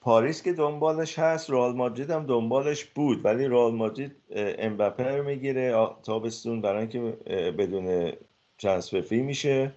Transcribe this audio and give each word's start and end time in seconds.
پاریس 0.00 0.42
که 0.42 0.52
دنبالش 0.52 1.18
هست 1.18 1.50
رئال 1.50 1.76
مادرید 1.76 2.10
هم 2.10 2.26
دنبالش 2.26 2.84
بود 2.84 3.24
ولی 3.24 3.46
رئال 3.46 3.74
مادرید 3.74 4.16
امبپه 4.36 5.16
رو 5.16 5.24
می‌گیره 5.24 5.88
تابستون 6.02 6.60
برای 6.60 6.78
اینکه 6.78 7.00
بدون 7.58 8.12
ترانسفر 8.58 9.00
فی 9.00 9.22
میشه 9.22 9.72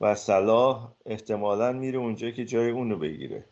و 0.00 0.14
صلاح 0.14 0.92
احتمالا 1.06 1.72
میره 1.72 1.98
اونجا 1.98 2.30
که 2.30 2.44
جای 2.44 2.70
اون 2.70 2.90
رو 2.90 2.98
بگیره. 2.98 3.44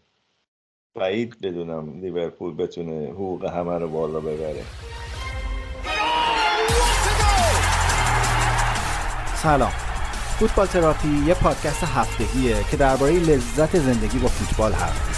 بعید 0.94 1.40
بدونم 1.40 2.00
لیورپول 2.00 2.54
بتونه 2.56 3.06
حقوق 3.10 3.44
همه 3.44 3.78
رو 3.78 3.88
بالا 3.88 4.20
ببره. 4.20 4.62
سلام. 9.34 9.72
فوتبال 10.38 10.66
تراپی 10.66 11.24
یه 11.26 11.34
پادکست 11.34 11.84
هفتگیه 11.96 12.56
که 12.70 12.76
درباره 12.76 13.12
لذت 13.12 13.78
زندگی 13.78 14.18
با 14.18 14.28
فوتبال 14.28 14.72
حرف 14.72 15.12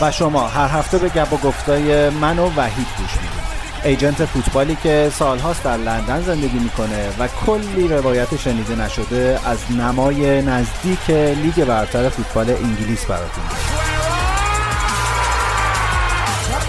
و 0.00 0.10
شما 0.10 0.48
هر 0.48 0.68
هفته 0.68 0.98
به 0.98 1.08
گپ 1.08 1.32
و 1.32 1.36
گفتای 1.36 2.10
من 2.10 2.38
و 2.38 2.50
وحید 2.56 2.86
گوش 2.98 3.12
می‌دید. 3.14 3.50
ایجنت 3.84 4.24
فوتبالی 4.24 4.76
که 4.82 5.12
سالهاست 5.18 5.62
در 5.62 5.76
لندن 5.76 6.22
زندگی 6.22 6.58
می‌کنه 6.58 7.08
و 7.18 7.28
کلی 7.46 7.88
روایت 7.88 8.36
شنیده 8.36 8.74
نشده 8.76 9.40
از 9.44 9.58
نمای 9.70 10.42
نزدیک 10.42 11.10
لیگ 11.10 11.64
برتر 11.64 12.08
فوتبال 12.08 12.50
انگلیس 12.50 13.04
براتون 13.04 13.44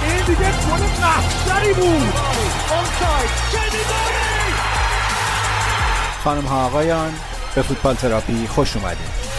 این 0.04 0.26
دیگه 0.26 0.52
گل 1.48 1.74
بود 1.74 2.41
خانم 6.24 6.46
ها 6.46 6.66
آقایان 6.66 7.14
به 7.56 7.62
فوتبال 7.62 7.96
تراپی 7.96 8.48
خوش 8.48 8.76
اومدید 8.76 9.32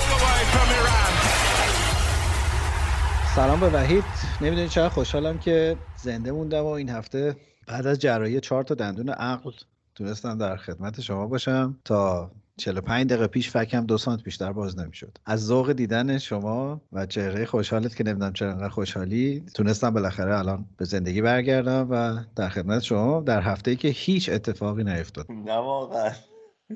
سلام 3.35 3.61
به 3.61 3.69
وحید. 3.69 4.05
نمی‌دونی 4.41 4.69
چرا 4.69 4.89
خوشحالم 4.89 5.39
که 5.39 5.77
زنده 5.97 6.33
موندم 6.33 6.65
و 6.65 6.67
این 6.67 6.89
هفته 6.89 7.37
بعد 7.67 7.87
از 7.87 7.99
جراحی 7.99 8.41
چهار 8.41 8.65
تا 8.65 8.75
دندون 8.75 9.09
عقل 9.09 9.51
تونستم 9.95 10.39
در 10.39 10.57
خدمت 10.57 11.01
شما 11.01 11.27
باشم 11.27 11.79
تا 11.85 12.31
45 12.57 13.07
دقیقه 13.07 13.27
پیش 13.27 13.51
فکم 13.51 13.87
دو 13.87 13.99
سانت 13.99 14.23
بیشتر 14.23 14.53
باز 14.53 14.79
نمی‌شد. 14.79 15.19
از 15.27 15.47
ذوق 15.47 15.73
دیدن 15.73 16.19
شما 16.19 16.81
و 16.93 17.07
چهره 17.07 17.45
خوشحالت 17.45 17.97
که 17.97 18.05
نمی‌دونم 18.05 18.33
چرا 18.33 18.51
انقدر 18.51 18.69
خوشحالی 18.69 19.45
تونستم 19.55 19.91
بالاخره 19.91 20.39
الان 20.39 20.67
به 20.77 20.85
زندگی 20.85 21.23
برگردم 21.23 21.87
و 21.91 22.19
در 22.37 22.49
خدمت 22.49 22.83
شما 22.83 23.21
در 23.21 23.41
هفته 23.41 23.71
ای 23.71 23.77
که 23.77 23.89
هیچ 23.89 24.29
اتفاقی 24.29 24.85
نیفتاد. 24.85 25.27
نه 25.31 25.57
واقعا. 25.57 26.11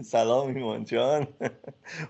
سلام 0.03 0.57
ایمان 0.57 0.85
جان. 0.85 1.27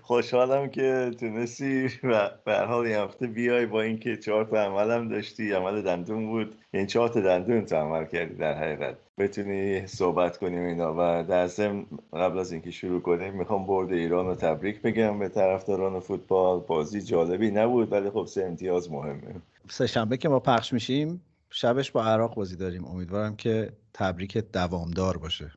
خوشحالم 0.01 0.69
که 0.69 1.11
تونستی 1.19 1.89
و 2.03 2.31
به 2.45 2.57
حال 2.59 2.85
این 2.85 2.95
هفته 2.95 3.27
بیای 3.27 3.65
با 3.65 3.81
اینکه 3.81 4.17
چهار 4.17 4.45
تا 4.45 4.57
عملم 4.57 5.07
داشتی. 5.07 5.51
عمل 5.51 5.81
دندون 5.81 6.25
بود. 6.25 6.55
این 6.71 6.85
چهار 6.85 7.09
تا 7.09 7.21
دندون 7.21 7.65
تو 7.65 7.75
عمل 7.75 8.05
کردی 8.05 8.33
در 8.33 8.53
حقیقت. 8.53 8.97
بتونی 9.17 9.87
صحبت 9.87 10.37
کنیم 10.37 10.65
اینا 10.65 10.93
و 10.97 11.23
در 11.23 11.47
ضمن 11.47 11.85
قبل 12.13 12.39
از 12.39 12.51
اینکه 12.51 12.71
شروع 12.71 13.01
کنیم 13.01 13.33
می‌خوام 13.33 13.65
برد 13.65 13.93
ایران 13.93 14.25
رو 14.25 14.35
تبریک 14.35 14.81
بگم 14.81 15.19
به 15.19 15.29
طرفداران 15.29 15.99
فوتبال. 15.99 16.59
بازی 16.59 17.01
جالبی 17.01 17.51
نبود 17.51 17.91
ولی 17.91 18.09
خب 18.09 18.25
سه 18.25 18.43
امتیاز 18.43 18.91
مهمه. 18.91 19.35
سه 19.69 19.87
شنبه 19.87 20.17
که 20.17 20.29
ما 20.29 20.39
پخش 20.39 20.73
میشیم 20.73 21.21
شبش 21.49 21.91
با 21.91 22.03
عراق 22.03 22.35
بازی 22.35 22.55
داریم. 22.55 22.85
امیدوارم 22.85 23.35
که 23.35 23.71
تبریک 23.93 24.37
دوامدار 24.37 25.17
باشه. 25.17 25.51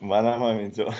منم 0.00 0.42
همینطور. 0.42 0.94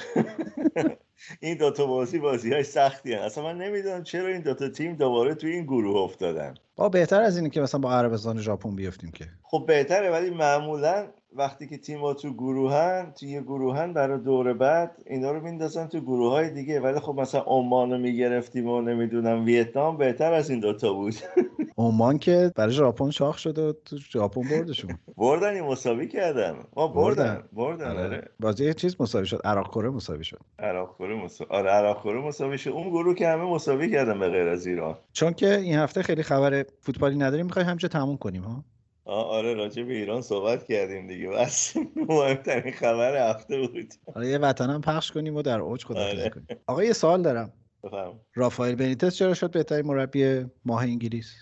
این 1.40 1.56
دوتا 1.56 1.86
بازی 1.86 2.18
بازی 2.18 2.52
های 2.52 2.62
سختی 2.62 3.12
هن. 3.12 3.18
اصلا 3.18 3.44
من 3.44 3.58
نمی‌دونم 3.58 4.02
چرا 4.02 4.28
این 4.28 4.40
دوتا 4.40 4.68
تیم 4.68 4.96
دوباره 4.96 5.34
توی 5.34 5.52
این 5.52 5.64
گروه 5.64 5.96
افتادن. 5.96 6.54
با 6.76 6.88
بهتر 6.88 7.22
از 7.22 7.36
اینه 7.36 7.50
که 7.50 7.60
مثلا 7.60 7.80
با 7.80 7.92
عربستان 7.92 8.40
ژاپن 8.40 8.76
بیافتیم 8.76 9.10
که. 9.10 9.24
خب 9.42 9.64
بهتره 9.66 10.10
ولی 10.10 10.30
معمولا 10.30 11.06
وقتی 11.32 11.66
که 11.66 11.78
تیم 11.78 12.00
ها 12.00 12.14
تو 12.14 12.32
گروهن 12.32 13.12
تو 13.20 13.26
یه 13.26 13.40
گروهن 13.40 13.92
برای 13.92 14.18
دور 14.18 14.52
بعد 14.52 15.02
اینا 15.06 15.30
رو 15.30 15.40
میندازن 15.40 15.86
تو 15.86 16.00
گروه 16.00 16.32
های 16.32 16.50
دیگه. 16.50 16.80
ولی 16.80 17.00
خب 17.00 17.20
مثلا 17.20 17.40
عمان 17.40 17.90
رو 17.90 17.98
می‌گرفتیم 17.98 18.68
و 18.68 18.80
نمی‌دونم 18.80 19.44
ویتنام 19.44 19.96
بهتر 19.96 20.32
از 20.32 20.50
این 20.50 20.60
دوتا 20.60 20.92
بود. 20.92 21.14
عمان 21.78 22.18
که 22.18 22.52
برای 22.56 22.72
ژاپن 22.72 23.10
شاخ 23.10 23.38
شده 23.38 23.68
و 23.68 23.72
تو 23.84 23.96
ژاپن 23.96 24.40
بردشون. 24.40 24.98
بردن 25.16 25.60
مساوی 25.60 26.08
کردن. 26.08 26.56
ما 26.76 26.88
بردن 26.88 27.42
بردن. 27.52 27.90
آره. 27.90 28.04
آره. 28.04 28.28
بازی 28.40 28.64
یه 28.64 28.74
چیز 28.74 28.96
مساوی 29.00 29.26
شد. 29.26 29.40
عراق 29.44 29.70
کره 29.70 29.90
مساوی 29.90 30.24
شد. 30.24 30.40
عراق 30.58 30.96
کره 30.98 31.24
مساوی 31.24 31.50
آره 31.50 31.70
عراق 31.70 32.02
کره 32.02 32.20
مساوی 32.20 32.58
شد. 32.58 32.70
اون 32.70 32.90
گروه 32.90 33.14
که 33.14 33.28
همه 33.28 33.44
مساوی 33.44 33.90
کردن 33.90 34.18
به 34.18 34.28
غیر 34.28 34.48
از 34.48 34.66
ایران. 34.66 34.98
چون 35.12 35.32
که 35.32 35.56
این 35.58 35.74
هفته 35.74 36.02
خیلی 36.02 36.22
خبر 36.22 36.64
فوتبالی 36.80 37.16
نداریم 37.16 37.46
می‌خوایم 37.46 37.68
همینجا 37.68 37.88
تموم 37.88 38.16
کنیم 38.16 38.42
ها؟ 38.42 38.64
آره 39.06 39.54
راجع 39.54 39.82
به 39.82 39.94
ایران 39.94 40.22
صحبت 40.22 40.64
کردیم 40.64 41.06
دیگه. 41.06 41.28
بس. 41.28 41.76
مهمترین 42.08 42.72
خبر 42.72 43.30
هفته 43.30 43.60
بود. 43.60 43.94
آره 44.14 44.28
یه 44.28 44.38
وطنم 44.38 44.80
پخش 44.80 45.12
کنیم 45.12 45.36
و 45.36 45.42
در 45.42 45.60
اوج 45.60 45.84
خدا 45.84 46.00
آره. 46.00 46.30
کنیم. 46.30 46.46
آقا 46.66 46.84
یه 46.84 46.92
سوال 46.92 47.22
دارم. 47.22 47.52
بفهم 47.82 48.20
رافائل 48.34 48.74
بنیتس 48.74 49.16
چرا 49.16 49.34
شد 49.34 49.50
بهترین 49.50 49.86
مربی 49.86 50.44
ماه 50.64 50.82
انگلیس؟ 50.82 51.34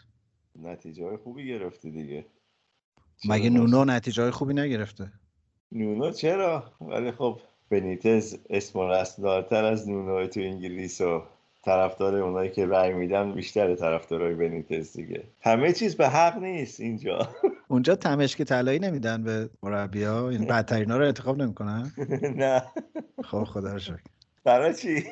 نتیجه 0.62 1.16
خوبی 1.16 1.46
گرفته 1.46 1.90
دیگه. 1.90 2.26
مگه 3.28 3.50
نونو 3.50 3.84
نتیجه 3.84 4.30
خوبی 4.30 4.54
نگرفته؟ 4.54 5.12
نونو 5.72 6.10
چرا؟ 6.10 6.72
ولی 6.80 7.12
خب 7.12 7.40
بنیتز 7.70 8.38
اسم 8.50 8.80
رسمدارتر 8.80 9.64
از 9.64 9.88
نونو 9.88 10.26
تو 10.26 10.40
انگلیس 10.40 11.00
و 11.00 11.22
طرفدار 11.64 12.16
اونایی 12.16 12.50
که 12.50 12.66
رأی 12.66 12.92
میدن 12.92 13.32
بیشتر 13.34 13.74
طرفدارای 13.74 14.34
بنیتز 14.34 14.92
دیگه. 14.92 15.24
همه 15.40 15.72
چیز 15.72 15.96
به 15.96 16.08
حق 16.08 16.38
نیست 16.38 16.80
اینجا. 16.80 17.28
اونجا 17.68 17.96
تمشک 17.96 18.42
طلایی 18.42 18.78
نمیدن 18.78 19.22
به 19.22 19.50
مربیا 19.62 20.28
این 20.28 20.44
بدترینا 20.46 20.96
رو 20.96 21.04
انتخاب 21.06 21.42
نمی‌کنن؟ 21.42 21.92
نه. 22.36 22.62
خب 23.24 23.44
خدا 23.44 23.72
رو 23.72 23.78
شکر. 23.78 23.98
برای 24.44 24.74
چی؟ 24.74 25.04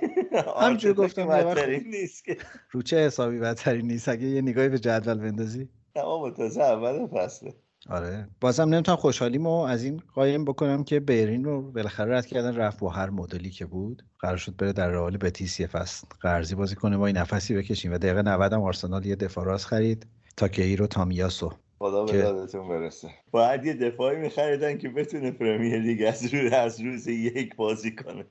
همجور 0.61 0.93
گفتم 0.93 1.27
بدترین 1.27 1.85
نیست 1.87 2.25
که. 2.25 2.37
رو 2.71 2.83
چه 2.83 2.97
حسابی 2.97 3.39
بدترین 3.39 3.87
نیست؟ 3.87 4.09
اگه 4.09 4.27
یه 4.27 4.43
نگاهی 4.43 4.69
به 4.69 4.79
جدول 4.79 5.19
بندازی؟ 5.19 5.69
نه 5.97 6.03
بابا 6.03 6.31
تازه 6.31 6.63
اول 6.63 7.07
فصله. 7.07 7.55
آره. 7.89 8.29
بازم 8.41 8.69
نمی‌تونم 8.69 8.97
خوشحالیمو 8.97 9.61
از 9.61 9.85
این 9.85 10.03
قایم 10.15 10.45
بکنم 10.45 10.85
که 10.85 11.01
بیرین 11.01 11.45
رو 11.45 11.73
بالاخره 11.73 12.17
رد 12.17 12.27
کردن 12.27 12.57
رفت 12.57 12.81
با 12.81 12.91
هر 12.91 13.11
مدلی 13.11 13.51
که 13.51 13.67
بود. 13.67 14.03
قرار 14.19 14.37
شد 14.37 14.57
بره 14.57 14.73
در 14.73 14.89
رئال 14.89 15.17
بتیس 15.17 15.61
یه 15.61 15.67
فصل 15.67 16.07
قرضی 16.21 16.55
بازی 16.55 16.75
کنه 16.75 16.97
ما 16.97 17.07
این 17.07 17.17
نفسی 17.17 17.55
بکشیم. 17.55 17.93
و 17.93 17.99
دقیقه 17.99 18.23
90 18.23 18.53
هم 18.53 18.63
آرسنال 18.63 19.07
یه 19.07 19.17
دفاع 19.17 19.45
راست 19.45 19.67
خرید. 19.67 20.07
تا 20.37 20.49
رو 20.79 20.87
تامیاسو 20.87 21.53
خدا 21.79 22.05
به 22.05 22.23
دادتون 22.23 22.69
برسه. 22.69 23.09
باید 23.31 23.65
یه 23.65 23.75
دفاعی 23.75 24.17
میخریدن 24.17 24.79
که 24.79 24.89
بتونه 24.89 25.31
پرمیر 25.31 25.79
لیگ 25.79 26.05
از 26.09 26.35
روز 26.35 26.53
از 26.53 26.81
روز 26.81 27.07
یک 27.07 27.57
بازی 27.57 27.95
کنه. 27.95 28.25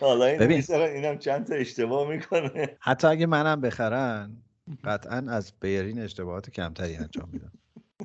حالا 0.00 0.24
این 0.24 0.38
ببین. 0.38 0.62
اینم 0.70 1.18
چند 1.18 1.46
تا 1.46 1.54
اشتباه 1.54 2.08
می‌کنه. 2.08 2.76
حتی 2.80 3.06
اگه 3.06 3.26
منم 3.26 3.60
بخرن 3.60 4.36
قطعا 4.84 5.26
از 5.28 5.52
بیرین 5.60 5.98
اشتباهات 5.98 6.50
کمتری 6.50 6.96
انجام 6.96 7.28
میدن. 7.32 7.52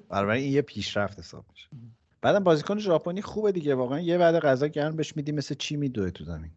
برای 0.10 0.44
این 0.44 0.54
یه 0.54 0.62
پیشرفت 0.62 1.20
حساب 1.20 1.46
میشه. 1.52 1.68
بعدم 2.22 2.44
بازیکن 2.44 2.78
ژاپنی 2.78 3.22
خوبه 3.22 3.52
دیگه 3.52 3.76
واقعا 3.76 4.00
یه 4.00 4.18
بعد 4.18 4.40
غذا 4.40 4.68
گرم 4.68 4.96
بهش 4.96 5.16
میدی 5.16 5.32
مثل 5.32 5.56
چی 5.56 5.76
میدوه 5.76 6.12
تو 6.12 6.24
زمین. 6.24 6.52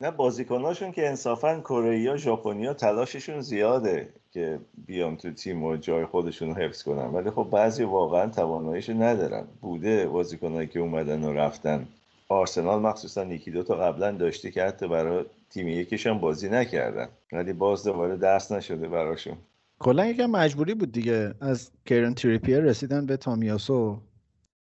نه 0.00 0.10
بازیکناشون 0.10 0.92
که 0.92 1.08
انصافا 1.08 1.60
کره 1.60 2.00
یا 2.00 2.16
ژاپنیا 2.16 2.74
تلاششون 2.74 3.40
زیاده 3.40 4.08
که 4.32 4.60
بیان 4.86 5.16
تو 5.16 5.30
تیم 5.30 5.62
و 5.62 5.76
جای 5.76 6.06
خودشون 6.06 6.52
حفظ 6.52 6.82
کنن. 6.82 7.06
ولی 7.06 7.30
خب 7.30 7.48
بعضی 7.52 7.84
واقعا 7.84 8.26
تواناییش 8.30 8.90
ندارن. 8.90 9.46
بوده 9.60 10.06
بازیکنایی 10.06 10.68
که 10.68 10.80
اومدن 10.80 11.24
و 11.24 11.32
رفتن. 11.32 11.88
آرسنال 12.28 12.80
مخصوصا 12.80 13.24
یکی 13.24 13.50
دو 13.50 13.62
تا 13.62 13.74
قبلا 13.74 14.12
داشته 14.12 14.50
که 14.50 14.64
حتی 14.64 14.88
برای 14.88 15.24
تیم 15.50 15.68
یکیشان 15.68 16.18
بازی 16.18 16.48
نکردن. 16.48 17.08
ولی 17.32 17.52
باز 17.52 17.84
دوباره 17.84 18.16
درس 18.16 18.52
نشده 18.52 18.88
براشون. 18.88 19.36
کلا 19.82 20.06
یکم 20.06 20.26
مجبوری 20.26 20.74
بود 20.74 20.92
دیگه. 20.92 21.34
از 21.40 21.70
کیرن 21.84 22.14
تریپیر 22.14 22.60
رسیدن 22.60 23.06
به 23.06 23.16
تامیاسو 23.16 24.00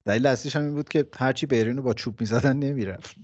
دلیل 0.06 0.27
اصلیش 0.27 0.56
هم 0.56 0.63
این 0.63 0.74
بود 0.74 0.89
که 0.89 1.06
هرچی 1.18 1.45
بیرین 1.45 1.77
رو 1.77 1.83
با 1.83 1.94
چوب 1.94 2.21
می‌زدن 2.21 2.57
نمی‌رفت. 2.57 3.16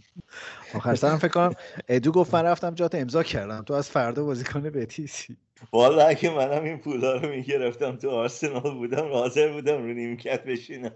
آخر 0.76 0.96
سرم 0.96 1.18
فکر 1.18 1.32
کنم 1.32 1.54
ادو 1.88 2.12
گفت 2.12 2.34
من 2.36 2.44
رفتم 2.44 2.74
جات 2.74 2.96
امضا 2.96 3.24
کردم. 3.24 3.62
تو 3.62 3.74
از 3.74 3.90
فردا 3.90 4.24
بازیکن 4.24 4.62
بتیسی. 4.62 5.38
والا 5.74 6.06
اگه 6.08 6.36
منم 6.36 6.64
این 6.64 6.78
پولا 6.78 7.16
رو 7.16 7.30
می‌گرفتم 7.30 7.96
تو 7.96 8.10
آرسنال 8.10 8.74
بودم 8.78 9.12
حاضر 9.12 9.52
بودم 9.54 9.78
رو 9.78 9.94
نیمکت 9.94 10.44
بشینم. 10.44 10.92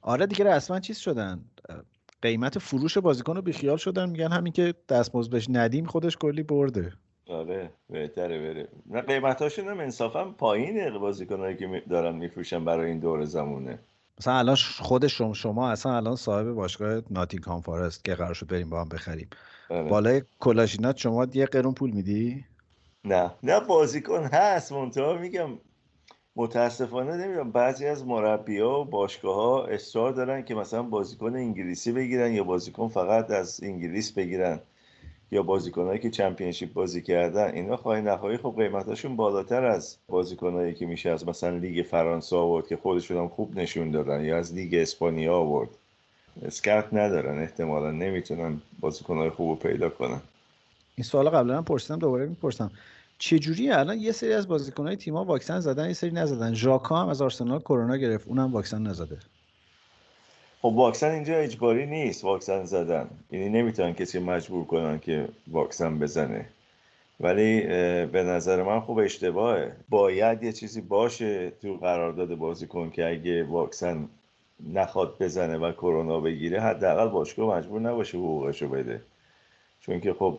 آره 0.00 0.26
دیگه 0.26 0.44
رسما 0.44 0.80
چیز 0.80 0.98
شدن. 0.98 1.44
قیمت 2.22 2.58
فروش 2.58 2.98
بازیکن 2.98 3.36
رو 3.36 3.42
بیخیال 3.42 3.76
شدن. 3.76 4.10
میگن 4.10 4.32
همین 4.32 4.52
که 4.52 4.74
دستمزد 4.88 5.30
بهش 5.30 5.46
ندیم 5.50 5.86
خودش 5.86 6.16
کلی 6.16 6.42
برده. 6.42 6.92
آره 7.28 7.70
بهتره 7.90 8.38
بره. 8.38 8.68
نه 8.86 9.00
قیمتاشون 9.00 9.68
هم 9.68 9.80
انصافا 9.80 10.24
پایینه 10.24 10.98
بازیکنایی 10.98 11.56
که 11.56 11.82
دارن 11.90 12.14
میفروشن 12.14 12.64
برای 12.64 12.90
این 12.90 12.98
دور 12.98 13.24
زمونه. 13.24 13.78
مثلا 14.20 14.38
الان 14.38 14.56
خود 14.80 15.06
شما, 15.06 15.34
شما 15.34 15.70
اصلا 15.70 15.96
الان 15.96 16.16
صاحب 16.16 16.52
باشگاه 16.52 17.02
ناتینگهام 17.10 17.60
فارست 17.60 18.04
که 18.04 18.14
قرار 18.14 18.34
شد 18.34 18.46
بریم 18.46 18.70
با 18.70 18.80
هم 18.80 18.88
بخریم. 18.88 19.28
بله. 19.70 19.82
بالای 19.82 20.22
کلاشینات 20.40 20.96
شما 20.96 21.26
یه 21.34 21.46
قرون 21.46 21.74
پول 21.74 21.90
میدی؟ 21.90 22.44
نه. 23.04 23.30
نه 23.42 23.60
بازیکن 23.60 24.22
هست 24.22 24.72
منتها 24.72 25.12
میگم 25.12 25.48
متاسفانه 26.36 27.16
نمی‌دونم 27.16 27.52
بعضی 27.52 27.86
از 27.86 28.06
مربی 28.06 28.58
ها 28.58 28.80
و 28.80 28.84
باشگاه 28.84 29.34
ها 29.34 29.64
اصرار 29.66 30.12
دارن 30.12 30.42
که 30.42 30.54
مثلا 30.54 30.82
بازیکن 30.82 31.34
انگلیسی 31.34 31.92
بگیرن 31.92 32.32
یا 32.32 32.44
بازیکن 32.44 32.88
فقط 32.88 33.30
از 33.30 33.60
انگلیس 33.62 34.12
بگیرن. 34.12 34.60
یا 35.30 35.42
بازیکنهایی 35.42 35.98
که 35.98 36.10
Championship 36.10 36.72
بازی 36.72 37.02
کردن 37.02 37.50
اینا 37.54 37.76
خواهی 37.76 38.02
نخواهی 38.02 38.36
خب 38.36 38.54
قیمتاشون 38.58 39.16
بالاتر 39.16 39.64
از 39.64 39.96
بازیکنهایی 40.08 40.74
که 40.74 40.86
میشه 40.86 41.10
از 41.10 41.28
مثلا 41.28 41.56
لیگ 41.56 41.86
فرانسه 41.86 42.36
آورد 42.36 42.66
که 42.66 42.76
خودشون 42.76 43.16
هم 43.16 43.28
خوب 43.28 43.58
نشون 43.58 43.90
دادن 43.90 44.24
یا 44.24 44.38
از 44.38 44.54
لیگ 44.54 44.74
اسپانیا 44.74 45.36
آورد. 45.36 45.68
scout 46.42 46.94
ندارن 46.94 47.42
احتمالا 47.42 47.90
نمی‌تونن 47.90 48.60
بازیکنهای 48.80 49.30
خوب 49.30 49.58
پیدا 49.58 49.88
کنن. 49.88 50.20
این 50.96 51.04
سوال 51.04 51.28
قبلا 51.28 51.56
هم 51.56 51.64
پرسیدم 51.64 51.98
دوباره 51.98 52.26
می‌پرسم. 52.26 52.70
چجوری 53.18 53.70
الان 53.70 53.98
یه 53.98 54.12
سری 54.12 54.32
از 54.32 54.48
بازیکنهای 54.48 54.96
تیم‌ها 54.96 55.24
واکسن 55.24 55.60
زدن 55.60 55.86
یه 55.86 55.92
سری 55.92 56.10
نزدن؟ 56.10 56.54
ژاکا 56.54 56.96
هم 56.96 57.08
از 57.08 57.22
آرسنال 57.22 57.60
کرونا 57.60 57.96
گرفت 57.96 58.28
اونم 58.28 58.52
واکسن 58.52 58.82
نزده. 58.82 59.18
خب 60.62 60.68
واکسن 60.68 61.10
اینجا 61.10 61.34
اجباری 61.34 61.86
نیست 61.86 62.24
واکسن 62.24 62.64
زدن. 62.64 63.10
یعنی 63.30 63.48
نمی‌تونن 63.48 63.92
کسی 63.92 64.18
مجبور 64.18 64.64
کنن 64.64 64.98
که 64.98 65.28
واکسن 65.48 65.98
بزنه. 65.98 66.46
ولی 67.20 67.60
به 68.06 68.22
نظر 68.22 68.62
من 68.62 68.80
خوب 68.80 68.98
اشتباهه. 68.98 69.72
باید 69.88 70.42
یه 70.42 70.52
چیزی 70.52 70.80
باشه 70.80 71.50
تو 71.50 71.76
قرارداد 71.76 72.34
بازیکن 72.34 72.90
که 72.90 73.08
اگه 73.08 73.44
واکسن 73.44 74.08
نخواد 74.72 75.14
بزنه 75.20 75.56
و 75.56 75.72
کرونا 75.72 76.20
بگیره 76.20 76.60
حداقل 76.60 77.08
باشگاه 77.08 77.58
مجبور 77.58 77.80
نباشه 77.80 78.18
حقوقشو 78.18 78.68
بده. 78.68 79.02
چون 79.80 80.00
که 80.00 80.12
خب 80.12 80.38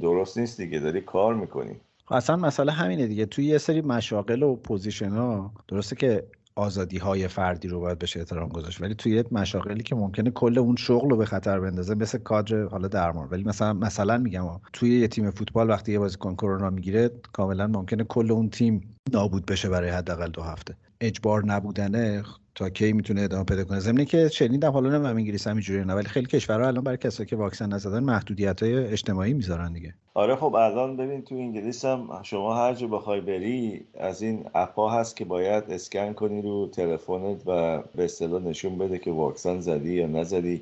درست 0.00 0.38
نیست 0.38 0.60
دیگه 0.60 0.78
داری 0.78 1.00
کار 1.00 1.34
می‌کنی. 1.34 1.76
اصلا 2.10 2.36
مسئله 2.36 2.72
همینه 2.72 3.06
دیگه. 3.06 3.26
توی 3.26 3.44
یه 3.44 3.58
سری 3.58 3.80
مشاغل 3.80 4.42
و 4.42 4.56
position 4.56 5.10
ها 5.10 5.50
درسته 5.68 5.96
که 5.96 6.24
آزادی 6.54 6.98
های 6.98 7.28
فردی 7.28 7.68
رو 7.68 7.80
باید 7.80 7.98
بشه 7.98 8.20
احترام 8.20 8.48
گذاشت. 8.48 8.80
ولی 8.80 8.94
توی 8.94 9.24
مشاغلی 9.30 9.82
که 9.82 9.94
ممکنه 9.94 10.30
کل 10.30 10.58
اون 10.58 10.76
شغل 10.76 11.10
رو 11.10 11.16
به 11.16 11.26
خطر 11.26 11.60
بندازه 11.60 11.94
مثل 11.94 12.18
کادر 12.18 12.62
حالا 12.64 12.88
درمان. 12.88 13.28
ولی 13.30 13.44
مثلا 13.44 13.72
مثلا 13.72 14.18
میگم 14.18 14.46
توی 14.72 15.00
یه 15.00 15.08
تیم 15.08 15.30
فوتبال 15.30 15.70
وقتی 15.70 15.92
یه 15.92 15.98
بازیکن 15.98 16.34
کرونا 16.34 16.70
می‌گیره 16.70 17.10
کاملا 17.32 17.66
ممکنه 17.66 18.04
کل 18.04 18.32
اون 18.32 18.50
تیم 18.50 18.98
نابود 19.12 19.46
بشه 19.46 19.68
برای 19.68 19.90
حداقل 19.90 20.28
دو 20.28 20.42
هفته. 20.42 20.76
اجبار 21.02 21.44
نبودنه 21.46 22.22
تا 22.54 22.70
کی 22.70 22.92
می‌تونه 22.92 23.22
ادامه 23.22 23.44
پیدا 23.44 23.64
کنه؟ 23.64 23.80
ضمن 23.80 24.04
که 24.04 24.28
شنیدم 24.28 24.70
حالا 24.70 24.88
نمی‌دونم 24.90 25.16
انگلیس 25.16 25.46
هم 25.46 25.52
اینجوریه 25.52 25.84
نه 25.84 25.94
ولی 25.94 26.08
خیلی 26.08 26.26
کشورها 26.26 26.66
الان 26.66 26.84
برای 26.84 26.98
کسایی 26.98 27.28
که 27.28 27.36
واکسن 27.36 27.72
نزدن 27.72 28.04
محدودیت 28.04 28.62
های 28.62 28.86
اجتماعی 28.86 29.34
می‌ذارن 29.34 29.72
دیگه. 29.72 29.94
آره 30.14 30.36
خب 30.36 30.54
الان 30.54 30.96
ببین 30.96 31.22
تو 31.22 31.34
انگلیس 31.34 31.84
هم 31.84 32.08
شما 32.22 32.56
هر 32.56 32.74
جا 32.74 32.86
بخوای 32.86 33.20
بری 33.20 33.84
از 34.00 34.22
این 34.22 34.44
اپا 34.54 34.90
هست 34.90 35.16
که 35.16 35.24
باید 35.24 35.64
اسکن 35.68 36.12
کنی 36.12 36.42
رو 36.42 36.68
تلفنت 36.72 37.42
و 37.46 37.82
به 37.96 38.04
اصطلاح 38.04 38.42
نشون 38.42 38.78
بده 38.78 38.98
که 38.98 39.10
واکسن 39.10 39.60
زدی 39.60 39.92
یا 39.92 40.06
نزدی. 40.06 40.60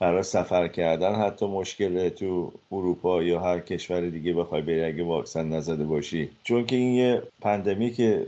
برای 0.00 0.22
سفر 0.22 0.68
کردن 0.68 1.14
حتی 1.14 1.46
مشکل 1.46 2.08
تو 2.08 2.52
اروپا 2.72 3.22
یا 3.22 3.40
هر 3.40 3.60
کشور 3.60 4.00
دیگه 4.00 4.32
بخوای 4.32 4.62
بری 4.62 4.84
اگه 4.84 5.04
واکسن 5.04 5.48
نزده 5.48 5.84
باشی. 5.84 6.30
چون 6.44 6.66
که 6.66 6.76
این 6.76 6.94
یه 6.94 7.22
پندمی 7.40 7.90
که 7.90 8.26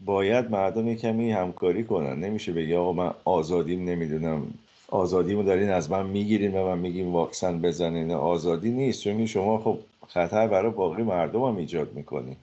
باید 0.00 0.50
مردم 0.50 0.94
کمی 0.94 1.32
همکاری 1.32 1.84
کنن. 1.84 2.20
نمیشه 2.20 2.52
بگی 2.52 2.74
آقا 2.74 2.92
من 2.92 3.14
آزادیم 3.24 3.84
نمی‌دونم. 3.84 4.46
آزادیمو 4.88 5.42
دارین 5.42 5.70
از 5.70 5.90
من 5.90 6.06
می‌گیرین 6.06 6.54
و 6.54 6.66
من 6.66 6.78
میگیم 6.78 7.12
واکسن 7.12 7.60
بزنین. 7.60 8.10
آزادی 8.10 8.70
نیست. 8.70 9.02
چون 9.02 9.26
شما 9.26 9.58
خب 9.58 9.78
خطر 10.08 10.46
برای 10.48 10.70
باقی 10.70 11.02
مردم 11.02 11.42
هم 11.42 11.56
ایجاد 11.56 11.92
می‌کنی. 11.94 12.36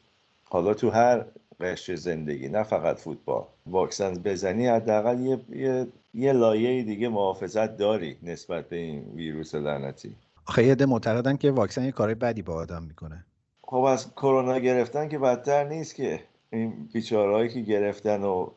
حالا 0.50 0.74
تو 0.74 0.90
هر 0.90 1.26
قشر 1.62 1.96
زندگی 1.96 2.50
نه 2.50 2.64
فقط 2.64 2.98
فوتبال. 3.00 3.44
واکسن 3.68 4.14
بزنی 4.14 4.68
حداقل 4.68 5.20
یه, 5.20 5.40
یه, 5.56 5.88
یه 6.14 6.34
لایه 6.34 6.84
دیگه 6.84 7.10
محافظت 7.10 7.78
داری 7.78 8.16
نسبت 8.24 8.70
به 8.70 8.76
این 8.76 9.04
ویروس 9.16 9.56
لعنتی. 9.56 10.16
خیلی 10.48 10.86
معتقدن 10.86 11.38
که 11.38 11.52
واکسن 11.52 11.86
یه 11.86 11.92
کار 11.92 12.14
بدی 12.14 12.42
با 12.42 12.54
آدم 12.54 12.84
می‌کنه. 12.84 13.26
خب 13.64 13.78
از 13.78 14.16
کرونا 14.16 14.60
گرفتن 14.60 15.10
که 15.10 15.20
بدتر 15.20 15.68
نیست 15.68 15.96
که. 15.96 16.20
این 16.54 16.90
بیچارهایی 16.94 17.50
که 17.50 17.62
گرفتن 17.62 18.24
و 18.24 18.50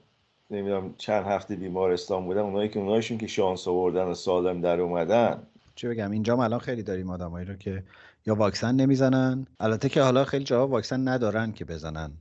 نمی‌دونم 0.51 0.95
چند 0.99 1.27
هفته 1.27 1.57
بیمارستان 1.57 2.25
بودن 2.25 2.41
اونایی 2.41 2.69
که 2.69 2.81
اونایشون 2.81 3.19
که 3.19 3.27
شانس 3.27 3.69
آوردن 3.69 4.05
و 4.05 4.15
سالم 4.15 4.61
در 4.61 4.81
اومدن. 4.81 5.43
چه 5.75 5.89
بگم؟ 5.89 6.11
اینجا 6.11 6.43
الان 6.43 6.59
خیلی 6.59 6.83
داریم 6.83 7.11
آدمایی 7.11 7.47
رو 7.47 7.55
که 7.55 7.83
یا 8.27 8.35
واکسن 8.35 8.75
نمی‌زنن. 8.75 9.47
البته 9.61 9.89
که 9.89 10.03
حالا 10.03 10.25
خیلی 10.25 10.45
جاها 10.45 10.69
واکسن 10.69 11.09
ندارن 11.09 11.53
که 11.53 11.65
بزنن. 11.65 12.13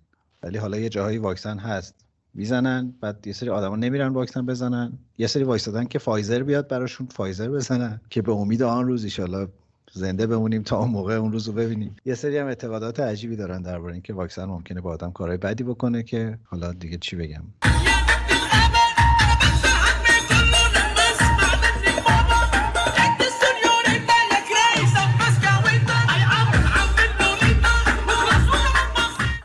ولی 0.44 0.58
حالا 0.58 0.78
یه 0.78 0.90
جاهایی 0.90 1.18
واکسن 1.18 1.58
هست. 1.58 1.96
می‌زنن 2.34 2.94
بعد 3.02 3.28
یه 3.28 3.34
سری 3.34 3.50
آدما 3.50 3.76
نمیرن 3.76 4.08
واکسن 4.08 4.46
بزنن. 4.46 4.94
یه 5.18 5.28
سری 5.28 5.44
وایسادن 5.44 5.86
که 5.86 6.00
فایزر 6.00 6.44
بیاد 6.44 6.68
براشون 6.68 7.08
فایزر 7.08 7.50
بزنن 7.50 8.02
که 8.10 8.22
به 8.22 8.32
امید 8.32 8.64
آن 8.64 8.88
روز 8.88 9.20
ان 9.20 9.48
زنده 9.96 10.28
بمونیم 10.28 10.64
تا 10.64 10.80
اون 10.80 10.90
موقع 10.90 11.14
اون 11.14 11.32
روز 11.32 11.48
رو 11.48 11.54
ببینیم. 11.54 11.96
یه 12.06 12.16
سری 12.16 12.38
هم 12.38 12.48
اعتقادات 12.48 13.00
عجیبی 13.00 13.36
دارن 13.36 13.62
درباره 13.62 13.94
اینکه 13.94 14.14
واکسن 14.14 14.46
ممکنه 14.46 14.82
با 14.82 14.92
آدم 14.92 15.12
کارهای 15.12 15.38
بدی 15.38 15.64
بکنه 15.64 16.04
که 16.04 16.38
حالا 16.44 16.74
دیگه 16.74 16.98
چی 16.98 17.16
بگم. 17.16 17.44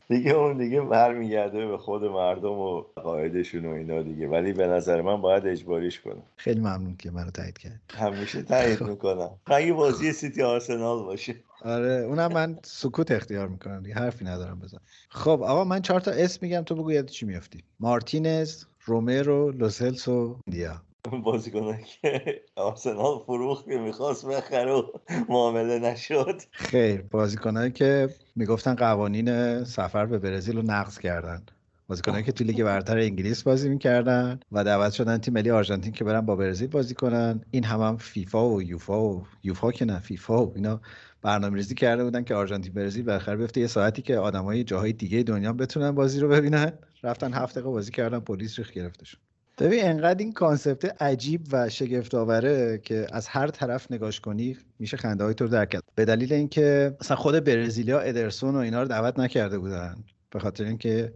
دیگه 0.09 0.31
اون 0.31 0.59
دیگه 0.59 0.81
برمیگرده 0.81 1.67
به 1.67 1.79
خود 1.79 2.05
مردم 2.05 2.53
و 2.53 2.81
قاعدشون 2.81 3.67
و 3.67 3.71
اینا 3.71 4.03
دیگه. 4.03 4.29
ولی 4.29 4.53
به 4.53 4.67
نظر 4.67 5.03
من 5.03 5.21
باید 5.21 5.47
اجباریش 5.47 6.01
کنم. 6.01 6.23
خیلی 6.37 6.61
ممنون 6.61 6.97
که 6.97 7.11
منو 7.11 7.31
تایید 7.31 7.59
کرد 7.59 7.81
همیشه 7.95 8.43
تایید 8.43 8.83
می‌کنم. 8.83 9.31
اگه 9.47 9.73
بازی 9.73 10.13
سیتی 10.13 10.43
آرسنال 10.43 11.03
باشه. 11.05 11.35
آره 11.63 11.93
اونم 11.93 12.33
من 12.33 12.59
سکوت 12.65 13.11
اختیار 13.11 13.49
می‌کنم 13.49 13.83
دیگه. 13.83 13.95
حرفی 13.95 14.25
ندارم 14.25 14.59
بزن. 14.59 14.79
خب 15.09 15.43
آقا 15.43 15.65
من 15.65 15.83
چهار 15.83 16.01
تا 16.01 16.11
اسم 16.11 16.39
میگم 16.43 16.63
تو 16.63 16.75
بگو 16.75 16.93
یاد 16.93 17.07
چی 17.07 17.27
میافتی؟ 17.27 17.65
مارتینز 17.81 18.65
رومرو 18.85 19.51
لوسلس 19.51 20.09
و 20.09 20.37
دیا 20.51 20.83
بازیکنه 21.25 21.85
که 22.03 22.43
آرسنال 22.57 23.19
فروخت 23.27 23.65
که 23.65 23.79
می‌خواست 23.79 24.27
بخره 24.27 24.73
و 24.73 24.83
معامله 25.29 25.79
نشد. 25.79 26.43
خیر 26.51 27.03
بازیکنایی 27.03 27.73
که 27.73 28.09
می‌گفتن 28.37 28.75
قوانین 28.75 29.65
سفر 29.65 30.07
به 30.07 30.19
برزیل 30.19 30.57
رو 30.57 30.63
نقض 30.63 30.99
کردن. 30.99 31.43
بازیکنایی 31.89 32.25
که 32.25 32.33
توی 32.33 32.47
لیگ 32.47 32.65
برتر 32.65 32.99
انگلیس 32.99 33.43
بازی 33.43 33.69
می‌کردن 33.69 34.41
و 34.53 34.65
دعوت 34.65 34.93
شدن 34.93 35.19
تیم 35.19 35.35
ملی 35.35 35.51
آرژانتین 35.51 35.93
که 35.93 36.05
برن 36.05 36.21
با 36.21 36.37
برزیل 36.37 36.69
بازی 36.69 36.95
کنن. 36.95 37.41
این 37.51 37.65
هم 37.65 37.81
هم 37.81 37.97
فیفا 37.97 38.49
و 38.49 38.63
یوفا 38.63 39.03
و 39.03 39.27
یوفا 39.43 39.73
که 39.73 39.85
نه 39.85 39.99
فیفا 39.99 40.47
و 40.47 40.53
اینا 40.57 40.81
برنامه 41.23 41.57
ریزی 41.57 41.75
کرده 41.75 42.05
بودن 42.05 42.25
که 42.25 42.35
آرژانتین 42.35 42.73
برزیل 42.73 43.05
بالاخره 43.05 43.37
بیفته 43.37 43.61
یه 43.61 43.67
ساعتی 43.67 44.03
که 44.03 44.17
آدمای 44.19 44.65
جاهای 44.65 44.93
دیگه 44.93 45.23
دنیا 45.23 45.53
بتونن 45.53 45.91
بازی 45.91 46.21
رو 46.21 46.29
ببینن. 46.29 46.73
رفتن 47.03 47.35
هفت 47.35 47.55
دقیقه 47.55 47.71
بازی 47.71 47.91
کردن 47.91 48.21
پلیس 48.21 48.59
ریخت 48.59 48.73
گرفتشون. 48.73 49.21
ببین 49.59 49.85
انقدر 49.85 50.19
این 50.19 50.33
concept 50.33 51.03
عجیب 51.03 51.41
و 51.53 51.69
شگفت 51.69 52.15
آوره 52.15 52.79
که 52.79 53.07
از 53.13 53.29
هر 53.29 53.47
طرف 53.47 53.93
نگاش 53.93 54.21
کنی 54.21 54.57
میشه 54.79 54.97
خنده 54.97 55.25
های 55.25 55.35
تو 55.35 55.49
درک 55.49 55.69
کرد. 55.69 55.83
به 55.95 56.05
دلیل 56.05 56.33
اینکه 56.33 56.97
مثلا 57.01 57.17
خود 57.17 57.45
برزیلیا 57.45 58.01
ادرسون 58.01 58.55
و 58.55 58.59
اینا 58.59 58.83
رو 58.83 58.89
دعوت 58.89 59.19
نکرده 59.19 59.59
بودن. 59.59 60.05
به 60.31 60.39
خاطر 60.39 60.65
اینکه 60.65 61.15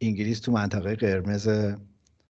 انگلیس 0.00 0.40
تو 0.40 0.52
منطقه 0.52 0.96
قرمز 0.96 1.48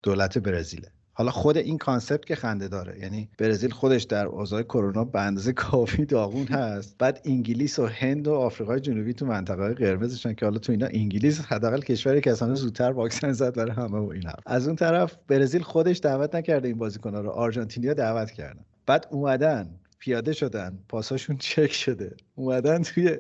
دولت 0.04 0.38
برزیله. 0.38 0.92
حالا 1.18 1.32
خود 1.32 1.58
این 1.58 1.78
concept 1.78 2.26
که 2.26 2.36
خنده 2.36 2.68
داره. 2.68 3.00
یعنی 3.00 3.30
برزیل 3.38 3.72
خودش 3.72 4.04
در 4.04 4.26
اوضاع 4.26 4.64
کرونا 4.64 5.04
به 5.04 5.22
اندازه 5.22 5.54
کافی 5.54 6.06
داغون 6.06 6.48
هست. 6.48 6.96
بعد 7.00 7.22
انگلیس 7.26 7.80
و 7.80 7.86
هند 7.86 8.28
و 8.28 8.34
آفریقای 8.34 8.80
جنوبی 8.80 9.14
تو 9.14 9.26
منطقه 9.26 9.74
قرمزشن 9.74 10.34
که 10.34 10.46
حالا 10.46 10.60
تو 10.60 10.72
اینا 10.72 10.88
انگلیس 10.92 11.42
حداقل 11.42 11.82
کشوری 11.82 12.22
که 12.22 12.32
اصلا 12.32 12.56
زودتر 12.56 12.92
واکسن 12.92 13.32
زد 13.32 13.56
برای 13.56 13.72
همه 13.72 14.00
و 14.00 14.10
اینا. 14.10 14.32
از 14.46 14.68
اون 14.68 14.76
طرف 14.76 15.18
برزیل 15.28 15.62
خودش 15.62 16.00
دعوت 16.00 16.36
نکرده 16.36 16.68
این 16.68 16.78
بازیکن‌ها 16.78 17.22
رو. 17.22 17.30
آرژانتینیا 17.30 17.94
دعوت 17.94 18.32
کردن. 18.32 18.66
بعد 18.86 19.08
اومدن 19.12 19.70
پیاده 20.00 20.34
شدن. 20.34 20.80
پاساشون 20.90 21.38
چک 21.38 21.74
شده. 21.74 22.16
اومدن 22.36 22.82
توی 22.82 23.18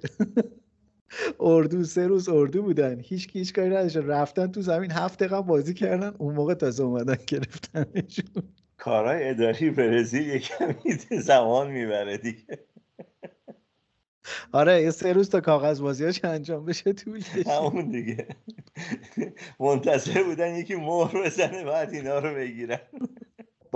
اردو 1.39 1.83
سه 1.83 2.07
روز 2.07 2.29
اردو 2.29 2.63
بودن. 2.63 2.99
هیچ 2.99 3.29
هیچ 3.33 3.53
کاری 3.53 3.69
نداشت 3.69 3.97
رفتن 3.97 4.51
تو 4.51 4.61
زمین 4.61 4.91
هفت 4.91 5.19
دقیقه 5.19 5.41
بازی 5.41 5.73
کردن. 5.73 6.15
اون 6.17 6.35
موقع 6.35 6.53
تازه 6.53 6.83
اومدن 6.83 7.17
گرفتنشون. 7.27 8.43
کارهای 8.77 9.29
اداری 9.29 9.69
برزیل 9.69 10.29
یکمی 10.29 10.93
زمان 11.21 11.71
می‌بره 11.71 12.17
دیگه. 12.17 12.59
آره 14.51 14.81
یه 14.81 14.91
سه 14.91 15.13
روز 15.13 15.29
تا 15.29 15.41
کاغذ 15.41 15.81
بازیاش 15.81 16.25
انجام 16.25 16.65
بشه 16.65 16.93
طول 16.93 17.23
همون 17.45 17.91
دیگه. 17.91 18.27
منتظر 19.59 20.23
بودن 20.23 20.55
یکی 20.55 20.75
مهر 20.75 21.23
بزنه 21.25 21.63
بعد 21.63 21.93
اینا 21.93 22.19
رو 22.19 22.35
بگیرن. 22.35 22.79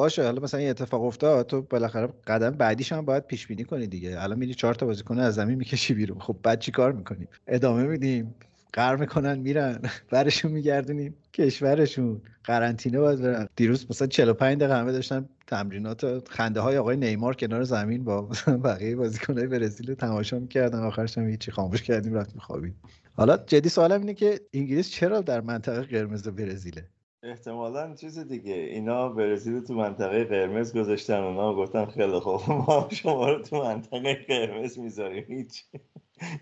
باشه. 0.01 0.23
حالا 0.23 0.41
مثلا 0.41 0.59
این 0.59 0.69
اتفاق 0.69 1.03
افتاد 1.03 1.45
تو 1.45 1.61
بالاخره 1.61 2.09
قدم 2.27 2.49
بعدیش 2.49 2.91
هم 2.91 3.05
باید 3.05 3.27
پیش 3.27 3.47
بینی 3.47 3.63
کنی 3.63 3.87
دیگه. 3.87 4.21
الان 4.21 4.39
میری 4.39 4.53
چهار 4.53 4.73
تا 4.73 4.85
بازیکن 4.85 5.19
از 5.19 5.35
زمین 5.35 5.57
می‌کشی 5.57 5.93
بیرون. 5.93 6.19
خب 6.19 6.35
بعد 6.43 6.59
چی 6.59 6.71
کار 6.71 6.91
می‌کنیم؟ 6.91 7.27
ادامه 7.47 7.83
میدیم. 7.83 8.35
قر 8.73 8.95
می‌کنن 8.95 9.39
میرن. 9.39 9.81
برشون 10.11 10.51
میگردونیم. 10.51 11.15
کشورشون. 11.33 12.21
قرنطینه 12.43 12.99
باید 12.99 13.21
برن. 13.21 13.47
دیروز 13.55 13.85
مثلا 13.89 14.07
45 14.07 14.57
دقیقه 14.57 14.79
همه 14.79 14.91
داشتن 14.91 15.29
تمرینات 15.47 16.29
خنده 16.29 16.59
های 16.59 16.77
آقای 16.77 16.97
نیمار 16.97 17.35
کنار 17.35 17.63
زمین 17.63 18.03
با 18.03 18.29
بقیه 18.65 18.95
بازیکنای 18.95 19.47
برزیل 19.47 19.93
تماشا 19.93 20.39
می‌کردن. 20.39 20.79
آخرش 20.79 21.17
هم 21.17 21.29
هیچی. 21.29 21.51
خاموش 21.51 21.81
کردیم 21.83 22.13
رفتیم 22.13 22.41
خوابید 22.41 22.75
حالا 23.13 23.37
جدی 23.37 23.69
سوالم 23.69 23.99
اینه 23.99 24.13
که 24.13 24.39
انگلیس 24.53 24.89
چرا 24.89 25.21
در 25.21 25.41
منطقه 25.41 25.81
قرمز 25.81 26.27
برزیله؟ 26.27 26.85
احتمالا 27.23 27.95
چیز 27.95 28.19
دیگه. 28.19 28.53
اینا 28.53 29.09
برزیل 29.09 29.59
تو 29.59 29.73
منطقه 29.73 30.23
قرمز 30.23 30.77
گذاشتن. 30.77 31.23
اونا 31.23 31.55
گفتن 31.55 31.85
خیلی 31.85 32.19
خوب. 32.19 32.41
ما 32.49 32.87
شما 32.91 33.29
رو 33.29 33.41
تو 33.43 33.63
منطقه 33.63 34.13
قرمز 34.27 34.79
می‌ذاریم. 34.79 35.25
هیچ 35.27 35.63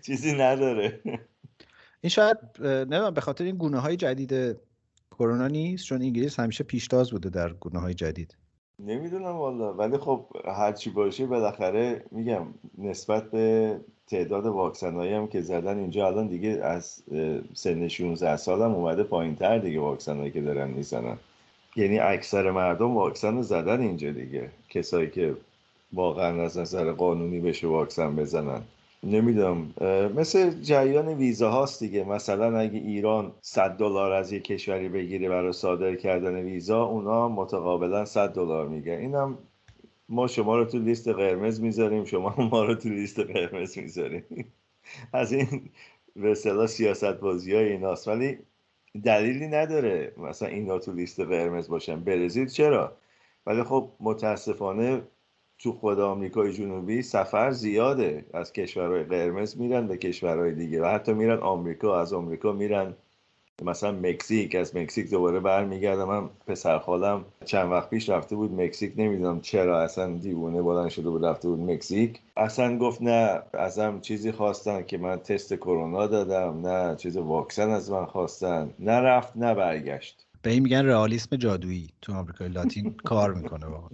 چیزی 0.06 0.32
نداره. 0.32 1.00
این 2.00 2.10
شاید 2.10 2.36
نمی‌دونم 2.60 3.14
به 3.14 3.20
خاطر 3.20 3.44
این 3.44 3.56
گونه 3.56 3.78
های 3.78 3.96
جدید 3.96 4.56
کرونا 5.10 5.48
نیست؟ 5.48 5.84
چون 5.84 6.02
انگلیس 6.02 6.40
همیشه 6.40 6.64
پیشتاز 6.64 7.10
بوده 7.10 7.30
در 7.30 7.52
گونه 7.52 7.78
های 7.78 7.94
جدید. 7.94 8.36
نمی‌دونم 8.86 9.36
والا. 9.36 9.72
ولی 9.72 9.98
خب 9.98 10.26
هرچی 10.44 10.90
باشه 10.90 11.26
بالاخره 11.26 12.04
میگم 12.10 12.46
نسبت 12.78 13.30
به 13.30 13.76
تعداد 14.06 14.46
واکسن 14.46 15.00
هم 15.00 15.26
که 15.26 15.40
زدن 15.40 15.78
اینجا 15.78 16.06
الان 16.06 16.26
دیگه 16.26 16.48
از 16.48 17.02
سن 17.54 17.88
16 17.88 18.36
سال 18.36 18.62
هم 18.62 18.74
اومده 18.74 19.02
پایین 19.02 19.36
تر 19.36 19.58
دیگه 19.58 19.80
واکسن 19.80 20.18
هایی 20.18 20.30
که 20.30 20.40
دارن 20.40 20.70
می‌زنن. 20.70 21.16
یعنی 21.76 21.98
اکثر 21.98 22.50
مردم 22.50 22.96
واکسن 22.96 23.36
رو 23.36 23.42
زدن 23.42 23.80
اینجا 23.80 24.12
دیگه. 24.12 24.50
کسایی 24.68 25.10
که 25.10 25.36
واقعا 25.92 26.42
از 26.42 26.58
نظر 26.58 26.92
قانونی 26.92 27.40
بشه 27.40 27.66
واکسن 27.66 28.16
بزنن. 28.16 28.62
نمی‌دونم. 29.04 29.74
مثل 30.16 30.60
جریان 30.60 31.08
ویزا 31.08 31.50
هاست 31.50 31.80
دیگه. 31.80 32.04
مثلا 32.04 32.58
اگه 32.58 32.78
ایران 32.78 33.32
100 33.40 33.70
دلار 33.70 34.12
از 34.12 34.32
یک 34.32 34.44
کشوری 34.44 34.88
بگیره 34.88 35.28
برای 35.28 35.52
صادر 35.52 35.96
کردن 35.96 36.34
ویزا 36.34 36.84
اونا 36.84 37.28
متقابلا 37.28 38.04
100 38.04 38.32
دلار 38.32 38.68
میگن. 38.68 38.92
اینم 38.92 39.38
ما 40.08 40.26
شما 40.26 40.56
رو 40.56 40.64
تو 40.64 40.78
لیست 40.78 41.08
قرمز 41.08 41.60
می‌ذاریم 41.60 42.04
شما 42.04 42.34
ما 42.50 42.64
رو 42.64 42.74
تو 42.74 42.88
لیست 42.88 43.20
قرمز 43.20 43.78
می‌ذاریم. 43.78 44.24
از 45.12 45.32
این 45.32 45.70
به 46.16 46.30
اصطلاح 46.30 46.66
سیاست 46.66 47.20
بازی 47.20 47.54
های 47.54 47.72
ایناست. 47.72 48.08
ولی 48.08 48.38
دلیلی 49.04 49.48
نداره 49.48 50.12
مثلا 50.16 50.48
اینا 50.48 50.78
تو 50.78 50.92
لیست 50.92 51.20
قرمز 51.20 51.68
باشن. 51.68 52.00
برزیل 52.00 52.48
چرا؟ 52.48 52.96
ولی 53.46 53.62
خب 53.62 53.90
متاسفانه 54.00 55.02
تو 55.62 55.72
خود 55.72 56.00
آمریکای 56.00 56.52
جنوبی 56.52 57.02
سفر 57.02 57.50
زیاده. 57.50 58.24
از 58.34 58.52
کشورهای 58.52 59.02
قرمز 59.02 59.58
میرن 59.58 59.86
به 59.86 59.96
کشورهای 59.96 60.52
دیگه 60.52 60.82
و 60.82 60.86
حتی 60.86 61.12
میرن 61.12 61.38
آمریکا. 61.38 62.00
از 62.00 62.12
آمریکا 62.12 62.52
میرن 62.52 62.94
مثلا 63.62 63.92
مکزیک. 63.92 64.54
از 64.54 64.76
مکزیک 64.76 65.10
دوباره 65.10 65.40
برمیگردم. 65.40 66.04
من 66.04 66.28
پسر 66.46 66.78
خالم 66.78 67.24
چند 67.44 67.72
وقت 67.72 67.90
پیش 67.90 68.08
رفته 68.08 68.36
بود 68.36 68.60
مکزیک. 68.60 68.92
نمی‌دونم 68.96 69.40
چرا 69.40 69.80
اصلا 69.80 70.16
دیوونه 70.16 70.62
بلند 70.62 70.88
شده 70.88 71.10
بود 71.10 71.24
رفته 71.24 71.48
بود 71.48 71.60
مکزیک. 71.70 72.20
اصلا 72.36 72.78
گفت 72.78 73.02
نه 73.02 73.42
ازم 73.52 74.00
چیزی 74.00 74.32
خواستن 74.32 74.82
که 74.82 74.98
من 74.98 75.16
تست 75.16 75.54
کرونا 75.54 76.06
دادم 76.06 76.66
نه 76.66 76.96
چیز 76.96 77.16
واکسن 77.16 77.70
از 77.70 77.90
من 77.90 78.06
خواستن. 78.06 78.70
نه 78.78 78.92
رفت 78.92 79.36
نه 79.36 79.54
برگشت. 79.54 80.29
به 80.42 80.50
این 80.50 80.62
میگن 80.62 80.84
رئالیسم 80.84 81.36
جادویی 81.36 81.88
تو 82.02 82.14
آمریکای 82.14 82.48
لاتین 82.48 82.94
کار 83.04 83.34
می‌کنه 83.34 83.66
واقعا. 83.66 83.88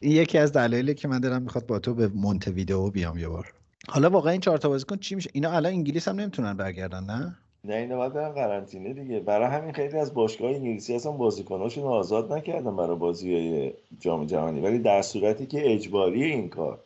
این 0.00 0.12
یکی 0.12 0.38
از 0.38 0.52
دلایلی 0.52 0.94
که 0.94 1.08
من 1.08 1.20
دارم 1.20 1.42
می‌خواد 1.42 1.66
با 1.66 1.78
تو 1.78 1.94
به 1.94 2.10
ویدئو 2.46 2.90
بیام 2.90 3.18
یه 3.18 3.28
بار. 3.28 3.52
حالا 3.88 4.10
واقعا 4.10 4.32
این 4.32 4.40
چهار 4.40 4.58
تا 4.58 4.68
بازیکن 4.68 4.96
چی 4.96 5.14
میشه؟ 5.14 5.30
اینا 5.32 5.50
الان 5.50 5.72
انگلیس 5.72 6.08
هم 6.08 6.20
نمی‌تونن 6.20 6.54
برگردن 6.54 7.04
نه؟ 7.04 7.36
نه 7.64 7.74
اینا 7.74 7.96
باید 7.96 8.12
برن 8.12 8.32
قرنطینه 8.32 8.92
دیگه. 8.92 9.20
برای 9.20 9.46
همین 9.46 9.72
خیلی 9.72 9.98
از 9.98 10.14
باشگاه 10.14 10.50
انگلیسی 10.50 10.94
اصلا 10.94 11.12
بازیکناشون 11.12 11.84
آزاد 11.84 12.32
نکردن 12.32 12.76
برای 12.76 12.96
بازی 12.96 13.72
جام 14.00 14.26
جهانی. 14.26 14.60
ولی 14.60 14.78
در 14.78 15.02
صورتی 15.02 15.46
که 15.46 15.74
اجباری 15.74 16.24
این 16.24 16.48
کار. 16.48 16.78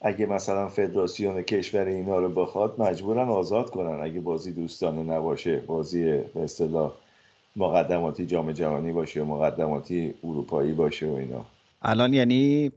اگه 0.00 0.26
مثلا 0.26 0.68
فدراسیون 0.68 1.42
کشور 1.42 1.84
اینا 1.84 2.18
رو 2.18 2.28
بخواد 2.28 2.80
مجبورن 2.80 3.28
آزاد 3.28 3.70
کنن. 3.70 4.00
اگه 4.02 4.20
بازی 4.20 4.52
دوستانه 4.52 5.02
نباشه 5.02 5.56
بازی 5.56 6.04
به 6.04 6.42
اصطلاح 6.44 6.92
مقدماتی 7.56 8.26
جام 8.26 8.52
جهانی 8.52 8.92
باشه 8.92 9.22
و 9.22 9.24
مقدماتی 9.24 10.14
اروپایی 10.24 10.72
باشه 10.72 11.06
و 11.06 11.12
اینا. 11.12 11.44
الان 11.82 12.14
یعنی 12.14 12.72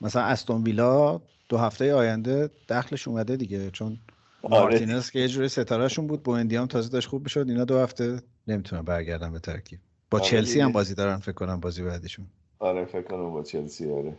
مثلا 0.00 0.22
استون 0.22 0.62
ویلا 0.62 1.20
دو 1.48 1.58
هفته 1.58 1.94
آینده 1.94 2.50
دخلش 2.68 3.08
اومده 3.08 3.36
دیگه 3.36 3.70
چون 3.70 3.98
آره. 4.42 4.62
مارتینز 4.62 5.10
که 5.10 5.18
یه 5.18 5.28
جوری 5.28 5.48
ستارهشون 5.48 6.06
بود 6.06 6.22
بوندی 6.22 6.56
هم 6.56 6.66
تازه 6.66 6.90
داشت 6.90 7.08
خوب 7.08 7.24
بشد 7.24 7.44
اینا 7.48 7.64
دو 7.64 7.78
هفته 7.78 8.22
نمی‌تونن 8.48 8.82
برگردن 8.82 9.32
به 9.32 9.38
ترکیب. 9.38 9.78
با 10.10 10.18
آره 10.18 10.28
چلسی 10.28 10.60
هم 10.60 10.72
بازی 10.72 10.94
دارن 10.94 11.16
فکر 11.16 11.32
کنم 11.32 11.60
بازی 11.60 11.82
بعدیشون. 11.82 12.26
آره 12.58 12.84
فکر 12.84 13.02
کنم 13.02 13.30
با 13.30 13.42
چلسی 13.42 13.90
آره. 13.90 14.14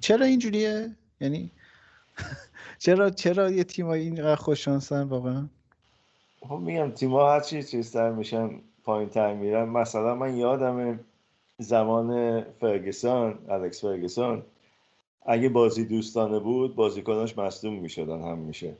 چرا 0.00 0.26
اینجوریه؟ 0.26 0.96
یعنی 1.20 1.50
چرا 2.78 3.10
چرا 3.10 3.50
یه 3.50 3.64
تیم 3.64 3.86
اینقدر 3.86 4.36
خوش 4.36 4.64
شانسن 4.64 5.02
واقعا؟ 5.02 5.48
خب 6.40 6.54
میگم 6.54 6.90
تیم‌ها 6.90 7.34
هر 7.34 7.40
چی 7.40 7.62
چیزتر 7.62 8.10
میشن 8.10 8.50
پایین 8.88 9.08
تر 9.08 9.34
میرن 9.34 9.68
مثلا 9.68 10.14
من 10.14 10.36
یادم 10.36 11.00
زمان 11.58 12.40
فرگسون 12.60 13.34
الکس 13.48 13.80
فرگسون 13.80 14.42
اگه 15.26 15.48
بازی 15.48 15.84
دوستانه 15.84 16.38
بود 16.38 16.74
بازیکناش 16.74 17.38
مصدوم 17.38 17.74
می‌شدن 17.74 18.20
هم 18.22 18.38
میشه 18.38 18.74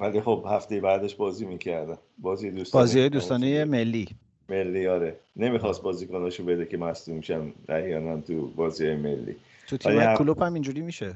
ولی 0.00 0.20
خب 0.20 0.44
هفته 0.50 0.80
بعدش 0.80 1.14
بازی 1.14 1.46
می‌کردن. 1.46 1.98
بازی 2.18 2.50
دوستانه 2.50 2.82
بازی 2.82 3.08
دوستانه 3.08 3.64
ملی. 3.64 4.08
ملی 4.48 4.86
آره. 4.86 5.16
نمی‌خواست 5.36 5.82
بازیکناشو 5.82 6.44
بده 6.44 6.66
که 6.66 6.76
مصدوم 6.76 7.20
شن. 7.20 7.52
احیانا 7.68 8.20
تو 8.20 8.46
بازی 8.46 8.94
ملی. 8.94 9.36
تو 9.66 9.76
تیم 9.76 10.14
کلوب 10.14 10.42
هم 10.42 10.54
اینجوری 10.54 10.80
میشه. 10.80 11.14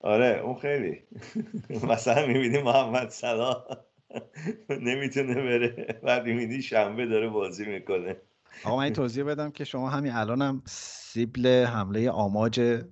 آره 0.00 0.40
اون 0.44 0.54
خیلی. 0.54 0.98
مثلا 1.90 2.26
می‌بینی 2.26 2.62
محمد 2.62 3.08
صلاح. 3.08 3.64
نمی‌تونه 4.88 5.34
بره. 5.34 6.00
بعد 6.02 6.26
می‌بینی 6.26 6.62
شنبه 6.62 7.06
داره 7.06 7.28
بازی 7.28 7.64
می‌کنه. 7.64 8.16
آقا 8.64 8.76
من 8.76 8.90
توضیح 8.90 9.24
بدم 9.24 9.50
که 9.50 9.64
شما 9.64 9.90
همین 9.90 10.12
الانم 10.12 10.62
سیبل 10.66 11.64
حمله 11.64 12.10
آماج 12.10 12.82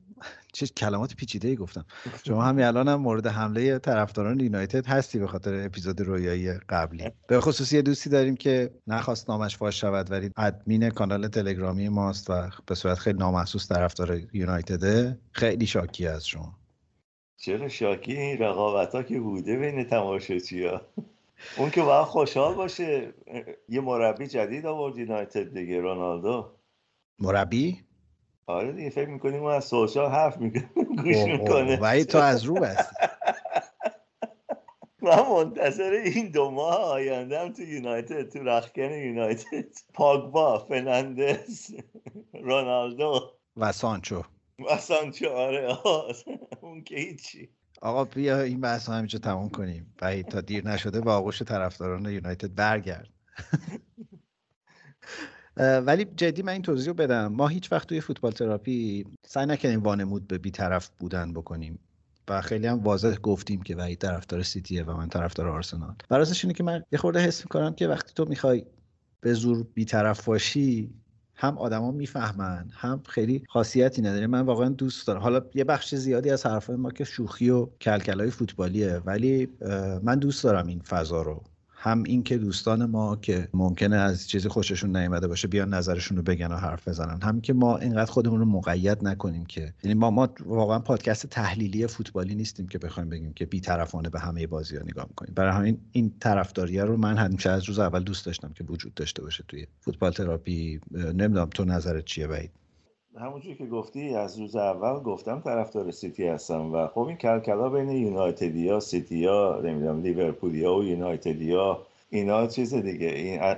چه 0.52 0.66
کلمات 0.66 1.14
پیچیده 1.14 1.49
ای 1.49 1.57
گفتم. 1.57 1.85
شما 2.26 2.45
همین 2.45 2.64
الان 2.64 2.88
هم 2.88 3.00
مورد 3.00 3.26
حمله 3.26 3.78
طرفداران 3.78 4.40
یونایتد 4.40 4.87
هستی 4.87 5.19
به 5.19 5.26
خاطر 5.26 5.64
اپیزود 5.64 6.00
رویایی 6.00 6.52
قبلی. 6.52 7.11
به 7.26 7.40
خصوص 7.40 7.73
یه 7.73 7.83
دوستی 7.83 8.11
داریم 8.11 8.37
که 8.37 8.71
نخواست 8.87 9.31
نامش 9.31 9.57
فاش 9.57 9.81
شود 9.81 10.11
ولی 10.11 10.31
ادمین 10.37 10.90
کانال 10.90 11.28
تلگرامی 11.28 11.88
ماست 11.88 12.31
و 12.31 12.50
به 12.66 12.75
صورت 12.75 12.99
خیلی 12.99 13.19
نامحسوس 13.19 13.69
طرفدار 13.69 14.21
یونایتده. 14.33 15.19
خیلی 15.33 15.66
شاکی 15.66 16.07
از 16.07 16.26
شما. 16.26 16.62
چرا 17.42 17.68
شاکی 17.68 18.12
این 18.12 18.38
رقابت 18.38 18.94
ها 18.94 19.02
که 19.02 19.20
بوده 19.20 19.56
بین 19.56 19.84
تماشاچی 19.84 20.64
ها 20.64 20.80
اون 21.56 21.70
که 21.70 21.82
باید 21.82 22.04
خوشحال 22.04 22.54
باشه. 22.54 23.14
یه 23.68 23.80
مربی 23.80 24.26
جدید 24.26 24.66
آورد 24.66 24.99
یونایتد 24.99 25.54
دیگه 25.54 25.80
رونالدو. 25.80 26.52
مربی؟ 27.18 27.84
آره 28.46 28.72
دیگه 28.72 28.90
فکر 28.90 29.08
می‌کنیم 29.08 29.42
اون 29.42 29.52
از 29.52 29.64
سوشال 29.64 30.11
حرف 30.11 30.37
می‌کنه 30.37 30.70
گوش 30.75 31.16
می‌کنه. 31.16 31.78
ولی 31.80 32.04
تو 32.04 32.18
از 32.18 32.44
رو 32.44 32.54
بستی. 32.54 32.94
من 35.02 35.28
منتظر 35.28 35.92
این 35.92 36.30
دو 36.30 36.50
ماه 36.50 36.76
آیندم 36.76 37.52
تو 37.52 37.62
یونایتد 37.62 38.28
تو 38.28 38.42
رخکن 38.42 38.90
یونایتد. 38.90 39.64
پاگبا 39.94 40.58
فناندز 40.58 41.75
رونالدو. 42.34 43.32
و 43.56 43.72
سانچو. 43.72 44.22
و 44.68 44.76
سانچو 44.76 45.28
آره 45.28 45.78
اون 46.73 46.85
که 46.85 46.97
هیچی 46.97 47.49
آقا 47.83 48.05
بیا 48.05 48.41
این 48.41 48.61
بحث 48.61 48.88
همینجا 48.88 49.19
تموم 49.19 49.49
کنیم. 49.49 49.95
و 50.02 50.23
تا 50.23 50.41
دیر 50.41 50.69
نشده 50.69 51.00
با 51.00 51.17
آغوش 51.17 51.43
طرفداران 51.43 52.05
یونایتد 52.05 52.55
برگرد. 52.55 53.09
ولی 55.87 56.05
جدی 56.05 56.43
من 56.43 56.52
این 56.52 56.62
توضیح 56.62 56.87
رو 56.87 56.95
بدم. 56.95 57.26
ما 57.26 57.49
هیچ 57.49 57.73
وقت 57.73 57.88
توی 57.88 58.00
فوتبال 58.00 58.33
تراپی 58.33 59.05
سعی 59.26 59.47
نکنیم 59.47 59.83
وانمود 59.83 60.26
به 60.29 60.38
بیطرف 60.38 60.91
بودن 60.99 61.33
بکنیم 61.33 61.79
و 62.29 62.41
خیلی 62.41 62.67
هم 62.67 62.79
واضح 62.79 63.14
گفتیم 63.14 63.62
که 63.62 63.76
وحید 63.76 63.99
طرفدار 63.99 64.43
سیتیه 64.43 64.83
و 64.85 64.97
من 64.97 65.09
طرفدار 65.09 65.49
آرسنال. 65.49 65.95
و 66.11 66.14
اینه 66.14 66.55
که 66.55 66.62
من 66.62 66.85
یه 66.93 66.99
خورده 66.99 67.21
حس 67.21 67.45
می‌کنم 67.45 67.75
که 67.75 67.88
وقتی 67.88 68.12
تو 68.14 68.25
می‌خوای 68.25 68.64
به 69.21 69.33
زور 69.35 69.67
بیطرف 69.75 70.25
باشی 70.25 70.95
هم 71.34 71.58
آدما 71.58 71.90
می‌فهمن 71.90 72.68
هم 72.72 73.02
خیلی 73.08 73.44
خاصیتی 73.48 74.02
نداره. 74.02 74.26
من 74.26 74.40
واقعا 74.40 74.68
دوست 74.68 75.06
دارم. 75.06 75.20
حالا 75.20 75.42
یه 75.54 75.64
بخش 75.64 75.94
زیادی 75.94 76.30
از 76.30 76.46
حرفای 76.46 76.76
ما 76.76 76.90
که 76.90 77.04
شوخی 77.04 77.50
و 77.50 77.66
کلکلای 77.80 78.30
فوتبالیه 78.30 79.02
ولی 79.04 79.48
من 80.02 80.18
دوست 80.18 80.44
دارم 80.44 80.66
این 80.66 80.80
فضا 80.80 81.22
رو 81.22 81.42
هم 81.82 82.02
این 82.06 82.22
که 82.22 82.38
دوستان 82.38 82.86
ما 82.86 83.16
که 83.16 83.48
ممکنه 83.54 83.96
از 83.96 84.28
چیزی 84.28 84.48
خوششون 84.48 84.96
نیامده 84.96 85.28
باشه 85.28 85.48
بیان 85.48 85.74
نظرشون 85.74 86.16
رو 86.16 86.22
بگن 86.22 86.52
و 86.52 86.56
حرف 86.56 86.88
بزنن. 86.88 87.22
هم 87.22 87.40
که 87.40 87.52
ما 87.52 87.78
اینقدر 87.78 88.10
خودمون 88.10 88.40
رو 88.40 88.46
مقید 88.46 88.98
نکنیم 89.04 89.46
که 89.46 89.74
یعنی 89.82 89.94
ما 89.94 90.10
ما 90.10 90.28
واقعا 90.46 90.78
پادکست 90.78 91.26
تحلیلی 91.26 91.86
فوتبالی 91.86 92.34
نیستیم 92.34 92.68
که 92.68 92.78
بخوایم 92.78 93.08
بگیم 93.08 93.32
که 93.32 93.46
بیطرفانه 93.46 94.08
به 94.08 94.20
همه 94.20 94.46
بازی 94.46 94.76
ها 94.76 94.82
نگاه 94.82 95.06
می‌کنیم. 95.08 95.34
برای 95.34 95.52
همین 95.52 95.78
این 95.92 96.12
طرفداریه 96.20 96.84
رو 96.84 96.96
من 96.96 97.16
همیشه 97.16 97.50
از 97.50 97.64
روز 97.64 97.78
اول 97.78 98.02
دوست 98.02 98.26
داشتم 98.26 98.52
که 98.54 98.64
وجود 98.64 98.94
داشته 98.94 99.22
باشه 99.22 99.44
توی 99.48 99.66
فوتبال 99.80 100.12
تراپی. 100.12 100.80
نمی‌دونم 100.90 101.46
تو 101.46 101.64
نظرت 101.64 102.04
چیه 102.04 102.26
بعید 102.26 102.50
همونجوری 103.21 103.54
که 103.54 103.66
گفتی 103.66 104.14
از 104.14 104.38
روز 104.38 104.57
اول 104.57 105.02
گفتم 105.02 105.40
طرفدار 105.40 105.90
سیتی 105.90 106.26
هستم 106.26 106.75
و 106.75 106.87
خب 106.87 107.00
این 107.00 107.16
کلکلا 107.16 107.69
بین 107.69 107.90
یونایتدیا 107.90 108.81
سیتیا 108.81 109.61
نمی‌دونم 109.64 110.02
لیورپولیا 110.02 110.75
و 110.75 110.85
یونایتدیا 110.85 111.87
اینا 112.11 112.47
چیز 112.47 112.75
دیگه. 112.75 113.07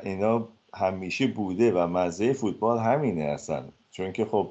اینا 0.05 0.49
همیشه 0.75 1.27
بوده 1.27 1.73
و 1.73 1.87
مزه 1.87 2.33
فوتبال 2.33 2.79
همینه 2.79 3.25
هستن 3.25 3.65
چون 3.91 4.13
که 4.13 4.25
خب 4.25 4.51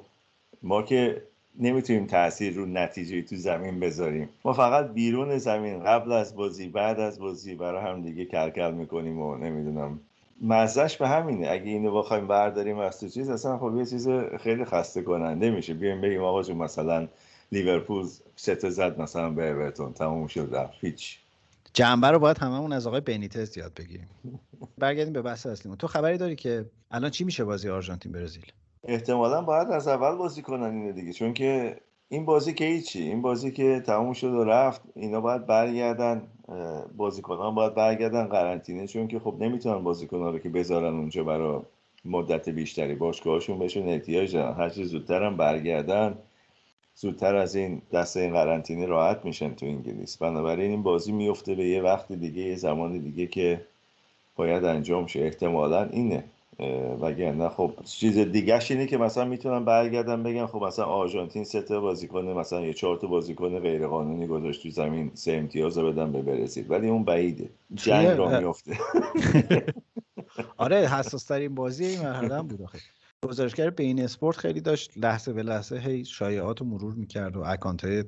ما 0.62 0.82
که 0.82 1.22
نمی‌تونیم 1.60 2.06
تاثیر 2.08 2.54
رو 2.54 2.66
نتیجه 2.66 3.22
تو 3.22 3.36
زمین 3.36 3.80
بذاریم. 3.80 4.30
ما 4.46 4.54
فقط 4.54 4.94
بیرون 4.94 5.38
زمین 5.38 5.84
قبل 5.84 6.12
از 6.12 6.36
بازی 6.36 6.68
بعد 6.68 7.00
از 7.00 7.20
بازی 7.20 7.56
برای 7.56 7.82
هم 7.82 8.02
دیگه 8.02 8.26
کلکل 8.26 8.72
می‌کنیم 8.72 9.20
و 9.22 9.36
نمی‌دونم. 9.36 10.00
مزهش 10.44 10.98
به 10.98 11.08
همینه. 11.08 11.48
اگه 11.50 11.64
اینو 11.64 11.98
بخوایم 11.98 12.28
برداریم 12.28 12.78
از 12.78 13.00
تو 13.00 13.08
چیز 13.08 13.30
اصلا 13.30 13.58
خب 13.58 13.78
یه 13.78 13.86
چیز 13.86 14.10
خیلی 14.40 14.66
خسته 14.66 15.02
کننده 15.02 15.52
میشه. 15.52 15.74
بیایم 15.74 16.02
بگیم 16.02 16.24
آقا 16.24 16.44
جون 16.44 16.58
مثلا 16.58 17.08
لیورپول 17.52 18.06
ست 18.36 18.70
زد 18.70 19.02
مثلا 19.02 19.30
به 19.30 19.50
اورتون 19.50 19.94
تموم 19.94 20.28
شد 20.28 20.50
رفت. 20.52 20.74
هیچ. 20.82 21.20
جنبه 21.74 22.08
رو 22.08 22.20
باید 22.20 22.38
هممون 22.38 22.74
از 22.74 22.88
آقای 22.88 23.02
بنیتز 23.02 23.58
یاد 23.58 23.74
بگیریم. 23.74 24.10
برگردیم 24.78 25.14
به 25.14 25.22
بحث 25.22 25.46
اصلیمون. 25.46 25.78
تو 25.78 25.88
خبری 25.88 26.18
داری 26.18 26.36
که 26.36 26.66
الان 26.92 27.10
چی 27.10 27.24
میشه 27.24 27.44
بازی 27.44 27.70
آرژانتین 27.70 28.12
برزیل؟ 28.12 28.46
احتمالا 28.84 29.42
باید 29.42 29.68
از 29.68 29.88
اول 29.88 30.16
بازی 30.16 30.42
کنن 30.42 30.64
اینو 30.64 30.92
دیگه 30.92 31.14
چون 31.14 31.34
که 31.34 31.80
این 32.10 32.26
بازی 32.26 32.54
که 32.54 32.66
هیچی. 32.66 33.02
این 33.02 33.22
بازی 33.22 33.52
که 33.52 33.84
تموم 33.86 34.14
شد 34.14 34.34
و 34.34 34.44
رفت 34.44 34.82
اینا 34.96 35.22
باید 35.22 35.46
برگردن. 35.46 36.28
بازیکنان 36.98 37.56
باید 37.56 37.74
برگردن 37.76 38.28
قرنطینه 38.28 38.88
چون 38.88 39.08
که 39.08 39.20
خب 39.20 39.36
نمی‌تونن 39.40 39.84
بازیکنان 39.84 40.34
رو 40.34 40.40
که 40.40 40.50
بذارن 40.50 40.94
اونجا 40.94 41.24
برای 41.24 41.60
مدت 42.06 42.50
بیشتری 42.50 42.96
باشگاهشون 42.96 43.60
بهشون 43.60 43.90
احتیاج 43.90 44.34
دارن 44.36 44.54
هر 44.54 44.70
چیز 44.70 44.88
زودتر 44.90 45.24
هم 45.24 45.38
برگردن. 45.38 46.18
زودتر 46.96 47.36
از 47.36 47.56
این 47.56 47.82
دست 47.92 48.18
این 48.18 48.34
قرنطینه 48.34 48.86
راحت 48.86 49.26
میشن 49.26 49.56
تو 49.56 49.66
انگلیس. 49.66 50.18
بنابراین 50.18 50.72
این 50.72 50.84
بازی 50.84 51.12
میفته 51.12 51.56
به 51.56 51.66
یه 51.66 51.82
وقت 51.82 52.12
دیگه 52.12 52.42
یه 52.42 52.56
زمان 52.56 52.98
دیگه 52.98 53.28
که 53.28 53.66
باید 54.36 54.66
انجام 54.66 55.08
شه. 55.08 55.20
احتمالا 55.20 55.84
اینه. 55.84 56.24
وگرنه 57.02 57.50
خب 57.50 57.72
چیز 57.86 58.18
دیگهش 58.18 58.72
اینه 58.72 58.88
که 58.88 58.98
مثلا 58.98 59.26
می‌تونم 59.26 59.66
برگردم 59.66 60.24
بگم 60.24 60.46
خب 60.46 60.64
مثلا 60.64 60.86
آرژانتین 60.86 61.44
سه 61.44 61.62
تا 61.62 61.82
بازیکن 61.82 62.26
مثلا 62.26 62.62
یه 62.62 62.74
چهار 62.74 62.98
تا 62.98 63.08
بازیکن 63.08 63.60
غیر 63.60 63.88
قانونی 63.88 64.28
گذاشت 64.28 64.64
تو 64.64 64.70
زمین 64.70 65.12
سه 65.14 65.32
امتیاز 65.32 65.78
رو 65.78 65.92
بدم 65.92 66.12
به 66.12 66.22
برزیل 66.22 66.66
ولی 66.70 66.90
اون 66.90 67.04
بعیده. 67.04 67.50
جنگ 67.74 68.08
را 68.08 68.40
میفته 68.40 68.78
آره 70.58 70.78
حساس 70.78 71.26
ترین 71.26 71.56
بازی 71.56 71.86
این 71.86 72.00
مرحله 72.00 72.36
هم 72.36 72.48
بود 72.48 72.62
آخه. 72.62 72.80
گزارشگر 73.24 73.70
beIN 73.70 74.02
Sports 74.02 74.38
خیلی 74.38 74.62
داشت 74.62 74.98
لحظه 74.98 75.34
به 75.34 75.44
لحظه 75.44 75.78
هی 75.78 76.06
شایعات 76.06 76.62
رو 76.62 76.66
مرور 76.66 76.94
می‌کرد 76.94 77.38
و 77.38 77.44
account 77.46 78.06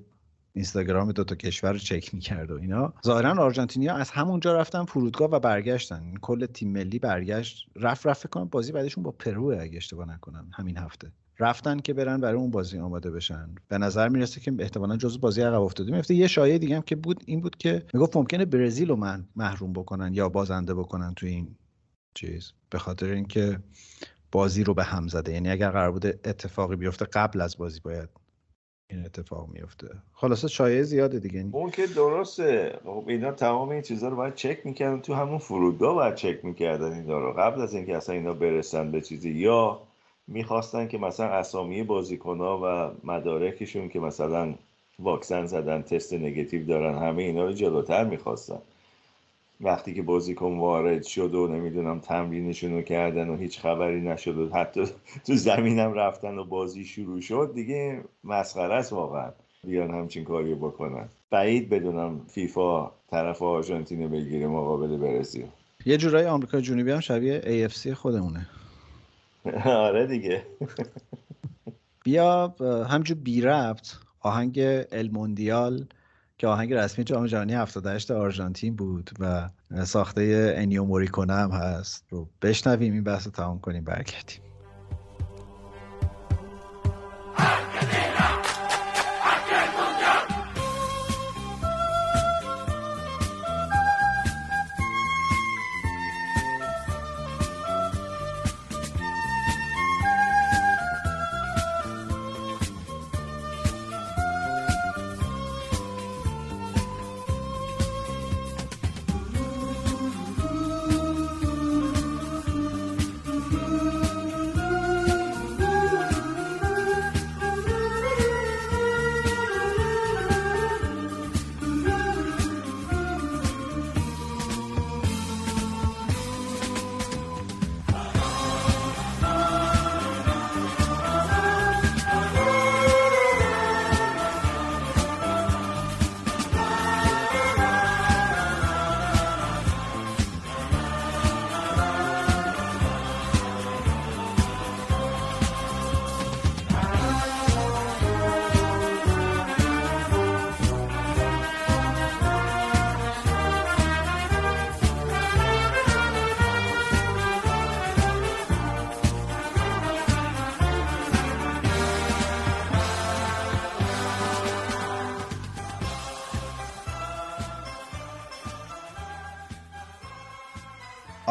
اینستاگرام 0.56 1.12
دو 1.12 1.24
تا 1.24 1.36
کشور 1.36 1.72
رو 1.72 1.78
چک 1.78 2.14
می‌کرد 2.14 2.52
و 2.52 2.60
اینا. 2.60 2.94
ظاهرا 3.06 3.44
آرژانتینیا 3.44 3.96
از 3.96 4.12
همونجا 4.12 4.54
رفتن 4.58 4.86
فرودگاه 4.86 5.30
و 5.30 5.40
برگشتن. 5.40 6.14
کل 6.22 6.46
تیم 6.46 6.72
ملی 6.72 7.00
برگشت. 7.00 7.68
رفت 7.76 8.08
فکر 8.08 8.28
کنم 8.28 8.46
بازی 8.46 8.72
بعدشون 8.72 9.04
با 9.04 9.12
پرو 9.12 9.58
اگه 9.60 9.78
اشتباه 9.78 10.08
نکنم 10.14 10.50
همین 10.54 10.78
هفته. 10.78 11.12
رفتن 11.40 11.80
که 11.80 11.94
برن 11.94 12.22
برای 12.22 12.40
اون 12.40 12.52
بازی 12.52 12.80
آماده 12.80 13.12
بشن. 13.12 13.56
به 13.68 13.78
نظر 13.78 14.10
می‌رسه 14.10 14.42
که 14.42 14.54
احتمالا 14.60 14.98
جزو 14.98 15.20
بازی 15.20 15.42
عقب 15.42 15.62
افتاده. 15.62 15.92
میفته 15.92 16.14
یه 16.14 16.28
شایعه 16.28 16.58
دیگه 16.58 16.76
هم 16.76 16.82
که 16.82 16.96
بود 16.96 17.24
این 17.26 17.42
بود 17.42 17.56
که 17.56 17.86
می‌گفت 17.94 18.18
ممکنه 18.18 18.46
برزیل 18.46 18.90
رو 18.90 18.96
هم 18.96 19.28
محروم 19.36 19.74
بکنن 19.74 20.14
یا 20.14 20.30
بازنده 20.30 20.74
بکنن 20.74 21.14
تو 21.14 21.26
این 21.26 21.56
چیز. 22.14 22.52
به 22.70 22.80
خاطر 22.80 23.08
اینکه 23.08 23.60
بازی 24.32 24.64
رو 24.64 24.74
به 24.74 24.84
هم 24.84 25.08
زده. 25.08 25.34
یعنی 25.34 25.50
اگر 25.50 25.70
قرار 25.70 25.92
بوده 25.92 26.20
اتفاقی 26.26 26.76
بیفته 26.76 27.06
قبل 27.06 27.42
از 27.42 27.58
بازی 27.58 27.80
باید 27.80 28.10
این 28.90 29.06
اتفاق 29.06 29.50
میفته 29.50 29.88
خلاصه 30.14 30.48
شایعه 30.48 30.84
زیاده 30.84 31.20
دیگه. 31.20 31.46
اون 31.52 31.72
که 31.72 31.88
درسته. 31.88 32.80
خب 32.84 33.04
اینا 33.08 33.32
تمام 33.32 33.70
این 33.70 33.82
چیزها 33.82 34.10
رو 34.10 34.16
باید 34.16 34.36
چک 34.36 34.66
می‌کردن. 34.66 35.02
تو 35.02 35.14
همون 35.14 35.38
فرودگاه 35.38 35.96
باید 35.96 36.16
چک 36.16 36.46
می‌کردن 36.46 36.94
اینا 36.94 37.20
رو. 37.20 37.34
قبل 37.34 37.62
از 37.62 37.74
اینکه 37.74 37.98
اصلا 37.98 38.16
اینا 38.16 38.34
برسن 38.34 38.92
به 38.92 39.02
چیزی. 39.02 39.32
یا 39.32 39.80
می‌خواستن 40.28 40.88
که 40.88 40.98
مثلا 40.98 41.26
اسامی 41.26 41.84
بازیکنها 41.84 42.62
و 42.64 42.92
مدارکشون 43.08 43.90
که 43.90 44.00
مثلا 44.00 44.54
واکسن 45.00 45.46
زدن 45.46 45.82
تست 45.82 46.14
نگتیو 46.14 46.66
دارن 46.66 46.98
همه 46.98 47.24
اینا 47.24 47.46
رو 47.46 47.52
جلوتر 47.52 48.04
می‌خواستن. 48.04 48.60
وقتی 49.62 49.94
که 49.94 50.02
بازیکن 50.02 50.58
وارد 50.58 51.04
شد 51.04 51.36
و 51.36 51.48
نمی‌دونم 51.48 52.00
تمرینشون 52.00 52.74
رو 52.74 52.82
کردن 52.82 53.30
و 53.30 53.38
هیچ 53.38 53.60
خبری 53.60 54.02
نشد 54.02 54.38
و 54.38 54.50
حتی 54.50 54.86
تو 55.26 55.36
زمینم 55.36 55.94
رفتن 55.94 56.38
و 56.38 56.44
بازی 56.44 56.86
شروع 56.86 57.22
شد 57.22 57.52
دیگه 57.56 58.04
مسخره 58.24 58.74
است 58.74 58.94
واقعا. 58.94 59.32
بیان 59.64 59.92
همچین 59.92 60.24
کاری 60.24 60.56
بکنن. 60.56 61.10
بعید 61.30 61.70
بدونم 61.70 62.22
فیفا 62.28 62.92
طرف 63.12 63.42
آرژانتین 63.42 64.08
بگیره 64.08 64.48
مقابل 64.48 64.98
برزیل. 64.98 65.46
یه 65.86 65.98
جورایی 65.98 66.28
آمریکا 66.28 66.62
جنوبی 66.62 66.92
هم 66.92 67.00
شبیه 67.00 67.68
AFC 67.68 67.88
خودمونه. 67.88 68.50
آره 69.66 70.08
دیگه. 70.08 70.44
بیا 72.04 72.56
همجور 72.90 73.18
بی 73.18 73.42
ربط 73.42 73.94
آهنگ 74.22 74.60
الموندیال 74.92 75.86
که 76.38 76.48
آهنگ 76.48 76.74
رسمی 76.74 77.04
جام 77.04 77.26
جهانی 77.26 77.54
78 77.54 78.12
آرژانتین 78.12 78.76
بود 78.76 79.10
و 79.20 79.50
ساخته 79.86 80.54
انیو 80.58 80.84
موریکونه 80.84 81.34
هم 81.34 81.52
هست. 81.52 82.06
رو 82.10 82.30
بشنویم 82.42 82.94
این 82.94 83.04
بحث 83.04 83.26
رو 83.26 83.32
تمام 83.32 83.60
کنیم 83.60 83.84
برگردیم. 83.84 84.55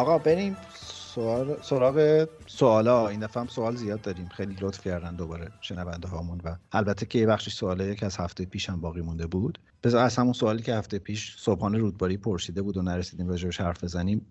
آقا 0.04 0.18
بریم 0.18 0.56
سوال 1.14 1.56
سراغ 1.62 2.28
سوالا. 2.46 3.08
این 3.08 3.20
دفعه 3.20 3.40
هم 3.40 3.48
سوال 3.48 3.76
زیاد 3.76 4.00
داریم. 4.00 4.28
خیلی 4.28 4.56
لطف 4.60 4.84
کردن 4.84 5.16
دوباره 5.16 5.48
شنونده 5.60 6.08
هامون 6.08 6.40
و 6.44 6.56
البته 6.72 7.06
که 7.06 7.18
یه 7.18 7.26
بخشش 7.26 7.52
سواله 7.52 7.94
که 7.94 8.06
از 8.06 8.16
هفته 8.16 8.44
پیش 8.44 8.68
هم 8.70 8.80
باقی 8.80 9.00
مونده 9.00 9.26
بود. 9.26 9.58
بذار 9.84 10.04
از 10.04 10.16
همون 10.16 10.32
سوالی 10.32 10.62
که 10.62 10.74
هفته 10.74 10.98
پیش 10.98 11.36
صبحانه 11.38 11.78
رودباری 11.78 12.16
پرسیده 12.16 12.62
بود 12.62 12.76
و 12.76 12.82
نرسیدیم 12.82 13.28
راجبش 13.28 13.60
حرف 13.60 13.84
بزنیم 13.84 14.26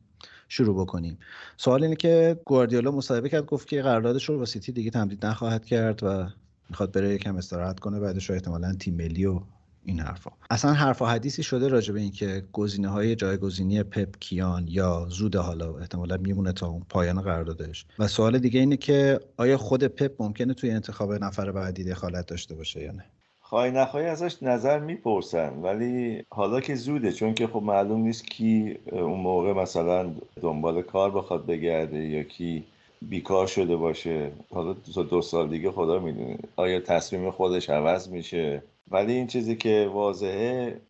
شروع 0.47 0.81
بکنیم. 0.81 1.17
سوال 1.57 1.83
اینه 1.83 1.95
که 1.95 2.39
گواردیولا 2.45 2.91
مصاحبه 2.91 3.29
کرد 3.29 3.45
گفت 3.45 3.67
که 3.67 3.81
قراردادش 3.81 4.29
رو 4.29 4.37
با 4.37 4.45
سیتی 4.45 4.71
دیگه 4.71 4.91
تمدید 4.91 5.25
نخواهد 5.25 5.65
کرد 5.65 6.03
و 6.03 6.27
می‌خواد 6.69 6.91
بره 6.91 7.13
یکم 7.13 7.35
استراحت 7.35 7.79
کنه 7.79 7.99
بعدش 7.99 8.31
احتمالا 8.31 8.73
تیم 8.73 8.95
ملی 8.95 9.25
و 9.25 9.41
این 9.85 9.99
حرفا. 9.99 10.31
اصلا 10.49 10.73
حرف 10.73 11.01
و 11.01 11.05
حدیثی 11.05 11.43
شده 11.43 11.67
راجع 11.67 11.93
به 11.93 11.99
اینکه 11.99 12.43
گزینه 12.51 12.87
های 12.87 13.15
جایگزینی 13.15 13.83
پپ 13.83 14.19
کیان 14.19 14.65
یا 14.67 15.05
زود 15.09 15.35
حالا 15.35 15.77
احتمالا 15.77 16.17
میمونه 16.17 16.51
تا 16.51 16.67
اون 16.67 16.85
پایان 16.89 17.21
قراردادش. 17.21 17.85
و 17.99 18.07
سوال 18.07 18.39
دیگه 18.39 18.59
اینه 18.59 18.77
که 18.77 19.19
آیا 19.37 19.57
خود 19.57 19.83
پپ 19.83 20.23
ممکنه 20.23 20.53
توی 20.53 20.71
انتخاب 20.71 21.13
نفر 21.13 21.51
بعدی 21.51 21.83
دخالت 21.83 22.25
داشته 22.27 22.55
باشه 22.55 22.81
یا 22.81 22.91
نه؟ 22.91 23.05
خواهی 23.39 23.71
نخواهی 23.71 24.05
ازش 24.05 24.43
نظر 24.43 24.79
می‌پرسن 24.79 25.49
ولی 25.49 26.23
حالا 26.29 26.61
که 26.61 26.75
زوده 26.75 27.11
چون 27.11 27.33
که 27.33 27.47
خب 27.47 27.61
معلوم 27.61 28.01
نیست 28.01 28.25
کی 28.25 28.77
اون 28.91 29.19
موقع 29.19 29.53
مثلا 29.53 30.11
دنبال 30.41 30.81
کار 30.81 31.11
بخواد 31.11 31.45
بگرده 31.45 31.97
یا 31.97 32.23
کی 32.23 32.63
بیکار 33.01 33.47
شده 33.47 33.75
باشه 33.75 34.31
حالا 34.53 34.73
دو 35.09 35.21
سال 35.21 35.49
دیگه 35.49 35.71
خدا 35.71 35.99
می‌دونه. 35.99 36.37
آیا 36.55 36.79
تصمیم 36.79 37.31
خودش 37.31 37.69
عوض 37.69 38.09
میشه؟ 38.09 38.63
ولی 38.93 39.13
این 39.13 39.27
چیزی 39.27 39.55
که 39.55 39.89
واضحه 39.93 40.81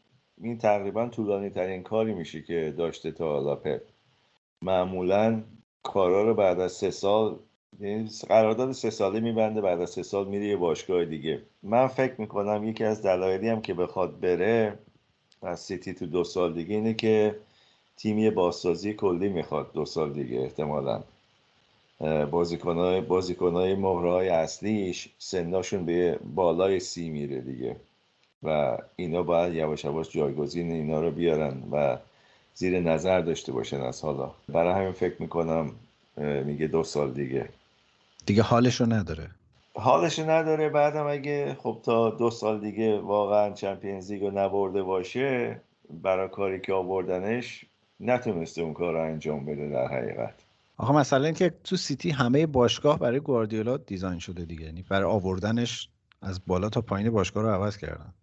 این 0.41 0.57
تقریبا 0.57 1.07
طولانی 1.07 1.49
ترین 1.49 1.83
کاری 1.83 2.13
میشه 2.13 2.41
که 2.41 2.73
داشته 2.77 3.11
تا 3.11 3.25
حالا 3.25 3.55
پپ. 3.55 3.81
معمولا 4.61 5.43
کارا 5.83 6.23
رو 6.23 6.33
بعد 6.33 6.59
از 6.59 6.71
سه 6.71 6.91
سال 6.91 7.39
یعنی 7.79 8.09
قرارداد 8.29 8.71
سه 8.71 8.89
ساله 8.89 9.19
میبنده 9.19 9.61
بعد 9.61 9.81
از 9.81 9.89
سه 9.89 10.03
سال 10.03 10.27
میره 10.27 10.45
یه 10.45 10.57
باشگاه 10.57 11.05
دیگه. 11.05 11.41
من 11.63 11.87
فکر 11.87 12.13
می‌کنم 12.17 12.63
یکی 12.63 12.83
از 12.83 13.03
دلایلی 13.03 13.49
هم 13.49 13.61
که 13.61 13.73
بخواد 13.73 14.19
بره 14.19 14.79
از 15.41 15.59
سیتی 15.59 15.93
تو 15.93 16.05
دو 16.05 16.23
سال 16.23 16.53
دیگه 16.53 16.75
اینه 16.75 16.93
که 16.93 17.35
تیمی 17.97 18.29
بازسازی 18.29 18.93
کلی 18.93 19.29
می‌خواد 19.29 19.73
دو 19.73 19.85
سال 19.85 20.13
دیگه 20.13 20.39
احتمالا. 20.39 21.03
بازیکنهای 22.31 23.01
بازیکنهای 23.01 23.75
مهرهای 23.75 24.29
اصلیش 24.29 25.09
سناشون 25.17 25.85
به 25.85 26.19
بالای 26.35 26.79
سی 26.79 27.09
میره 27.09 27.41
دیگه. 27.41 27.75
و 28.43 28.77
اینا 28.95 29.23
باید 29.23 29.53
یواش 29.53 29.83
یواش 29.83 30.09
جایگزین 30.09 30.71
اینا 30.71 31.01
رو 31.01 31.11
بیارن 31.11 31.63
و 31.71 31.97
زیر 32.53 32.79
نظر 32.79 33.19
داشته 33.21 33.51
باشن 33.51 33.81
از 33.81 34.01
حالا. 34.01 34.31
برای 34.49 34.73
همین 34.73 34.91
فکر 34.91 35.21
می‌کنم 35.21 35.71
میگه 36.17 36.67
دو 36.67 36.83
سال 36.83 37.11
دیگه. 37.11 37.49
دیگه 38.25 38.43
حالشو 38.43 38.85
نداره. 38.85 39.29
حالشو 39.75 40.29
نداره. 40.29 40.69
بعدم 40.69 41.07
اگه 41.07 41.57
خب 41.59 41.77
تا 41.83 42.09
دو 42.09 42.29
سال 42.29 42.59
دیگه 42.59 42.99
واقعا 42.99 43.53
چمپیونز 43.53 44.11
لیگو 44.11 44.31
نبرده 44.31 44.83
باشه 44.83 45.61
برای 45.89 46.27
کاری 46.27 46.59
که 46.59 46.73
آوردنش 46.73 47.65
نتونسته 47.99 48.61
اون 48.61 48.73
کار 48.73 48.93
رو 48.93 49.01
انجام 49.01 49.45
بده 49.45 49.69
در 49.69 49.87
حقیقت. 49.87 50.33
آخه 50.77 50.93
مثلا 50.93 51.31
که 51.31 51.53
تو 51.63 51.75
سیتی 51.75 52.09
همه 52.09 52.45
باشگاه 52.45 52.99
برای 52.99 53.19
گواردیولا 53.19 53.77
دیزاین 53.77 54.19
شده 54.19 54.45
دیگه. 54.45 54.65
یعنی 54.65 54.85
برای 54.89 55.11
آوردنش 55.11 55.89
از 56.21 56.41
بالا 56.47 56.69
تا 56.69 56.81
پایین 56.81 57.09
باشگاه 57.09 57.43
رو 57.43 57.49
عوض 57.49 57.77
کردن. 57.77 58.13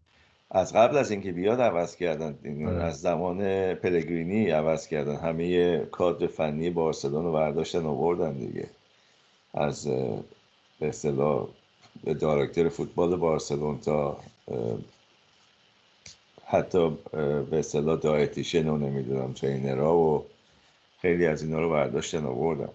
از 0.51 0.73
قبل 0.73 0.97
از 0.97 1.11
اینکه 1.11 1.33
بیاد 1.33 1.61
عوض 1.61 1.97
کردن 1.97 2.39
آره. 2.67 2.83
از 2.85 3.01
زمان 3.01 3.39
پلگرینی 3.75 4.51
عوض 4.51 4.87
کردن. 4.87 5.17
همه 5.17 5.79
کادر 5.79 6.27
فنی 6.27 6.71
بارسلون 6.71 7.25
رو 7.25 7.33
برداشتن 7.33 7.87
آوردن 7.87 8.33
دیگه. 8.33 8.67
از 9.55 9.87
به 10.81 10.89
اصطلاح 10.89 11.49
دایرکتور 12.21 12.69
فوتبال 12.69 13.17
بارسلون 13.17 13.79
تا 13.79 14.17
حتی 16.47 16.99
به 17.51 17.59
اصطلاح 17.59 17.99
دایتیشن 17.99 18.69
و 18.69 18.77
نمی‌دونم 18.77 19.33
ترینرها 19.33 19.99
و 19.99 20.25
خیلی 21.01 21.27
از 21.27 21.43
اینا 21.43 21.61
رو 21.61 21.71
برداشتن 21.71 22.27
آوردن. 22.27 22.69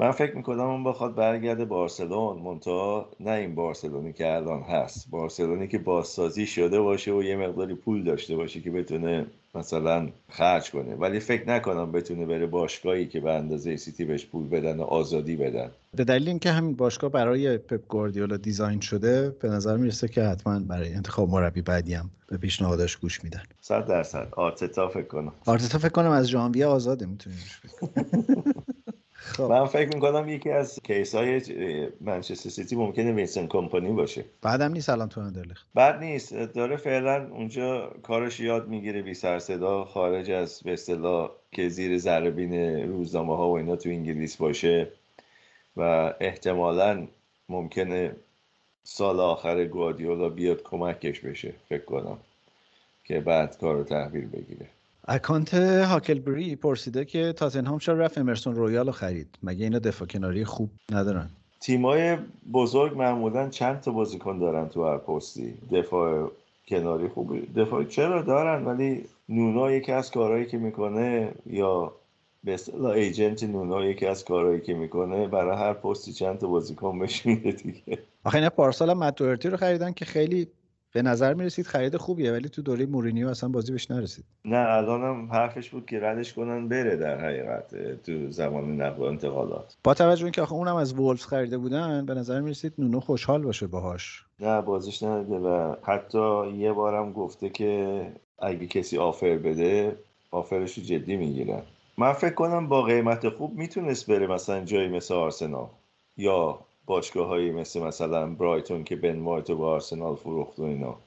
من 0.00 0.10
فکر 0.10 0.36
می‌کنم 0.36 0.60
اون 0.60 0.84
بخواد 0.84 1.14
برگرده 1.14 1.64
بارسلون. 1.64 2.38
منتها 2.38 3.08
نه 3.20 3.30
این 3.30 3.54
بارسلونی 3.54 4.12
که 4.12 4.34
الان 4.34 4.62
هست. 4.62 5.10
بارسلونی 5.10 5.68
که 5.68 5.78
بازسازی 5.78 6.46
شده 6.46 6.80
باشه 6.80 7.12
و 7.12 7.22
یه 7.22 7.36
مقداری 7.36 7.74
پول 7.74 8.04
داشته 8.04 8.36
باشه 8.36 8.60
که 8.60 8.70
بتونه 8.70 9.26
مثلا 9.54 10.08
خرج 10.28 10.70
کنه. 10.70 10.94
ولی 10.94 11.20
فکر 11.20 11.48
نکنم 11.48 11.92
بتونه 11.92 12.26
بره 12.26 12.46
باشگاهی 12.46 13.06
که 13.06 13.20
به 13.20 13.32
اندازه 13.32 13.76
سیتی 13.76 14.04
بهش 14.04 14.26
پول 14.26 14.48
بدن 14.48 14.80
و 14.80 14.82
آزادی 14.82 15.36
بدن. 15.36 15.70
به 15.96 16.04
دلیل 16.04 16.28
اینکه 16.28 16.50
همین 16.50 16.74
باشگاه 16.76 17.10
برای 17.10 17.58
پپ 17.58 17.88
گواردیولا 17.88 18.36
design 18.36 18.80
شده 18.80 19.30
به 19.30 19.48
نظر 19.48 19.76
می‌رسه 19.76 20.08
که 20.08 20.22
حتما 20.22 20.58
برای 20.58 20.94
انتخاب 20.94 21.28
مربی 21.28 21.62
بعدی 21.62 21.94
هم 21.94 22.10
به 22.26 22.36
پیشنهادش 22.36 22.96
گوش 22.96 23.24
میدن. 23.24 23.42
100 23.60 23.86
درصد. 23.86 24.28
آرتتا 24.32 24.88
فکر 24.88 25.06
کنم. 25.06 25.32
آرتتا 25.46 25.78
فکر 25.78 25.88
کنم 25.88 26.10
از 26.10 26.28
ژانویه 26.28 26.66
آزاده 26.66 27.06
می‌تونیم 27.06 27.38
خب. 29.20 29.42
من 29.42 29.66
فکر 29.66 29.94
می‌کنم 29.94 30.28
یکی 30.28 30.50
از 30.50 30.80
case 30.84 31.14
های 31.14 31.40
منچستر 32.00 32.50
سیتی 32.50 32.76
ممکنه 32.76 33.12
وینسنت 33.12 33.46
کمپانی 33.46 33.92
باشه. 33.92 34.24
بعیدم 34.42 34.72
نیست 34.72 34.88
الان 34.88 35.08
تو 35.08 35.20
اندرلخت 35.20 35.66
بعید 35.74 36.00
نیست. 36.00 36.34
داره 36.34 36.76
فعلا 36.76 37.28
اونجا 37.28 37.90
کارش 38.02 38.40
یاد 38.40 38.68
می‌گیره 38.68 39.02
بی 39.02 39.14
سر 39.14 39.38
صدا 39.38 39.84
خارج 39.84 40.30
از 40.30 40.60
به 40.64 40.72
اصطلاح 40.72 41.30
که 41.52 41.68
زیر 41.68 41.98
ذره 41.98 42.86
روزنامه 42.86 43.36
ها 43.36 43.48
و 43.48 43.56
اینا 43.56 43.76
تو 43.76 43.88
انگلیس 43.88 44.36
باشه 44.36 44.88
و 45.76 46.14
احتمالا 46.20 47.06
ممکنه 47.48 48.16
سال 48.84 49.20
آخر 49.20 49.64
گواردیولا 49.64 50.28
بیاد 50.28 50.62
کمکش 50.62 51.20
بشه 51.20 51.54
فکر 51.68 51.84
کنم 51.84 52.18
که 53.04 53.20
بعد 53.20 53.58
کار 53.58 53.76
رو 53.76 53.84
تحویل 53.84 54.26
بگیره. 54.26 54.66
account 55.10 55.54
هاکلبری 55.54 56.56
پرسیده 56.56 57.04
که 57.04 57.32
تاتنهام 57.32 57.78
چرا 57.78 57.98
رفت 57.98 58.18
امرسون 58.18 58.54
رویال 58.54 58.86
رو 58.86 58.92
خرید؟ 58.92 59.38
مگه 59.42 59.64
اینا 59.64 59.78
دفاع 59.78 60.08
کناری 60.08 60.44
خوب 60.44 60.70
ندارن؟ 60.92 61.30
تیمای 61.60 62.16
بزرگ 62.52 62.98
معمولا 62.98 63.48
چند 63.48 63.80
تا 63.80 63.90
بازیکن 63.90 64.38
دارن 64.38 64.68
تو 64.68 64.84
هر 64.84 64.98
پستی. 64.98 65.54
دفاع 65.72 66.30
کناری 66.68 67.08
خوب 67.08 67.54
دفاع 67.60 67.84
چرا 67.84 68.22
دارن؟ 68.22 68.64
ولی 68.64 69.04
نونا 69.28 69.72
یکی 69.72 69.92
از 69.92 70.10
کارهایی 70.10 70.46
که 70.46 70.58
می‌کنه 70.58 71.32
یا 71.46 71.92
به 72.44 72.54
اصطلاح 72.54 72.90
ایجنت 72.90 73.44
نونا 73.44 73.84
یکی 73.84 74.06
از 74.06 74.24
کارهایی 74.24 74.60
که 74.60 74.74
می‌کنه 74.74 75.28
برای 75.28 75.56
هر 75.56 75.72
پستی 75.72 76.12
چند 76.12 76.38
تا 76.38 76.46
بازیکن 76.46 76.98
بهش 76.98 77.26
میده 77.26 77.52
دیگه. 77.52 77.98
آخه 78.24 78.36
اینا 78.36 78.50
پارسال 78.50 78.90
هم 78.90 79.02
رو 79.44 79.56
خریدن 79.56 79.92
که 79.92 80.04
خیلی 80.04 80.48
به 80.92 81.02
نظر 81.02 81.34
می 81.34 81.44
رسید 81.44 81.66
خرید 81.66 81.96
خوبیه 81.96 82.32
ولی 82.32 82.48
تو 82.48 82.62
دوره 82.62 82.86
مورینیو 82.86 83.28
اصلا 83.28 83.48
بازی 83.48 83.72
بهش 83.72 83.90
نرسید. 83.90 84.24
نه 84.44 84.56
الانم 84.56 85.32
حرفش 85.32 85.70
بود 85.70 85.86
که 85.86 86.00
ردش 86.00 86.32
کنن 86.32 86.68
بره 86.68 86.96
در 86.96 87.20
حقیقت 87.20 88.02
تو 88.02 88.30
زمان 88.30 88.80
نقل 88.80 89.02
و 89.02 89.04
انتقالات. 89.04 89.76
با 89.84 89.94
توجه 89.94 90.24
اینکه 90.24 90.42
آخه 90.42 90.52
اونم 90.52 90.76
از 90.76 90.92
وولفز 90.94 91.26
خریده 91.26 91.58
بودن 91.58 92.06
به 92.06 92.14
نظر 92.14 92.40
می 92.40 92.50
رسید 92.50 92.72
نونو 92.78 93.00
خوشحال 93.00 93.42
باشه 93.42 93.66
باهاش. 93.66 94.24
نه 94.40 94.60
بازیش 94.60 95.02
نده 95.02 95.36
و 95.36 95.74
حتی 95.82 96.50
یه 96.50 96.72
بارم 96.72 97.12
گفته 97.12 97.48
که 97.48 98.02
اگه 98.38 98.66
کسی 98.66 98.98
آفر 98.98 99.38
بده 99.38 99.96
آفرش 100.30 100.78
رو 100.78 100.84
جدی 100.84 101.16
می‌گیرن 101.16 101.62
من 101.98 102.12
فکر 102.12 102.34
کنم 102.34 102.68
با 102.68 102.82
قیمت 102.82 103.28
خوب 103.28 103.58
می‌تونست 103.58 104.10
بره 104.10 104.26
مثلا 104.26 104.64
جایی 104.64 104.88
مثل 104.88 105.14
آرسنال 105.14 105.68
یا 106.16 106.58
باشگاه 106.88 107.26
هایی 107.26 107.50
مثل 107.50 107.80
مثلا 107.80 108.26
برایتون 108.26 108.84
که 108.84 108.96
بن 108.96 109.20
وایت 109.20 109.50
و 109.50 109.56
با 109.56 109.72
آرسنال 109.72 110.16
فروخت 110.16 110.58
و 110.58 110.62
اینا. 110.62 110.98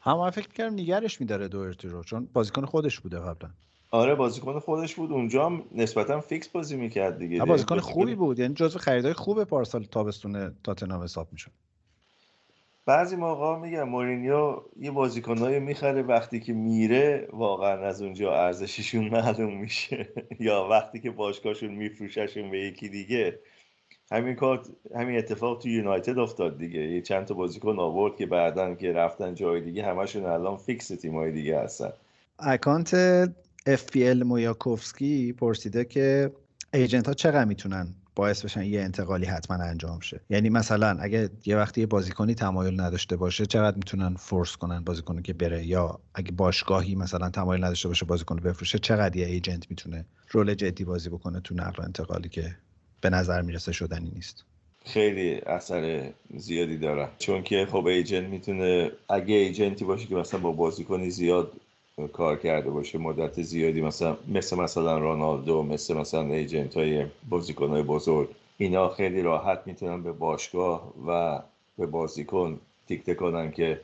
هم 0.00 0.30
فکر 0.30 0.48
کردم 0.48 0.74
نگرش 0.74 1.20
میداره 1.20 1.48
دوئرتی 1.48 1.88
رو 1.88 2.04
چون 2.04 2.28
بازیکن 2.32 2.64
خودش 2.64 3.00
بوده 3.00 3.18
قبلا. 3.18 3.50
آره 3.90 4.14
بازیکن 4.14 4.58
خودش 4.58 4.94
بود. 4.94 5.12
اونجا 5.12 5.46
هم 5.46 5.62
نسبتا 5.72 6.20
فیکس 6.20 6.48
بازی 6.48 6.76
می‌کرد 6.76 7.18
دیگه. 7.18 7.44
بازیکن 7.44 7.78
خوبی 7.78 8.14
بود. 8.14 8.38
یعنی 8.38 8.54
جزو 8.54 8.78
خریدای 8.78 9.12
خوب 9.12 9.44
پارسال 9.44 9.84
تابستون 9.84 10.54
تاتنهام 10.64 11.02
حساب 11.02 11.28
می‌شد. 11.32 11.50
بعضی 12.86 13.16
موقع 13.16 13.56
میگم 13.56 13.88
مورینیو 13.88 14.62
یه 14.80 14.90
بازیکنایی 14.90 15.60
می‌خره 15.60 16.02
وقتی 16.02 16.40
که 16.40 16.52
میره 16.52 17.28
واقعا 17.32 17.86
از 17.86 18.02
اونجا 18.02 18.34
ارزششون 18.34 19.08
معلوم 19.14 19.60
میشه. 19.60 20.08
یا 20.40 20.68
وقتی 20.70 21.00
که 21.00 21.10
باشگاهشون 21.10 21.70
میفروشنشون 21.70 22.50
به 22.50 22.58
یکی 22.58 22.88
دیگه. 22.88 23.38
همین 24.12 24.34
کار 24.34 24.62
همین 24.96 25.18
اتفاق 25.18 25.58
تو 25.58 25.68
یونایتد 25.68 26.18
افتاد 26.18 26.58
دیگه. 26.58 26.80
یه 26.80 27.02
چند 27.02 27.24
تا 27.24 27.34
بازیکن 27.34 27.78
آورد 27.78 28.16
که 28.16 28.26
بعدا 28.26 28.74
که 28.74 28.92
رفتن 28.92 29.34
جای 29.34 29.60
دیگه 29.60 29.84
همشون 29.86 30.24
الان 30.24 30.56
فیکس 30.56 30.88
تیمای 30.88 31.32
دیگه 31.32 31.60
هستن. 31.60 31.92
account 32.38 33.26
FPL 33.68 34.22
مویاکوفسکی 34.24 35.32
پرسیده 35.32 35.84
که 35.84 36.32
agent 36.74 37.06
ها 37.06 37.14
چقدر 37.14 37.44
می‌تونن 37.44 37.94
باعث 38.16 38.44
بشن 38.44 38.62
یه 38.62 38.80
انتقالی 38.80 39.26
حتما 39.26 39.56
انجام 39.56 40.00
شه؟ 40.00 40.20
یعنی 40.30 40.50
مثلا 40.50 40.96
اگه 41.00 41.30
یه 41.46 41.56
وقتی 41.56 41.80
یه 41.80 41.86
بازیکنی 41.86 42.34
تمایل 42.34 42.80
نداشته 42.80 43.16
باشه 43.16 43.46
چقدر 43.46 43.76
می‌تونن 43.76 44.14
force 44.14 44.56
کنن 44.56 44.84
بازیکنو 44.84 45.20
که 45.20 45.32
بره؟ 45.32 45.66
یا 45.66 45.98
اگه 46.14 46.32
باشگاهی 46.32 46.94
مثلا 46.94 47.30
تمایل 47.30 47.64
نداشته 47.64 47.88
باشه 47.88 48.06
بازیکنو 48.06 48.40
بفروشه 48.40 48.78
چقدر 48.78 49.16
یه 49.16 49.26
agent 49.26 49.70
می‌تونه 49.70 50.04
role 50.30 50.54
جدی 50.54 50.84
بازی 50.84 51.08
بکنه 51.08 51.40
تو 51.40 51.54
نقل 51.54 51.82
انتقالی 51.82 52.28
که 52.28 52.56
به 53.00 53.10
نظر 53.10 53.42
می‌رسه 53.42 53.72
شدنی 53.72 54.12
نیست. 54.14 54.44
خیلی 54.84 55.34
اثر 55.34 56.10
زیادی 56.36 56.76
داره. 56.76 57.08
چون 57.18 57.42
که 57.42 57.66
خب 57.70 57.86
agent 57.86 58.28
می‌تونه 58.28 58.90
اگه 59.08 59.34
agent 59.34 59.76
ی 59.76 59.84
باشه 59.84 60.06
که 60.06 60.14
مثلا 60.14 60.40
با 60.40 60.52
بازیکنی 60.52 61.10
زیاد 61.10 61.52
کار 62.12 62.36
کرده 62.36 62.70
باشه 62.70 62.98
مدت 62.98 63.42
زیادی 63.42 63.80
مثلا 63.80 64.16
مثل 64.28 64.56
مثلا 64.56 64.98
رونالدو 64.98 65.62
مثل 65.62 65.96
مثلا 65.96 66.34
ایجنت 66.34 66.76
های 66.76 67.06
بازیکن 67.28 67.68
های 67.68 67.82
بزرگ 67.82 68.28
اینا 68.58 68.88
خیلی 68.88 69.22
راحت 69.22 69.62
می‌تونن 69.66 70.02
به 70.02 70.12
باشگاه 70.12 70.92
و 71.08 71.40
به 71.78 71.86
بازیکن 71.86 72.60
دیکته 72.86 73.14
کنن 73.14 73.50
که 73.52 73.80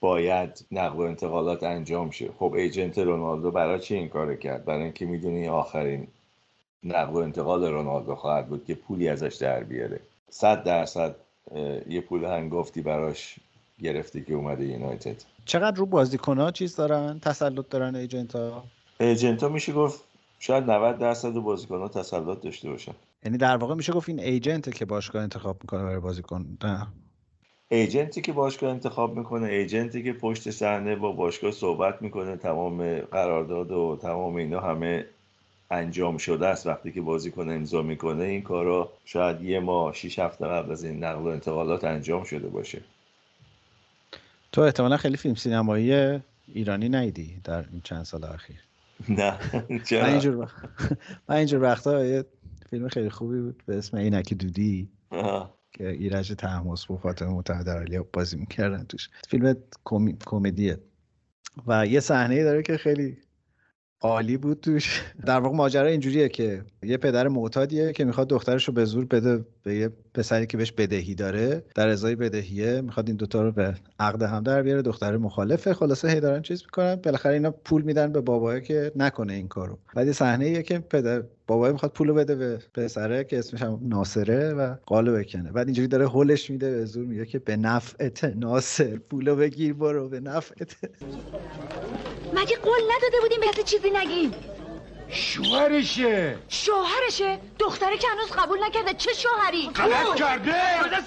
باید 0.00 0.64
نقل 0.72 0.98
و 0.98 1.00
انتقالات 1.00 1.62
انجام 1.62 2.10
شه. 2.10 2.30
خب 2.38 2.52
ایجنت 2.52 2.98
رونالدو 2.98 3.50
برای 3.50 3.80
چی 3.80 3.94
این 3.94 4.08
کار 4.08 4.36
کرد؟ 4.36 4.64
برای 4.64 4.82
اینکه 4.82 5.06
می‌دونی 5.06 5.48
آخرین 5.48 6.06
نقل 6.84 7.12
و 7.12 7.16
انتقال 7.16 7.64
رونالدو 7.64 8.14
خواهد 8.14 8.48
بود 8.48 8.64
که 8.64 8.74
پولی 8.74 9.08
ازش 9.08 9.34
در 9.34 9.64
بیاره. 9.64 10.00
صد 10.30 10.64
درصد 10.64 11.16
یه 11.88 12.00
پول 12.00 12.24
هنگفتی 12.24 12.82
براش 12.82 13.36
گرفته 13.82 14.20
که 14.20 14.34
اومده 14.34 14.64
یونایتد. 14.64 15.16
چقدر 15.44 15.76
رو 15.76 15.86
بازیکن 15.86 16.38
ها 16.38 16.50
چیز 16.50 16.76
دارن؟ 16.76 17.18
تسلط 17.18 17.68
دارن 17.68 17.96
ایجنت 17.96 18.36
ها 18.36 18.64
ایجنت 19.00 19.42
ها 19.42 19.48
میشه 19.48 19.72
گفت 19.72 20.04
شاید 20.38 20.70
90 20.70 20.98
درصد 20.98 21.32
بازیکن 21.32 21.78
ها 21.78 21.88
تسلط 21.88 22.40
داشته 22.40 22.70
باشن. 22.70 22.92
یعنی 23.24 23.38
در 23.38 23.56
واقع 23.56 23.74
میشه 23.74 23.92
گفت 23.92 24.08
این 24.08 24.20
ایجنت 24.20 24.74
که 24.74 24.84
باشگاه 24.84 25.22
انتخاب 25.22 25.58
می‌کنه 25.62 25.82
برای 25.82 26.00
بازیکن 26.00 26.58
نه؟ 26.64 26.86
ایجنتی 27.68 28.20
که 28.20 28.32
باشگاه 28.32 28.70
انتخاب 28.70 29.16
می‌کنه 29.16 29.48
ایجنتی 29.48 30.02
که 30.02 30.12
پشت 30.12 30.50
صحنه 30.50 30.96
با 30.96 31.12
باشگاه 31.12 31.50
صحبت 31.50 32.02
می‌کنه 32.02 32.36
تمام 32.36 32.98
قرارداد 33.00 33.72
و 33.72 33.98
تمام 34.02 34.36
اینا 34.36 34.60
همه 34.60 35.06
انجام 35.70 36.18
شده 36.18 36.46
است 36.46 36.66
وقتی 36.66 36.92
که 36.92 37.00
بازیکن 37.00 37.48
امضا 37.48 37.82
می‌کنه 37.82 38.24
این 38.24 38.42
کارا 38.42 38.92
شاید 39.04 39.42
یه 39.42 39.60
ماه 39.60 39.94
شیش 39.94 40.18
هفته 40.18 40.46
قبل 40.46 40.72
از 40.72 40.84
این 40.84 41.04
نقل 41.04 41.22
و 41.22 41.26
انتقالات 41.26 41.84
انجام 41.84 42.24
شده 42.24 42.48
باشه. 42.48 42.82
تو 44.52 44.60
احتمالا 44.60 44.96
خیلی 44.96 45.16
فیلم 45.16 45.34
سینمایی 45.34 46.20
ایرانی 46.54 46.88
نیدی 46.88 47.40
در 47.44 47.64
این 47.72 47.80
چند 47.84 48.04
سال 48.04 48.24
اخیر. 48.24 48.56
نه 49.08 49.38
من 49.92 50.04
اینجور 50.04 50.36
وقت 50.36 50.54
من 51.28 51.36
اینجور 51.36 51.62
وقتا 51.62 52.04
یه 52.04 52.24
فیلم 52.70 52.88
خیلی 52.88 53.10
خوبی 53.10 53.40
بود 53.40 53.62
به 53.66 53.78
اسم 53.78 53.96
اینکی 53.96 54.34
دودی 54.34 54.88
که 55.72 55.88
ایرج 55.88 56.32
تحمس 56.32 56.90
و 56.90 56.96
فاطمه 56.96 57.28
متحده 57.28 57.70
علی 57.70 57.98
بازی 58.12 58.36
می‌کردن 58.36 58.84
توش. 58.84 59.08
فیلم 59.28 59.56
کمدیه. 60.26 60.78
و 61.66 61.86
یه 61.86 62.00
صحنه 62.00 62.44
داره 62.44 62.62
که 62.62 62.76
خیلی 62.76 63.16
عالی 64.00 64.36
بود 64.36 64.60
توش. 64.60 65.02
در 65.26 65.40
واقع 65.40 65.56
ماجرا 65.56 65.86
اینجوریه 65.86 66.28
که 66.28 66.62
یه 66.82 66.96
پدر 66.96 67.28
معتادیه 67.28 67.92
که 67.92 68.04
می‌خواد 68.04 68.28
دخترش 68.28 68.68
رو 68.68 68.74
به 68.74 68.84
زور 68.84 69.04
بده 69.04 69.44
به 69.62 69.74
یه 69.74 69.90
پسری 70.14 70.46
که 70.46 70.56
بهش 70.56 70.72
بدهی 70.72 71.14
داره. 71.14 71.64
در 71.74 71.88
ازای 71.88 72.14
بدهیه 72.14 72.80
می‌خواد 72.80 73.08
این 73.08 73.16
دوتا 73.16 73.42
رو 73.42 73.52
به 73.52 73.74
عقد 74.00 74.22
هم 74.22 74.42
در 74.42 74.62
بیاره 74.62 74.82
دختر 74.82 75.16
مخالفه. 75.16 75.74
خلاصه 75.74 76.08
هی 76.08 76.20
دارن 76.20 76.42
چیز 76.42 76.62
می‌کنن. 76.62 76.94
بالاخره 76.96 77.32
اینا 77.32 77.50
پول 77.50 77.82
میدن 77.82 78.12
به 78.12 78.20
بابای 78.20 78.62
که 78.62 78.92
نکنه 78.96 79.32
این 79.32 79.48
کارو. 79.48 79.78
بعد 79.94 80.06
یه 80.06 80.12
صحنه 80.12 80.62
که 80.62 80.78
پدر 80.78 81.22
بابای 81.46 81.72
می‌خواد 81.72 81.92
پولو 81.92 82.14
بده 82.14 82.34
به 82.34 82.58
پسره 82.74 83.24
که 83.24 83.38
اسمش 83.38 83.62
هم 83.62 83.80
ناصره 83.82 84.52
و 84.52 84.74
قالو 84.86 85.18
بکنه. 85.18 85.52
بعد 85.52 85.66
اینجوری 85.66 85.88
داره 85.88 86.08
هولش 86.08 86.50
میده 86.50 86.70
به 86.70 86.84
زور 86.84 87.06
میگه 87.06 87.26
که 87.26 87.38
به 87.38 87.56
نفعت 87.56 88.24
ناصر 88.24 88.96
پولو 88.96 89.36
بگیر 89.36 89.74
برو 89.74 90.08
به 90.08 90.20
نفعت. 90.20 90.76
مگه 92.32 92.56
قول 92.56 92.80
نداده 92.96 93.20
بودیم 93.20 93.40
به 93.56 93.62
چیزی 93.62 93.90
نگیم. 93.90 94.34
شوهرشه. 95.08 96.38
شوهرشه؟ 96.48 97.38
دختره 97.58 97.98
که 97.98 98.08
هنوز 98.08 98.30
قبول 98.30 98.64
نکرده. 98.64 98.94
چه 98.94 99.10
شوهری؟ 99.14 99.70
غلط 99.70 100.14
کرده. 100.14 100.52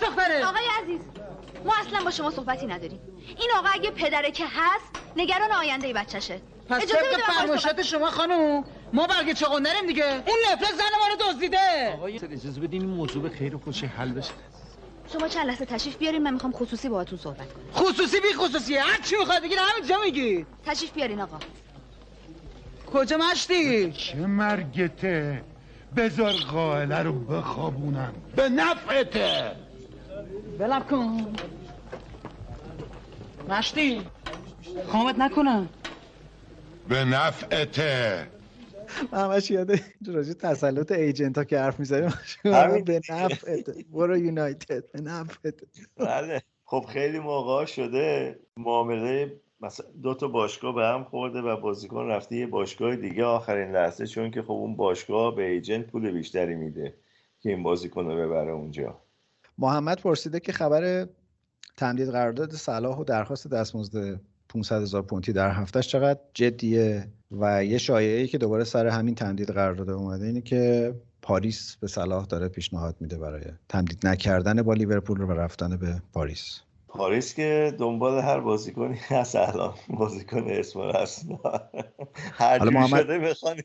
دختره؟ 0.02 0.46
آقای 0.46 0.64
عزیز 0.84 1.02
ما 1.66 1.74
اصلا 1.88 2.04
با 2.04 2.12
شما 2.12 2.32
صحبتی 2.32 2.66
نداریم. 2.66 3.00
این 3.28 3.50
آقا 3.58 3.68
اگه 3.74 3.92
پدره 3.92 4.32
که 4.32 4.46
هست 4.46 4.86
نگران 5.16 5.52
آینده 5.52 5.94
بچهشه. 5.94 6.42
پس 6.70 6.86
طبق 6.86 7.22
فرمایشات 7.28 7.82
شما 7.82 8.10
خانم 8.10 8.64
ما 8.94 9.08
برگ 9.08 9.34
چاقندریم 9.34 9.88
دیگه. 9.88 10.06
اون 10.06 10.38
نفرت 10.52 10.72
زن 10.72 11.00
ما 11.00 11.08
رو 11.08 11.16
دزدیده. 11.32 11.94
آقای 11.94 12.16
اجازه 12.16 12.62
بدین 12.62 12.82
این 12.82 12.90
موضوع 12.90 13.24
به 13.24 13.30
خیر 13.30 13.56
و 13.56 13.60
خوشی 13.60 13.86
حل 13.86 14.12
بشه. 14.12 14.32
شما 15.14 15.28
چند 15.28 15.48
لحظه 15.48 15.66
تشریف 15.66 15.98
بیارین 15.98 16.24
من 16.24 16.34
می‌خوام 16.34 16.54
خصوصی 16.54 16.90
باهاتون 16.90 17.20
صحبت 17.20 17.54
کنم. 17.54 17.64
خصوصی 17.74 18.20
بی 18.20 18.34
خصوصی 18.34 18.76
هر 18.76 19.02
چی 19.02 19.16
می‌خواد 19.20 19.44
بگین 19.44 19.58
همینجا 19.58 19.96
میگی. 20.06 20.46
تشریف 20.66 20.94
بیارین 20.94 21.22
آقا. 21.22 21.38
کجا 22.94 23.18
مشتی؟ 23.18 23.92
چه 23.92 24.18
مرگته؟ 24.18 25.44
بذار 25.96 26.34
قائله 26.52 27.00
رو 27.00 27.14
بخوابونم. 27.14 28.14
به 28.36 28.50
نفعته. 28.50 29.52
بلم 30.60 30.84
کن. 30.84 31.36
مشتی 33.50 34.02
خامت 34.92 35.20
نکنم 35.20 35.70
به 36.90 37.06
نفعته. 37.06 38.28
همش 39.12 39.52
یاد 39.52 39.72
راجع 40.08 40.34
تسلط 40.34 40.92
ایجنت 40.92 41.38
ها 41.38 41.44
که 41.44 41.60
حرف 41.60 41.80
می‌زنیم. 41.80 42.14
به 42.86 43.02
نفعت. 43.10 43.70
برو 43.92 44.18
یونایتد 44.18 44.92
به 44.92 45.02
نفعت. 45.02 45.56
بله. 45.98 46.42
خب 46.66 46.86
خیلی 46.90 47.20
موقع 47.20 47.66
شده. 47.66 48.40
معامله 48.58 49.40
مثلا 49.62 49.86
دو 50.04 50.14
تا 50.14 50.28
باشگاه 50.28 50.76
به 50.76 50.86
هم 50.86 51.04
خورده 51.04 51.42
و 51.42 51.58
بازیکن 51.58 52.06
رفته 52.06 52.36
یه 52.36 52.48
باشگاه 52.48 52.96
دیگه 52.96 53.26
آخرین 53.26 53.72
لحظه 53.72 54.08
چون 54.08 54.32
که 54.32 54.42
خب 54.42 54.52
اون 54.52 54.76
باشگاه 54.76 55.36
به 55.36 55.44
ایجنت 55.44 55.88
پول 55.88 56.12
بیشتری 56.12 56.56
میده 56.56 56.94
که 57.40 57.50
این 57.50 57.64
بازیکن 57.64 58.06
رو 58.06 58.16
ببره 58.16 58.52
اونجا. 58.52 59.02
محمد 59.58 60.02
پرسیده 60.02 60.40
که 60.40 60.52
خبر 60.52 61.08
تمدید 61.78 62.10
قرارداد 62.10 62.52
صلاح 62.52 62.98
و 62.98 63.04
درخواست 63.04 63.48
دستمزد 63.48 64.20
500 64.54 64.82
هزار 64.82 65.02
پونتی 65.02 65.34
در 65.34 65.52
هفتهش 65.52 65.88
چقدر 65.88 66.20
جدیه 66.34 67.08
و 67.32 67.66
یه 67.66 67.78
شایعه 67.78 68.28
که 68.28 68.38
دوباره 68.38 68.64
سر 68.64 68.88
همین 68.88 69.16
تمدید 69.16 69.52
قرارداد 69.52 69.90
اومده 69.90 70.26
اینه 70.26 70.42
که 70.42 70.94
پاریس 71.22 71.76
به 71.76 71.88
صلاح 71.88 72.26
داره 72.26 72.48
پیشنهاد 72.48 72.96
میده 73.00 73.18
برای 73.18 73.44
تمدید 73.70 74.08
نکردن 74.08 74.62
با 74.62 74.74
لیورپول 74.74 75.22
و 75.22 75.32
رفتن 75.32 75.78
به 75.78 76.02
پاریس. 76.14 76.60
پاریس 76.88 77.34
که 77.34 77.76
دنبال 77.80 78.22
هر 78.22 78.40
بازیکنی 78.40 78.98
هست 79.08 79.36
الان. 79.36 79.74
بازیکن 79.90 80.44
اسم 80.48 80.82
هست 80.82 81.26
هر 82.34 82.60
جوری 82.60 82.76
محمد... 82.76 83.04
شده 83.04 83.20
بخوان 83.20 83.62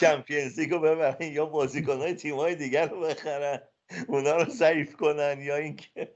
چمپیونز 0.00 0.58
لیگو 0.58 0.78
ببرن 0.78 1.32
یا 1.32 1.46
بازیکنهای 1.46 2.14
تیمای 2.14 2.54
دیگر 2.54 2.88
رو 2.88 3.00
بخرن 3.00 3.60
اونا 4.08 4.36
رو 4.36 4.50
ضعیف 4.50 4.96
کنن 4.96 5.36
یا 5.40 5.56
اینکه 5.56 6.09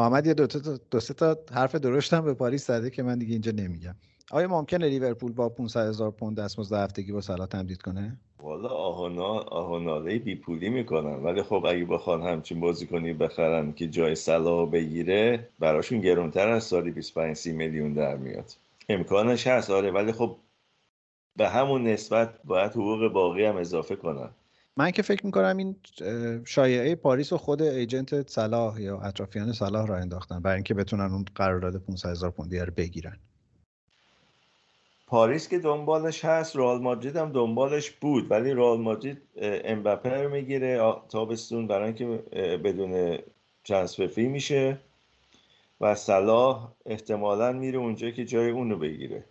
محمد 0.00 0.26
یه 0.26 0.34
دو, 0.34 0.46
تا 0.46 0.78
دو 0.90 1.00
سه 1.00 1.14
تا 1.14 1.38
حرف 1.52 1.74
درشت 1.74 2.14
هم 2.14 2.24
به 2.24 2.34
پاریس 2.34 2.66
زده 2.66 2.90
که 2.90 3.02
من 3.02 3.18
دیگه 3.18 3.32
اینجا 3.32 3.52
نمیگم. 3.52 3.94
آیا 4.30 4.48
ممکنه 4.48 4.88
لیورپول 4.88 5.32
با 5.32 5.48
500 5.48 5.88
هزار 5.88 6.10
پوند 6.10 6.38
دستمزد 6.40 6.74
هفتگی 6.74 7.12
با 7.12 7.20
صلاح 7.20 7.46
تمدید 7.46 7.82
کنه؟ 7.82 8.16
والا 8.42 8.68
آهانا 8.68 9.38
آهاناله 9.38 10.18
بی 10.18 10.34
پولی 10.34 10.68
می‌کنن. 10.68 11.22
ولی 11.24 11.42
خب 11.42 11.64
اگه 11.68 11.84
بخوان 11.84 12.22
همچین 12.22 12.60
بازیکنی 12.60 13.12
بخرن 13.12 13.72
که 13.72 13.88
جای 13.88 14.14
صلاح 14.14 14.70
بگیره 14.70 15.48
براشون 15.58 16.00
گرونتر 16.00 16.48
از 16.48 16.64
سالی 16.64 16.90
25 16.90 17.36
30 17.36 17.52
میلیون 17.52 17.92
در 17.92 18.16
میاد. 18.16 18.52
امکانش 18.88 19.46
هست. 19.46 19.70
آره 19.70 19.90
ولی 19.90 20.12
خب 20.12 20.36
به 21.36 21.48
همون 21.48 21.86
نسبت 21.86 22.42
باید 22.44 22.70
حقوق 22.70 23.12
باقی 23.12 23.44
هم 23.44 23.56
اضافه 23.56 23.96
کنن. 23.96 24.30
من 24.80 24.90
که 24.90 25.02
فکر 25.02 25.26
می‌کنم 25.26 25.56
این 25.56 25.76
شایعه 26.44 26.94
پاریس 26.94 27.32
و 27.32 27.38
خود 27.38 27.62
ایجنت 27.62 28.30
صلاح 28.30 28.80
یا 28.80 29.00
اطرافیان 29.00 29.52
صلاح 29.52 29.86
را 29.86 29.96
انداختن 29.96 30.40
برای 30.40 30.54
اینکه 30.54 30.74
بتونن 30.74 31.12
اون 31.12 31.24
قرارداد 31.34 31.76
500 31.76 32.08
هزار 32.08 32.30
پوندی 32.30 32.58
رو 32.58 32.72
بگیرن. 32.76 33.16
پاریس 35.06 35.48
که 35.48 35.58
دنبالش 35.58 36.24
هست 36.24 36.56
رئال 36.56 36.82
مادرید 36.82 37.16
هم 37.16 37.32
دنبالش 37.32 37.90
بود 37.90 38.30
ولی 38.30 38.52
رئال 38.52 38.80
مادرید 38.80 39.18
امبپه 39.42 40.22
رو 40.22 40.30
می‌گیره 40.30 40.94
تابستون 41.08 41.66
برای 41.66 41.84
اینکه 41.84 42.06
بدون 42.58 43.18
ترانسفر 43.64 44.06
فی 44.06 44.28
میشه 44.28 44.78
و 45.80 45.94
صلاح 45.94 46.72
احتمالا 46.86 47.52
میره 47.52 47.78
اونجا 47.78 48.10
که 48.10 48.24
جای 48.24 48.50
اون 48.50 48.70
رو 48.70 48.78
بگیره. 48.78 49.24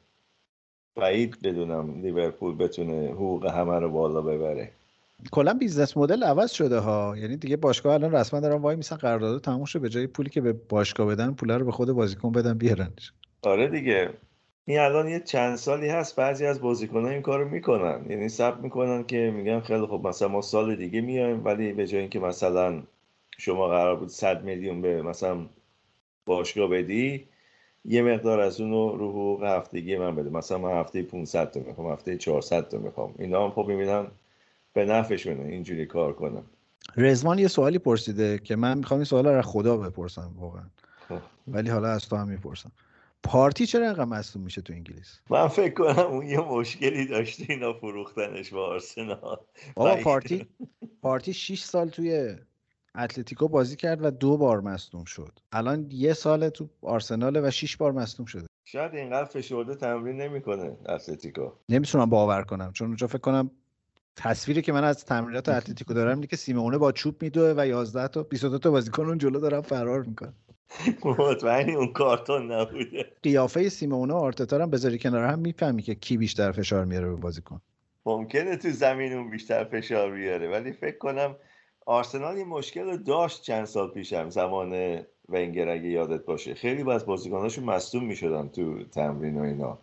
بعید 0.95 1.41
بدونم 1.41 2.01
لیورپول 2.01 2.55
بتونه 2.55 3.07
حقوق 3.07 3.45
همه 3.45 3.79
رو 3.79 3.89
بالا 3.89 4.21
ببره. 4.21 4.71
کلا 5.31 5.53
business 5.53 5.97
model 5.97 6.23
عوض 6.23 6.51
شده 6.51 6.79
ها. 6.79 7.17
یعنی 7.17 7.37
دیگه 7.37 7.57
باشگاه 7.57 7.93
الان 7.93 8.11
رسما 8.11 8.39
دارن 8.39 8.55
وایمیسن 8.61 8.95
قرارداد 8.95 9.41
تموم 9.41 9.65
شه 9.65 9.79
به 9.79 9.89
جای 9.89 10.07
پولی 10.07 10.29
که 10.29 10.41
به 10.41 10.53
باشگاه 10.53 11.07
بدن 11.07 11.33
پول 11.33 11.51
رو 11.51 11.65
به 11.65 11.71
خود 11.71 11.91
بازیکن 11.91 12.31
بدن 12.31 12.53
بیارنش 12.53 13.13
آره 13.41 13.67
دیگه. 13.67 14.09
این 14.65 14.79
الان 14.79 15.07
یه 15.07 15.19
چند 15.19 15.55
سالی 15.55 15.89
هست 15.89 16.15
بعضی 16.15 16.45
از 16.45 16.61
بازیکنان 16.61 17.11
این 17.11 17.21
کارو 17.21 17.49
می‌کنن. 17.49 18.05
یعنی 18.09 18.29
صبر 18.29 18.61
می‌کنن 18.61 19.03
که 19.03 19.31
میگن 19.35 19.59
خیلی 19.59 19.85
خب 19.85 20.01
مثلا 20.03 20.27
ما 20.27 20.41
سال 20.41 20.75
دیگه 20.75 21.01
میایم 21.01 21.45
ولی 21.45 21.73
به 21.73 21.87
جای 21.87 22.01
اینکه 22.01 22.19
مثلا 22.19 22.83
شما 23.37 23.67
قرار 23.67 23.95
بود 23.95 24.09
100 24.09 24.43
میلیون 24.43 24.81
به 24.81 25.01
مثلا 25.01 25.37
باشگاه 26.25 26.69
بدی 26.69 27.27
یه 27.85 28.01
مقدار 28.01 28.39
از 28.39 28.61
اون 28.61 28.71
رو 28.71 29.09
حقوق 29.09 29.43
هفتگی 29.43 29.97
من 29.97 30.15
بده. 30.15 30.29
مثلا 30.29 30.57
من 30.57 30.79
هفته 30.79 31.03
500 31.03 31.51
تا 31.51 31.59
می‌خوام 31.59 31.91
هفته 31.91 32.17
400 32.17 32.67
تا 32.67 32.77
می‌خوام. 32.77 33.15
اینا 33.19 33.43
هم 33.45 33.51
خب 33.51 33.65
می‌بینن 33.67 34.07
به 34.79 34.85
نفعشونه 34.85 35.43
اینجوری 35.43 35.85
کار 35.85 36.13
کنم. 36.13 36.43
رزوان 36.97 37.39
یه 37.39 37.47
سوالی 37.47 37.79
پرسیده 37.79 38.37
که 38.37 38.55
من 38.55 38.77
می‌خوام 38.77 38.99
این 38.99 39.05
سوال 39.05 39.27
رو 39.27 39.41
خدا 39.41 39.77
بپرسم 39.77 40.33
واقعا. 40.37 40.63
خب. 41.09 41.19
ولی 41.47 41.69
حالا 41.69 41.87
از 41.87 42.09
تو 42.09 42.15
هم 42.15 42.27
می‌پرسم. 42.27 42.71
پارتی 43.23 43.65
چرا 43.65 43.85
اینقدر 43.85 44.05
مصدوم 44.05 44.43
میشه 44.43 44.61
تو 44.61 44.73
انگلیس؟ 44.73 45.19
من 45.29 45.47
فکر 45.47 45.73
کنم 45.73 46.05
اون 46.05 46.25
یه 46.27 46.39
مشکلی 46.39 47.05
داشته 47.07 47.45
اینا 47.49 47.73
فروختنش 47.73 48.49
به 48.53 48.59
آرسنال. 48.59 49.37
و- 49.77 49.95
پارتی 50.03 50.47
پارتی 51.01 51.33
6 51.33 51.61
سال 51.63 51.89
توی 51.89 52.35
اتلتیکو 52.95 53.47
بازی 53.47 53.75
کرد 53.75 54.05
و 54.05 54.11
دو 54.11 54.37
بار 54.37 54.61
مصدوم 54.61 55.03
شد. 55.03 55.39
الان 55.51 55.87
یه 55.91 56.13
سال 56.13 56.49
تو 56.49 56.69
آرسناله 56.81 57.41
و 57.41 57.51
6 57.51 57.77
بار 57.77 57.91
مصدوم 57.91 58.25
شده. 58.25 58.45
شاید 58.65 58.95
اینقدر 58.95 59.25
فشرده 59.25 59.75
تمرین 59.75 60.21
نمی‌کنه 60.21 60.77
اتلتیکو. 60.89 61.51
نمی‌تونم 61.69 62.09
باور 62.09 62.43
کنم 62.43 62.71
چون 62.73 62.87
اونجا 62.87 63.07
فکر 63.07 63.17
کنم 63.17 63.51
تصویری 64.19 64.61
که 64.61 64.71
من 64.71 64.83
از 64.83 65.05
تمرینات 65.05 65.49
اتلتیکو 65.49 65.93
دارم 65.93 66.15
اینه 66.15 66.27
که 66.27 66.35
سیمونه 66.35 66.77
با 66.77 66.91
چوب 66.91 67.21
میدوه 67.21 67.53
و 67.57 67.67
11 67.67 68.07
تا 68.07 68.23
22 68.23 68.57
تا 68.57 68.71
بازیکن 68.71 69.05
اون 69.05 69.17
جلو 69.17 69.39
دارن 69.39 69.61
فرار 69.61 70.03
می‌کنن. 70.03 70.33
مطمئنی 71.05 71.75
اون 71.75 71.93
کارتون 71.93 72.51
نبوده. 72.51 73.05
قیافه 73.23 73.69
سیمونه 73.69 74.13
و 74.13 74.17
آرتتا 74.17 74.61
هم 74.63 74.69
بذاری 74.69 74.97
کنار 74.99 75.25
هم 75.25 75.39
می‌فهمی 75.39 75.81
که 75.81 75.95
کی 75.95 76.17
بیشتر 76.17 76.51
فشار 76.51 76.85
میاره 76.85 77.09
به 77.09 77.15
بازیکن. 77.15 77.61
ممکنه 78.05 78.55
تو 78.55 78.69
زمین 78.69 79.13
اون 79.13 79.29
بیشتر 79.29 79.63
فشار 79.63 80.11
بیاره 80.11 80.49
ولی 80.51 80.71
فکر 80.71 80.97
کنم 80.97 81.35
آرسنال 81.85 82.35
این 82.35 82.47
مشکل 82.47 82.81
رو 82.81 82.97
داشت 82.97 83.41
چند 83.41 83.65
سال 83.65 83.87
پیشم 83.91 84.29
زمان 84.29 84.99
ونگر 85.29 85.69
اگه 85.69 85.89
یادت 85.89 86.25
باشه. 86.25 86.53
خیلی 86.53 86.91
از 86.91 87.05
بازیکناشون 87.05 87.63
مصدوم 87.63 88.05
می‌شدن 88.05 88.47
تو 88.47 88.83
تمرین 88.83 89.39
و 89.39 89.43
اینا. 89.43 89.77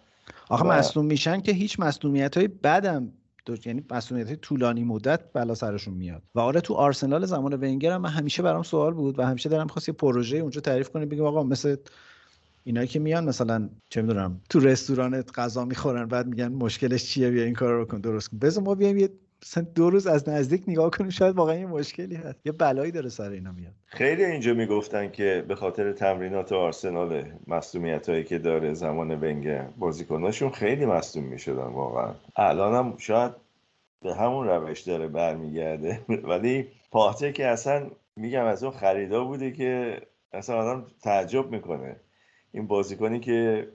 آخه 0.48 0.64
و- 0.64 0.72
مصدوم 0.72 1.06
میشن 1.06 1.40
که 1.40 1.52
هیچ 1.52 1.80
مصدومیت 1.80 2.36
های 2.36 2.48
بدم 2.48 3.12
دو- 3.46 3.56
یعنی 3.66 3.84
های 4.10 4.36
طولانی 4.36 4.84
مدت 4.84 5.20
بلا 5.32 5.54
سرشون 5.54 5.94
میاد. 5.94 6.22
و 6.34 6.40
آره 6.40 6.60
تو 6.60 6.74
آرسنال 6.74 7.26
زمان 7.26 7.54
ونگر 7.54 7.92
هم 7.92 8.00
من 8.02 8.10
همیشه 8.10 8.42
برام 8.42 8.62
سوال 8.62 8.94
بود 8.94 9.18
و 9.18 9.22
همیشه 9.22 9.48
دارم 9.48 9.66
خواست 9.66 9.88
یه 9.88 9.94
پروژه 9.94 10.36
اونجا 10.38 10.60
تعریف 10.60 10.90
کنه 10.90 11.06
بگم 11.06 11.24
آقا 11.24 11.42
مثل 11.42 11.76
اینایی 12.64 12.88
که 12.88 12.98
میان 12.98 13.24
مثلا 13.24 13.70
چه 13.90 14.02
می‌دونم 14.02 14.40
تو 14.50 14.60
رستورانت 14.60 15.38
غذا 15.38 15.64
می‌خورن 15.64 16.06
بعد 16.06 16.26
میگن 16.26 16.48
مشکلش 16.48 17.04
چیه؟ 17.04 17.30
بیا 17.30 17.44
این 17.44 17.54
کار 17.54 17.74
رو 17.74 17.84
کن 17.84 18.00
درست 18.00 18.30
کن. 18.30 18.62
ما 18.62 18.74
بیایم 18.74 18.98
یه 18.98 19.10
مثلا 19.46 19.66
دو 19.74 19.90
روز 19.90 20.06
از 20.06 20.28
نزدیک 20.28 20.62
نگاه 20.68 20.90
کنیم 20.90 21.10
شاید 21.10 21.36
واقعا 21.36 21.54
یه 21.54 21.66
مشکلی 21.66 22.14
هست. 22.14 22.46
یه 22.46 22.52
بلایی 22.52 22.92
داره 22.92 23.08
سر 23.08 23.30
اینا 23.30 23.52
میاد. 23.52 23.72
خیلی 23.86 24.24
اینجا 24.24 24.54
می‌گفتن 24.54 25.10
که 25.10 25.44
به 25.48 25.54
خاطر 25.54 25.92
تمرینات 25.92 26.52
آرسنال 26.52 27.24
مصدومیت 27.46 28.08
هایی 28.08 28.24
که 28.24 28.38
داره 28.38 28.74
زمان 28.74 29.10
ونگر 29.10 29.68
بازیکناشون 29.78 30.50
خیلی 30.50 30.86
مصدوم 30.86 31.24
می‌شدن 31.24 31.66
واقعا. 31.66 32.14
الان 32.36 32.74
هم 32.74 32.94
شاید 32.98 33.32
به 34.02 34.14
همون 34.14 34.48
روش 34.48 34.80
داره 34.80 35.08
برمیگرده. 35.08 36.00
ولی 36.30 36.68
پاته 36.90 37.32
که 37.32 37.46
اصلا 37.46 37.86
میگم 38.16 38.44
از 38.44 38.64
اون 38.64 38.72
خریدا 38.72 39.24
بوده 39.24 39.52
که 39.52 40.00
اصلا 40.32 40.56
آدم 40.56 40.86
تعجب 41.02 41.50
می‌کنه. 41.50 41.96
این 42.52 42.66
بازیکنی 42.66 43.20
که 43.20 43.68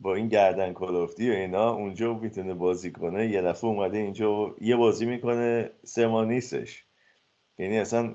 با 0.00 0.14
این 0.14 0.28
گردن 0.28 0.72
کلفتی 0.72 1.30
و 1.30 1.34
اینا 1.34 1.72
اونجا 1.72 2.14
می‌تونه 2.14 2.54
بازی 2.54 2.92
کنه. 2.92 3.26
یه 3.26 3.42
دفعه 3.42 3.70
اومده 3.70 3.98
اینجا 3.98 4.32
و 4.32 4.54
یه 4.60 4.76
بازی 4.76 5.06
می‌کنه 5.06 5.70
سه 5.84 6.06
ماه 6.06 6.24
نیستش. 6.24 6.84
یعنی 7.58 7.78
اصلا 7.78 8.14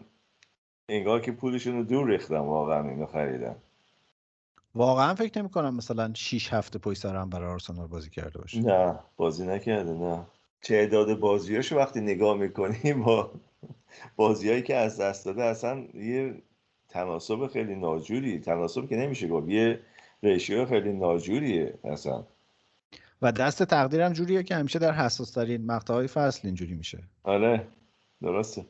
انگار 0.89 1.21
که 1.21 1.31
پولشون 1.31 1.77
رو 1.77 1.83
دور 1.83 2.09
ریختن 2.09 2.37
واقعا 2.37 2.89
اینو 2.89 3.05
خریدن 3.05 3.55
واقعا 4.75 5.15
فکر 5.15 5.39
نمی 5.39 5.49
کنم 5.49 5.75
مثلا 5.75 6.11
6 6.13 6.53
هفته 6.53 6.79
پشت 6.79 7.01
سر 7.01 7.15
هم 7.15 7.29
برای 7.29 7.49
آرسنال 7.49 7.87
بازی 7.87 8.09
کرده 8.09 8.39
باشه. 8.39 8.59
نه 8.59 8.99
بازی 9.17 9.45
نکرده 9.47 9.93
نه. 9.93 10.25
تعداد 10.61 11.19
بازیاشو 11.19 11.75
وقتی 11.77 12.01
نگاه 12.01 12.37
می‌کنیم 12.37 13.03
با 13.03 13.31
بازیایی 14.15 14.61
که 14.61 14.75
از 14.75 14.99
دست 14.99 15.25
داده 15.25 15.43
اصلا 15.43 15.87
یه 15.93 16.41
تناسب 16.89 17.47
خیلی 17.47 17.75
ناجوری. 17.75 18.39
تناسب 18.39 18.89
که 18.89 18.95
نمیشه 18.95 19.27
گفت. 19.27 19.49
یه 19.49 19.79
ریشیو 20.25 20.65
خیلی 20.65 20.93
ناجوریه 20.93 21.73
اصلا. 21.83 22.23
و 23.21 23.31
دست 23.31 23.63
تقدیرم 23.63 24.13
جوریه 24.13 24.43
که 24.43 24.55
همیشه 24.55 24.79
در 24.79 24.91
حساس 24.91 25.31
ترین 25.31 25.65
مقطعهای 25.65 26.07
فصل 26.07 26.41
اینجوری 26.43 26.73
میشه. 26.73 27.03
آره 27.23 27.67
درسته. 28.21 28.65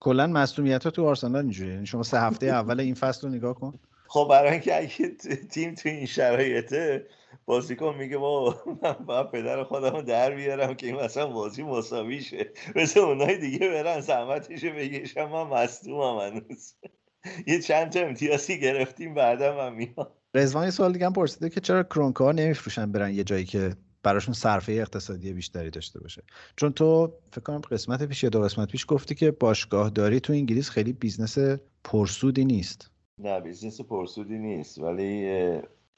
کلا 0.00 0.46
ها 0.66 0.76
تو 0.90 1.06
آرسنال 1.06 1.42
اینجوریه. 1.42 1.74
یعنی 1.74 1.86
شما 1.86 2.02
سه 2.02 2.20
هفته 2.20 2.46
اول 2.46 2.80
این 2.80 2.94
فصل 2.94 3.28
رو 3.28 3.34
نگاه 3.34 3.54
کن. 3.54 3.78
خب 4.08 4.26
برای 4.30 4.50
اینکه 4.50 4.76
اگه 4.76 5.08
تیم 5.50 5.74
تو 5.74 5.88
این 5.88 6.06
شرایطه 6.06 7.06
بازیکن 7.44 7.94
میگه 7.94 8.18
با 8.18 8.56
من 8.82 8.92
باید 8.92 9.30
پدر 9.30 9.64
خودم 9.64 9.96
رو 9.96 10.02
در 10.02 10.34
بیارم 10.34 10.74
که 10.74 10.86
این 10.86 10.96
مثلا 10.96 11.26
بازی 11.26 11.62
مساوی 11.62 12.22
شه. 12.22 12.52
مثل 12.76 13.00
اونای 13.00 13.38
دیگه 13.38 13.68
برن 13.68 14.00
زحمتشو 14.00 14.70
بکشم 14.70 15.28
من 15.28 15.42
مصدومم 15.42 16.18
هنوز. 16.18 16.74
یه 17.46 17.60
چند 17.60 17.92
تا 17.92 18.00
امتیازی 18.00 18.60
گرفتیم 18.60 19.14
بعدا 19.14 19.56
من 19.56 19.74
میام 19.74 20.10
رضوان 20.34 20.64
یه 20.64 20.70
سوال 20.70 20.92
دیگه 20.92 21.06
هم 21.06 21.12
پرسیده 21.12 21.50
که 21.50 21.60
چرا 21.60 21.82
کرونکه 21.82 22.24
ها 22.24 22.32
نمیفروشن 22.32 22.92
برن 22.92 23.14
یه 23.14 23.24
جایی 23.24 23.44
که 23.44 23.76
براشون 24.02 24.34
صرفه 24.34 24.72
اقتصادی 24.72 25.32
بیشتری 25.32 25.70
داشته 25.70 26.00
باشه؟ 26.00 26.22
چون 26.56 26.72
تو 26.72 27.12
فکر 27.30 27.40
کنم 27.40 27.60
قسمت 27.60 28.02
پیش 28.02 28.22
یا 28.22 28.28
دو 28.28 28.40
قسمت 28.40 28.70
پیش 28.70 28.86
گفتی 28.88 29.14
که 29.14 29.30
باشگاه 29.30 29.90
داری 29.90 30.20
تو 30.20 30.32
انگلیس 30.32 30.70
خیلی 30.70 30.92
business 30.92 31.58
پرسودی 31.84 32.44
نیست. 32.44 32.90
نه 33.18 33.40
business 33.40 33.80
پرسودی 33.80 34.38
نیست 34.38 34.78
ولی 34.78 35.28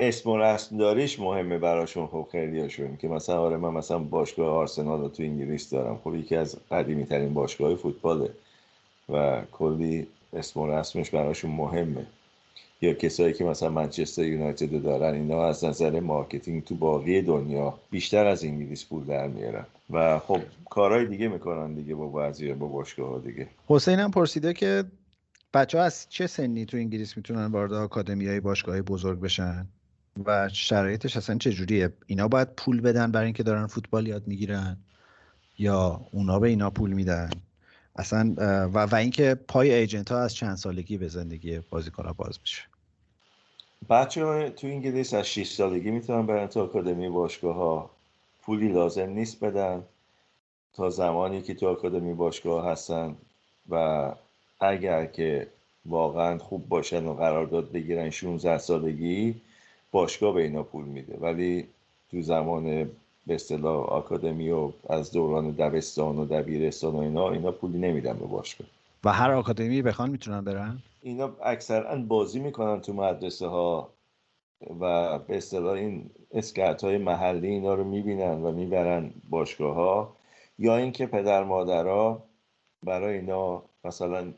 اسم 0.01 0.31
و 0.31 0.39
رسم 0.39 0.77
داریش 0.77 1.21
مهمه 1.21 1.59
براشون 1.59 2.07
خب 2.07 2.29
خیلی 2.33 2.61
هاشون 2.61 2.97
که 2.97 3.09
مثلا 3.09 3.41
آره 3.41 3.57
من 3.57 3.71
مثلا 3.71 3.99
باشگاه 3.99 4.49
آرسنال 4.49 5.01
رو 5.01 5.09
تو 5.09 5.23
انگلیس 5.23 5.71
دارم. 5.71 6.01
خب 6.05 6.15
یکی 6.15 6.37
از 6.37 6.57
قدیمی 6.71 7.05
ترین 7.05 7.35
باشگاه 7.35 7.75
فوتباله 7.75 8.31
و 9.09 9.43
کلی 9.53 10.07
اسم 10.33 10.61
و 10.61 10.73
رسمش 10.73 11.11
براشون 11.11 11.51
مهمه. 11.51 12.07
یا 12.83 12.95
کسایی 12.95 13.33
که 13.33 13.45
مثلا 13.45 13.71
منچستر 13.71 14.25
یونایتد 14.25 14.83
دارن 14.83 15.15
اینا 15.15 15.45
از 15.45 15.65
نظر 15.65 16.01
marketing 16.01 16.65
تو 16.65 16.75
باقی 16.75 17.23
دنیا 17.23 17.79
بیشتر 17.91 18.27
از 18.27 18.45
انگلیس 18.45 18.85
پول 18.85 19.05
در 19.05 19.29
میارن. 19.29 19.67
و 19.91 20.19
خب 20.19 20.41
کارهای 20.71 21.07
دیگه 21.07 21.29
می‌کنن 21.29 21.75
دیگه 21.75 21.95
با 21.95 22.09
بعضی 22.09 22.53
با 22.53 22.67
باشگاه 22.67 23.09
ها 23.09 23.19
دیگه. 23.19 23.49
حسین 23.67 24.01
هم 24.01 24.11
پرسیده 24.11 24.53
که 24.53 24.85
بچه 25.55 25.79
ها 25.79 25.85
از 25.85 26.07
چه 26.09 26.27
سنی 26.27 26.67
تو 26.67 26.77
انگلیس 26.77 27.17
می‌تونن 27.17 27.47
وارد 27.47 27.73
آکادمی 27.73 28.27
های 28.27 28.41
باشگاه 28.41 28.83
بزرگ 28.83 29.21
بشن؟ 29.21 29.67
و 30.25 30.49
شرایطش 30.53 31.17
اصلا 31.17 31.39
چجوریه 31.39 31.93
اینا 32.07 32.29
باید 32.29 32.49
پول 32.57 32.81
بدن 32.81 33.13
برای 33.13 33.25
اینکه 33.25 33.43
دارن 33.43 33.67
فوتبال 33.67 34.07
یاد 34.07 34.27
می‌گیرن؟ 34.27 34.77
یا 35.59 36.01
اونا 36.13 36.39
به 36.39 36.49
اینا 36.49 36.71
پول 36.71 36.93
میدن؟ 36.93 37.31
اصلا 37.97 38.35
و, 38.37 38.87
و 38.87 38.95
اینکه 38.95 39.35
پای 39.49 39.75
ایجنت 39.75 40.13
ها 40.13 40.21
از 40.21 40.35
چند 40.35 40.57
سالگی 40.57 40.99
به 40.99 41.09
زندگی 41.09 41.61
بازیکن 41.71 42.05
ها 42.05 42.13
باز 42.13 42.39
میشه. 42.41 42.63
بچه 43.89 44.25
ها 44.25 44.49
تو 44.49 44.67
انگلیس 44.67 45.15
از 45.15 45.27
6 45.27 45.53
سالگی 45.53 45.91
می‌تونن 45.91 46.27
برن 46.27 46.47
تو 46.47 46.63
آکادمی 46.63 47.09
باشگاه 47.09 47.55
ها 47.55 47.91
پولی 48.43 48.69
لازم 48.69 49.11
نیست 49.11 49.45
بدن. 49.45 49.83
تا 50.75 50.91
زمانی 50.91 51.43
که 51.43 51.55
تو 51.55 51.69
آکادمی 51.69 52.15
باشگاه 52.15 52.67
هستن 52.67 53.17
و 53.71 54.13
اگر 54.61 55.07
که 55.07 55.47
واقعا 55.87 56.39
خوب 56.39 56.69
باشن 56.69 57.07
و 57.07 57.15
قرارداد 57.15 57.73
بگیرن 57.73 58.11
16 58.11 58.59
سالگی 58.59 59.41
باشگاه 59.93 60.35
به 60.35 60.43
اینا 60.43 60.63
پول 60.63 60.85
میده. 60.85 61.19
ولی 61.21 61.67
تو 62.11 62.23
زمان 62.23 62.91
به 63.27 63.35
اصطلاح 63.35 63.85
آکادمی 63.87 64.51
و 64.51 64.73
از 64.89 65.13
دوران 65.13 65.51
دبستان 65.51 66.19
و 66.19 66.25
دبیرستان 66.27 66.93
و 66.93 66.99
اینا 66.99 67.31
اینا 67.31 67.53
پولی 67.53 67.79
نمیدن 67.79 68.13
به 68.13 68.27
باشگاه. 68.27 68.67
و 69.05 69.13
هر 69.13 69.31
آکادمی 69.31 69.83
بخوان 69.83 70.11
می‌تونن 70.11 70.41
برن؟ 70.41 70.79
اینا 71.03 71.37
اکثرا 71.45 71.97
بازی 71.97 72.41
می‌کنن 72.41 72.81
تو 72.81 72.93
مدرسه 72.93 73.47
ها 73.47 73.89
و 74.81 75.19
به 75.19 75.37
اصطلاح 75.37 75.73
این 75.73 76.11
اسکرت 76.33 76.85
های 76.85 76.99
محلی 76.99 77.49
اینا 77.49 77.75
رو 77.75 77.85
می‌بینن 77.85 78.43
و 78.43 78.53
می‌برن 78.53 79.11
باشگاه 79.31 79.75
ها 79.75 80.17
یا 80.59 80.77
اینکه 80.77 81.07
پدر 81.07 81.45
مادرها 81.45 82.23
برای 82.83 83.19
اینا 83.19 83.63
مثلا 83.85 84.33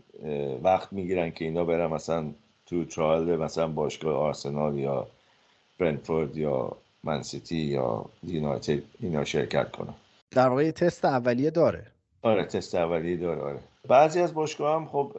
وقت 0.63 0.93
می‌گیرن 0.93 1.31
که 1.31 1.45
اینا 1.45 1.65
برن 1.65 1.87
مثلا 1.87 2.31
تو 2.67 2.85
ترایل 2.85 3.37
مثلا 3.37 3.69
باشگاه 3.69 4.17
آرسنال 4.17 4.79
یا 4.79 5.07
برنفورد 5.79 6.37
یا 6.37 6.77
منسیتی 7.05 7.57
یا 7.57 8.05
یونایتد 8.23 8.83
اینا 9.01 9.25
شرکت 9.25 9.71
کنن. 9.71 9.95
در 10.31 10.49
واقع 10.49 10.71
تست 10.71 11.05
اولیه 11.05 11.51
داره. 11.51 11.87
آره 12.23 12.45
تست 12.45 12.75
اولیه 12.75 13.17
داره 13.17 13.41
آره. 13.43 13.59
بعضی 13.89 14.21
از 14.21 14.35
باشگاه 14.35 14.75
هم 14.75 14.87
خب 14.87 15.13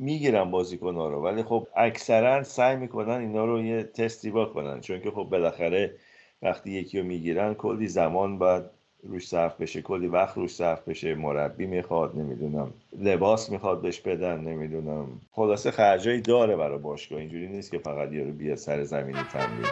می‌گیرن 0.00 0.50
بازیکن 0.50 0.94
ها 0.94 1.08
رو. 1.08 1.22
ولی 1.22 1.42
خب 1.42 1.66
اکثرا 1.76 2.42
سعی 2.42 2.76
می‌کنن 2.76 3.20
اینا 3.20 3.44
رو 3.44 3.62
یه 3.62 3.82
تستی 3.82 4.30
بکنن 4.30 4.80
چون 4.80 5.00
که 5.00 5.10
خب 5.10 5.22
بالاخره 5.22 5.94
وقتی 6.42 6.70
یکی 6.70 6.98
رو 6.98 7.06
می‌گیرن 7.06 7.54
کلی 7.54 7.88
زمان 7.88 8.38
باید 8.38 8.62
روش 9.02 9.28
صرف 9.28 9.60
بشه. 9.60 9.82
کلی 9.82 10.06
وقت 10.06 10.36
روش 10.36 10.54
صرف 10.54 10.88
بشه. 10.88 11.14
مربی 11.14 11.66
می‌خواد 11.66 12.16
نمی‌دونم 12.16 12.72
لباس 12.98 13.50
می‌خواد 13.50 13.82
بهش 13.82 14.00
بدن 14.00 14.40
نمی‌دونم. 14.40 15.06
خلاصه 15.32 15.70
خرجایی 15.70 16.20
داره 16.20 16.56
برای 16.56 16.78
باشگاه. 16.78 17.18
اینجوری 17.18 17.48
نیست 17.48 17.70
که 17.70 17.78
فقط 17.78 18.12
یارو 18.12 18.32
بیاد 18.32 18.56
سر 18.56 18.82
زمینی 18.84 19.20
تمرین. 19.32 19.66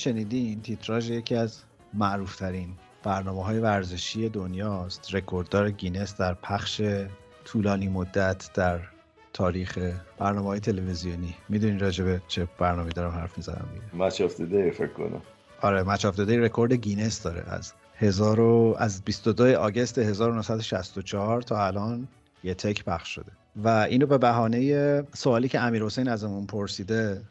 شنیدین 0.00 0.62
تیتراژ 0.62 1.10
یکی 1.10 1.34
از 1.34 1.62
معروفترین 1.94 2.68
برنامه 3.02 3.44
های 3.44 3.58
ورزشی 3.58 4.28
دنیاست. 4.28 5.14
رکورددار 5.14 5.70
گینس 5.70 6.16
در 6.16 6.34
پخش 6.34 6.82
طولانی 7.44 7.88
مدت 7.88 8.50
در 8.54 8.80
تاریخ 9.32 9.78
برنامه 10.18 10.48
های 10.48 10.60
تلویزیونی. 10.60 11.34
می‌دونین 11.48 11.78
راجبه 11.78 12.22
چه 12.28 12.48
برنامه 12.58 12.90
دارم 12.90 13.10
حرف 13.10 13.36
می‌زنم 13.36 13.68
دیگه. 13.74 14.04
Match 14.04 14.20
of 14.20 14.40
the 14.40 14.55
Day 14.55 14.70
فکر 14.70 14.92
کنم. 14.92 15.22
آره 15.62 15.82
Match 15.82 16.04
of 16.04 16.20
the 16.20 16.28
Day 16.28 16.36
رکورد 16.36 16.72
گینس 16.72 17.22
داره. 17.22 17.44
از 17.46 17.72
هزار 17.96 18.40
و 18.40 18.76
از 18.78 19.02
22 19.02 19.56
August 19.58 19.98
1964 19.98 21.42
تا 21.42 21.66
الان 21.66 22.08
یه 22.44 22.54
تیکه 22.54 22.84
پخش 22.84 23.08
شده. 23.14 23.32
و 23.56 23.68
اینو 23.68 24.06
به 24.06 24.18
بهانه 24.18 25.02
سوالی 25.14 25.48
که 25.48 25.60
امیر 25.60 25.84
حسین 25.84 26.08
ازمون 26.08 26.46
پرسیده 26.46 27.22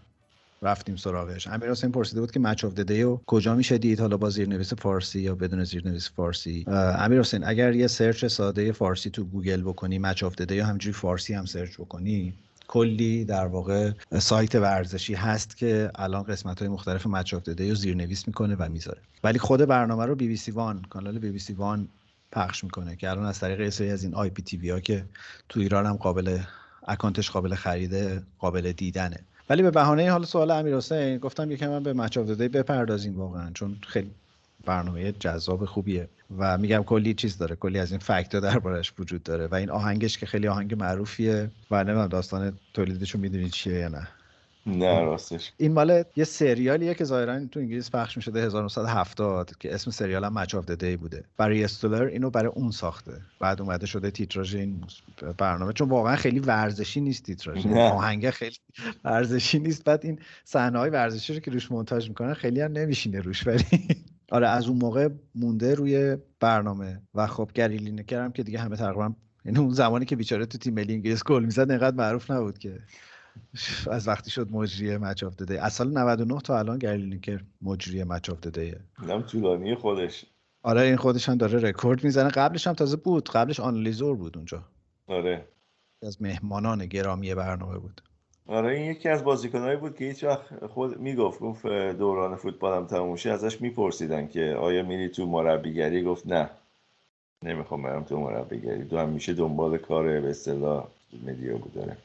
رفتیم 0.62 0.95
سراغش. 0.95 1.47
امیر 1.47 1.72
حسین 1.72 1.91
پرسیده 1.91 2.22
بود 2.22 2.32
که 2.32 2.39
Match 2.39 2.65
of 2.65 2.74
the 2.74 2.88
Day 2.88 3.03
و 3.03 3.20
کجا 3.28 3.55
میشه 3.55 3.78
دید؟ 3.78 3.99
حالا 3.99 4.18
با 4.18 4.30
زیرنویس 4.30 4.74
فارسی 4.74 5.20
یا 5.20 5.36
بدون 5.36 5.64
زیرنویس 5.64 6.10
فارسی. 6.16 6.66
امیر 6.68 7.20
حسین 7.20 7.43
اگر 7.43 7.76
یه 7.76 7.88
search 7.88 8.26
ساده 8.26 8.72
فارسی 8.72 9.10
تو 9.10 9.24
گوگل 9.24 9.62
بکنی 9.62 9.99
Match 9.99 10.24
of 10.24 10.41
the 10.41 10.49
Day 10.49 10.55
یا 10.55 10.66
همینجوری 10.65 10.93
فارسی 10.93 11.34
هم 11.34 11.45
search 11.45 11.74
بکنی 11.78 12.34
کلی 12.68 13.26
در 13.26 13.45
واقع 13.45 13.91
سایت 14.20 14.55
ورزشی 14.55 15.14
هست 15.14 15.57
که 15.57 15.91
الان 15.95 16.24
قسمت 16.24 16.60
های 16.60 16.68
مختلف 16.68 17.07
Match 17.07 17.34
of 17.34 17.49
the 17.49 17.62
Day 17.62 17.76
زیرنویس 17.76 18.28
می‌کنه 18.28 18.55
و 18.60 18.70
می‌ذاره. 18.70 19.01
ولی 19.24 19.39
خود 19.39 19.62
برنامه 19.62 20.05
رو 20.05 20.16
BBC 20.15 20.51
One 20.51 20.82
کانال 20.89 21.20
BBC 21.20 21.53
One 21.53 21.88
پخش 22.32 22.64
می‌کنه 22.64 22.95
که 22.95 23.10
الان 23.10 23.26
از 23.26 23.39
طریق 23.39 23.70
سری 23.70 23.91
از 23.91 24.03
این 24.03 24.16
IPTV 24.15 24.70
ها 24.70 24.80
که 24.80 25.05
تو 25.49 25.60
ایران 25.60 25.86
هم 25.86 25.95
قابل 25.95 26.39
account 26.88 27.22
ش 27.22 27.32
قابل 27.32 27.55
خریده 27.55 28.24
قابل 28.39 28.72
دیدنه. 28.72 29.20
ولی 29.50 29.64
به 29.64 29.72
بهانه 29.72 30.12
حال 30.12 30.26
سوال 30.26 30.52
امیر 30.52 30.76
حسین 30.76 31.18
گفتم 31.18 31.52
یکم 31.52 31.70
من 31.70 31.84
به 31.84 31.93
Match 31.93 32.17
of 32.17 32.30
the 32.30 32.38
Day 32.38 32.47
بپردازیم 32.47 33.18
واقعا 33.18 33.52
چون 33.54 33.78
خیلی 33.88 34.12
برنامه 34.66 35.12
جذاب 35.12 35.66
خوبیه 35.66 36.10
و 36.38 36.58
میگم 36.58 36.84
کلی 36.84 37.14
چیز 37.14 37.38
داره 37.38 37.56
کلی 37.56 37.80
از 37.80 37.91
این 37.91 38.00
fact 37.99 38.36
دربارش 38.36 38.93
وجود 39.00 39.24
داره 39.24 39.47
و 39.47 39.56
این 39.56 39.70
آهنگش 39.70 40.18
که 40.18 40.26
خیلی 40.26 40.47
آهنگ 40.47 40.74
معروفیه 40.74 41.52
و 41.72 41.84
نمی‌دونم 41.84 42.08
داستان 42.08 42.60
تولیدش 42.74 43.12
رو 43.12 43.20
می‌دونید 43.20 43.52
چیه 43.52 43.74
یا 43.74 43.88
نه. 43.88 44.08
نه 44.78 45.01
راستش. 45.01 45.53
این 45.57 45.74
مال 45.74 46.03
یه 46.15 46.24
سریالیه 46.24 46.93
که 46.93 47.03
ظاهرا 47.03 47.45
تو 47.45 47.59
انگلیس 47.59 47.91
پخش 47.91 48.17
می‌شده 48.17 48.45
1970 48.45 49.51
که 49.59 49.74
اسم 49.74 49.91
سریال 49.91 50.24
هم 50.24 50.34
Match 50.34 50.55
of 50.55 50.66
the 50.66 50.82
Day 50.82 50.97
بوده. 50.97 51.24
بری 51.38 51.63
استولر 51.63 52.03
اینو 52.03 52.30
برای 52.30 52.51
اون 52.55 52.72
ساخته. 52.72 53.22
بعد 53.39 53.61
اومده 53.61 53.86
شده 53.86 54.11
تیتراژ 54.11 54.55
این 54.55 54.84
برنامه. 55.38 55.74
چون 55.74 55.89
واقعا 55.89 56.15
خیلی 56.15 56.39
ورزشی 56.39 57.01
نیست 57.01 57.24
تیتراژ. 57.24 57.65
آهنگ 57.65 58.30
خیلی 58.30 58.57
ورزشی 59.03 59.59
نیست. 59.59 59.84
بعد 59.84 60.05
این 60.05 60.20
صحنه 60.43 60.80
های 60.80 60.89
ورزشی 60.89 61.34
رو 61.34 61.39
که 61.39 61.51
روش 61.51 61.72
مونتاژ 61.72 62.09
می‌کنن 62.09 62.34
خیلی 62.34 62.61
هم 62.61 62.72
نمیشینه 62.72 63.20
روش. 63.20 63.47
ولی 63.47 63.63
آره 64.32 64.47
از 64.47 64.67
اون 64.67 64.78
موقع 64.78 65.09
مونده 65.36 65.76
روی 65.76 66.17
برنامه. 66.39 67.01
و 67.15 67.28
خب 67.28 67.49
گری 67.53 67.78
لینکر 67.78 68.24
هم 68.24 68.32
که 68.32 68.43
دیگه 68.43 68.59
همه 68.59 68.76
تقریبا 68.76 69.13
یعنی 69.45 69.59
اون 69.59 69.70
زمانی 69.70 70.05
که 70.05 70.15
بیچاره 70.15 70.45
تو 70.45 70.57
تیم 70.57 70.74
ملی 70.74 70.93
انگلیس 70.93 71.24
گل 71.24 71.45
می‌زد 71.45 71.72
انقدر 71.72 71.95
معروف 71.95 72.32
نبود 72.32 72.57
که. 72.57 72.78
از 73.91 74.07
وقتی 74.07 74.31
شد 74.31 74.51
مجری 74.51 74.97
Match 74.97 75.24
of 75.24 75.41
the 75.41 75.49
Day 75.49 75.57
از 75.57 75.73
سال 75.73 75.97
99 75.97 76.41
تا 76.41 76.59
الان 76.59 76.77
گری 76.77 76.97
لینکر 76.97 77.41
مجری 77.61 78.03
Match 78.03 78.30
of 78.30 78.47
the 78.47 78.61
Day 78.61 78.75
ه 78.75 78.80
نم 79.07 79.21
طولانی 79.21 79.75
خودش. 79.75 80.25
آره 80.63 80.81
این 80.81 80.95
خودش 80.95 81.29
هم 81.29 81.37
داره 81.37 81.59
رکورد 81.59 82.03
می‌زنه. 82.03 82.29
قبلش 82.29 82.67
هم 82.67 82.73
تازه 82.73 82.97
بود. 82.97 83.29
قبلش 83.29 83.59
آنالیزور 83.59 84.15
بود 84.15 84.37
اونجا. 84.37 84.63
آره. 85.07 85.45
از 86.03 86.21
مهمانان 86.21 86.85
گرامی 86.85 87.35
برنامه 87.35 87.77
بود. 87.77 88.01
آره 88.47 88.75
این 88.75 88.91
یکی 88.91 89.09
از 89.09 89.23
بازیکنهایی 89.23 89.77
بود 89.77 89.95
که 89.95 90.05
هیچ 90.05 90.23
وقت 90.23 90.65
خود 90.65 90.99
می‌گفت 90.99 91.39
گفت 91.39 91.67
دوران 91.97 92.35
فوتبالم 92.35 92.85
تموم 92.85 93.13
ازش 93.13 93.61
میپرسیدن 93.61 94.27
که 94.27 94.55
آیا 94.59 94.83
میری 94.83 95.09
تو 95.09 95.25
مربیگری؟ 95.25 96.03
گفت 96.03 96.27
نه. 96.27 96.49
نمی‌خوام 97.43 97.81
برم 97.81 98.03
تو 98.03 98.19
مربیگری. 98.19 98.83
دو 98.83 98.97
همیشه 98.97 99.33
دنبال 99.33 99.77
کار 99.77 100.21
به 100.21 100.29
اصطلاح 100.29 100.87
مدیا 101.27 101.57
بود 101.57 101.73
داره 101.73 101.97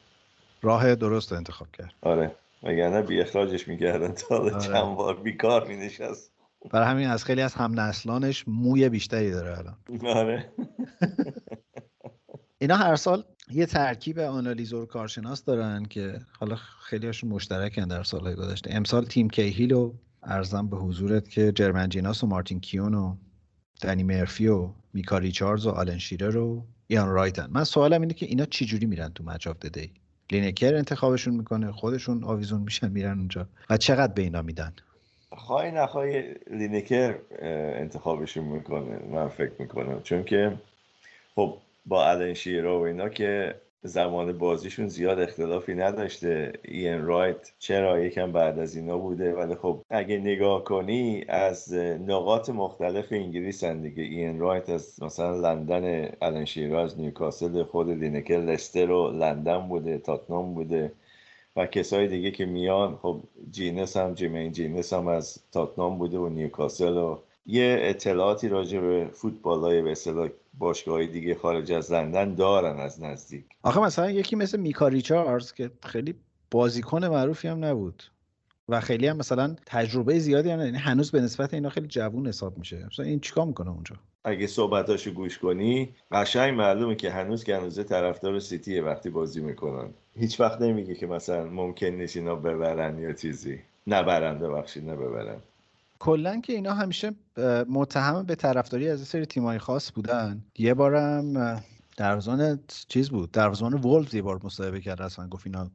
راه 0.64 0.94
درست 0.94 1.32
انتخاب 1.32 1.68
کرد. 1.72 1.92
آره. 2.02 2.36
وگرنه 2.62 3.02
بی 3.02 3.20
اخراجش 3.20 3.68
می‌کردن. 3.68 4.12
تا 4.12 4.38
آره. 4.38 4.60
چند 4.60 4.96
بار 4.96 5.20
بیکار 5.20 5.66
مینشست. 5.66 6.32
برای 6.70 6.86
همین 6.86 7.08
از 7.08 7.24
خیلی 7.24 7.40
از 7.40 7.54
هم 7.54 7.80
نسلانش 7.80 8.44
موی 8.46 8.88
بیشتری 8.88 9.30
داره 9.30 9.58
الان. 9.58 9.76
آره. 10.06 10.48
اینا 12.58 12.76
هر 12.76 12.96
سال 12.96 13.24
یه 13.50 13.66
ترکیب 13.66 14.18
آنالیزور 14.18 14.86
کارشناس 14.86 15.44
دارن 15.44 15.84
که 15.84 16.20
حالا 16.40 16.56
خیلی 16.80 17.06
هاشون 17.06 17.30
مشترکن 17.30 17.88
در 17.88 18.02
سالهای 18.02 18.34
گذشته. 18.34 18.74
امسال 18.74 19.04
تیم 19.04 19.30
کیهیل 19.30 19.72
و 19.72 19.92
عرضم 20.22 20.68
به 20.68 20.76
حضورت 20.76 21.28
که 21.28 21.52
جرمین 21.52 21.88
جیناس 21.88 22.24
و 22.24 22.26
مارتین 22.26 22.60
کیون 22.60 22.94
و 22.94 23.16
دنی 23.82 24.02
مرفی 24.02 24.48
و 24.48 24.70
میکا 24.92 25.18
ریچاردز 25.18 25.66
و 25.66 25.70
آلن 25.70 25.98
شیرر 25.98 26.36
و 26.36 26.66
ایان 26.86 27.08
رایتن. 27.08 27.48
من 27.50 27.64
سوالم 27.64 28.00
اینه 28.00 28.14
که 28.14 28.26
اینا 28.26 28.44
چی 28.44 28.64
جوری 28.64 28.86
میرن 28.86 29.08
تو 29.08 29.24
Match 29.24 29.46
of 29.46 29.66
the 29.66 29.77
Day؟ 29.77 29.92
لینکر 30.32 30.74
انتخابشون 30.74 31.34
می‌کنه 31.34 31.72
خودشون 31.72 32.24
آویزون 32.24 32.60
میشن 32.60 32.88
میرن 32.90 33.18
اونجا. 33.18 33.46
و 33.70 33.76
چقدر 33.76 34.12
به 34.12 34.22
اینا 34.22 34.42
میدن؟ 34.42 34.72
خواهی 35.32 35.70
نخواهی 35.70 36.34
لینکر 36.50 37.14
انتخابشون 37.80 38.44
می‌کنه 38.44 38.98
من 39.10 39.28
فکر 39.28 39.52
می‌کنم. 39.58 40.00
چون 40.02 40.24
که 40.24 40.52
خب 41.34 41.56
با 41.86 42.10
الان 42.10 42.34
شیرا 42.34 42.80
و 42.80 42.82
اینا 42.82 43.08
که 43.08 43.54
زمان 43.86 44.38
بازیشون 44.38 44.88
زیاد 44.88 45.20
اختلافی 45.20 45.74
نداشته. 45.74 46.52
این 46.64 47.02
رایت 47.06 47.52
چرا 47.58 48.00
یکم 48.00 48.32
بعد 48.32 48.58
از 48.58 48.76
اینا 48.76 48.98
بوده؟ 48.98 49.34
ولی 49.34 49.54
خب 49.54 49.82
اگه 49.90 50.18
نگاه 50.18 50.64
کنی 50.64 51.24
از 51.28 51.74
نقاط 51.74 52.50
مختلف 52.50 53.06
انگلیس 53.10 53.64
هن 53.64 53.80
دیگه. 53.80 54.02
این 54.02 54.38
رایت 54.38 54.70
از 54.70 55.02
مثلا 55.02 55.36
لندن 55.36 56.08
الان 56.22 56.44
شیرا 56.44 56.82
از 56.84 56.98
نیوکاسل 57.00 57.62
خود 57.62 57.90
لینکر 57.90 58.36
لستر 58.38 58.90
و 58.90 59.10
لندن 59.10 59.68
بوده 59.68 59.98
تاتنام 59.98 60.54
بوده 60.54 60.92
و 61.56 61.66
کسای 61.66 62.08
دیگه 62.08 62.30
که 62.30 62.44
میان 62.46 62.96
خب 62.96 63.20
جیناس 63.50 63.96
هم 63.96 64.14
جرمین 64.14 64.52
جیناس 64.52 64.92
هم 64.92 65.08
از 65.08 65.38
تاتنام 65.52 65.98
بوده 65.98 66.18
و 66.18 66.28
نیوکاسل 66.28 66.96
و 66.96 67.18
یه 67.46 67.78
اطلاعاتی 67.80 68.48
راجع 68.48 68.80
به 68.80 69.10
فوتبال 69.12 69.60
های 69.60 69.82
به 69.82 69.90
اصطلاح 69.90 70.28
باشگاه 70.58 71.06
دیگه 71.06 71.34
خارج 71.34 71.72
از 71.72 71.92
لندن 71.92 72.34
دارن 72.34 72.80
از 72.80 73.02
نزدیک. 73.02 73.44
آخه 73.62 73.80
مثلا 73.80 74.10
یکی 74.10 74.36
مثل 74.36 74.60
میکا 74.60 74.88
ریچاردز 74.88 75.52
که 75.52 75.70
خیلی 75.82 76.14
بازیکن 76.50 77.04
معروفی 77.04 77.48
هم 77.48 77.64
نبود 77.64 78.02
و 78.68 78.80
خیلی 78.80 79.06
هم 79.06 79.16
مثلا 79.16 79.56
تجربه 79.66 80.18
زیادی 80.18 80.50
هم 80.50 80.60
یعنی 80.60 80.78
هنوز 80.78 81.10
به 81.10 81.20
نسبت 81.20 81.54
اینا 81.54 81.68
خیلی 81.68 81.86
جوون 81.86 82.26
حساب 82.26 82.58
میشه. 82.58 82.86
مثلا 82.86 83.04
این 83.04 83.20
چیکار 83.20 83.46
می‌کنه 83.46 83.70
اونجا؟ 83.70 83.96
اگه 84.24 84.46
صحبتاشو 84.46 85.10
گوش 85.10 85.38
کنی 85.38 85.94
قشنگ 86.12 86.54
معلومه 86.54 86.94
که 86.94 87.10
هنوز 87.10 87.44
گنوزه 87.44 87.84
طرفدار 87.84 88.38
سیتیه 88.38 88.82
وقتی 88.82 89.10
بازی 89.10 89.40
می‌کنن. 89.40 89.90
هیچ 90.16 90.40
وقت 90.40 90.60
نمیگه 90.60 90.94
که 90.94 91.06
مثلا 91.06 91.44
ممکن 91.44 91.86
نیست 91.86 92.16
اینا 92.16 92.34
ببرن 92.34 92.98
یا 92.98 93.12
چیزی. 93.12 93.58
نبرن 93.86 94.38
ببخشید 94.38 94.90
نببرن 94.90 95.36
کلا 96.04 96.40
که 96.40 96.52
اینا 96.52 96.74
همیشه 96.74 97.10
متهم 97.68 98.22
به 98.22 98.34
طرفداری 98.34 98.88
از 98.88 99.00
سری 99.00 99.26
تیمای 99.26 99.58
خاص 99.58 99.92
بودن. 99.92 100.44
یه 100.58 100.74
بارم 100.74 101.62
دروازه‌بان 101.96 102.60
چیز 102.88 103.10
بود 103.10 103.30
دروازه‌بان 103.32 103.74
وولفز 103.74 104.14
یه 104.14 104.22
بار 104.22 104.40
مصاحبه 104.44 104.80
کرد 104.80 105.02
اصلا 105.02 105.28
گفت 105.28 105.46
اینا 105.46 105.70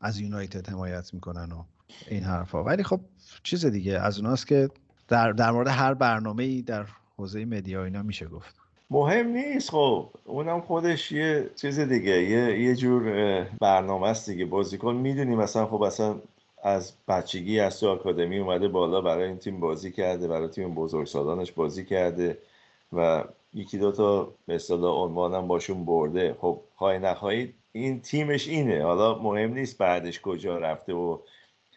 از 0.00 0.20
یونایتد 0.20 0.68
حمایت 0.68 1.14
می‌کنن 1.14 1.52
و 1.52 1.64
این 2.10 2.22
حرفا. 2.22 2.64
ولی 2.64 2.82
خب 2.82 3.00
چیز 3.42 3.66
دیگه 3.66 4.00
از 4.00 4.18
اوناست 4.18 4.46
که 4.46 4.68
در, 5.08 5.32
در 5.32 5.50
مورد 5.50 5.68
هر 5.68 5.94
برنامه 5.94 6.44
ای 6.44 6.62
در 6.62 6.86
حوزه 7.16 7.44
مدیا 7.44 7.84
اینا 7.84 8.02
میشه 8.02 8.26
گفت. 8.26 8.54
مهم 8.90 9.28
نیست. 9.28 9.70
خب 9.70 10.10
اونم 10.24 10.60
خودش 10.60 11.12
یه 11.12 11.50
چیز 11.56 11.80
دیگه 11.80 12.22
یه, 12.22 12.60
یه 12.60 12.76
جور 12.76 13.02
برنامه 13.60 14.08
است 14.08 14.30
دیگه. 14.30 14.44
بازیکن 14.44 14.94
می‌دونی 14.94 15.34
مثلا 15.34 15.66
خب 15.66 15.82
اصلا 15.82 16.16
از 16.64 16.92
بچگی 17.08 17.60
از 17.60 17.80
تو 17.80 17.88
آکادمی 17.88 18.38
اومده 18.38 18.68
بالا 18.68 19.00
برای 19.00 19.28
این 19.28 19.38
تیم 19.38 19.60
بازی 19.60 19.92
کرده 19.92 20.28
برای 20.28 20.48
تیم 20.48 20.74
بزرگسالانش 20.74 21.52
بازی 21.52 21.84
کرده 21.84 22.38
و 22.92 23.24
یکی 23.54 23.78
دو 23.78 23.92
تا 23.92 24.32
به 24.46 24.54
اصطلاح 24.54 24.94
عنوانم 24.94 25.48
باشون 25.48 25.84
برده. 25.84 26.36
خب 26.40 26.60
خواهی 26.76 26.98
نخواهی 26.98 27.54
این 27.72 28.00
تیمش 28.00 28.48
اینه. 28.48 28.82
حالا 28.82 29.18
مهم 29.18 29.54
نیست 29.54 29.78
بعدش 29.78 30.20
کجا 30.20 30.58
رفته 30.58 30.92
و 30.92 31.18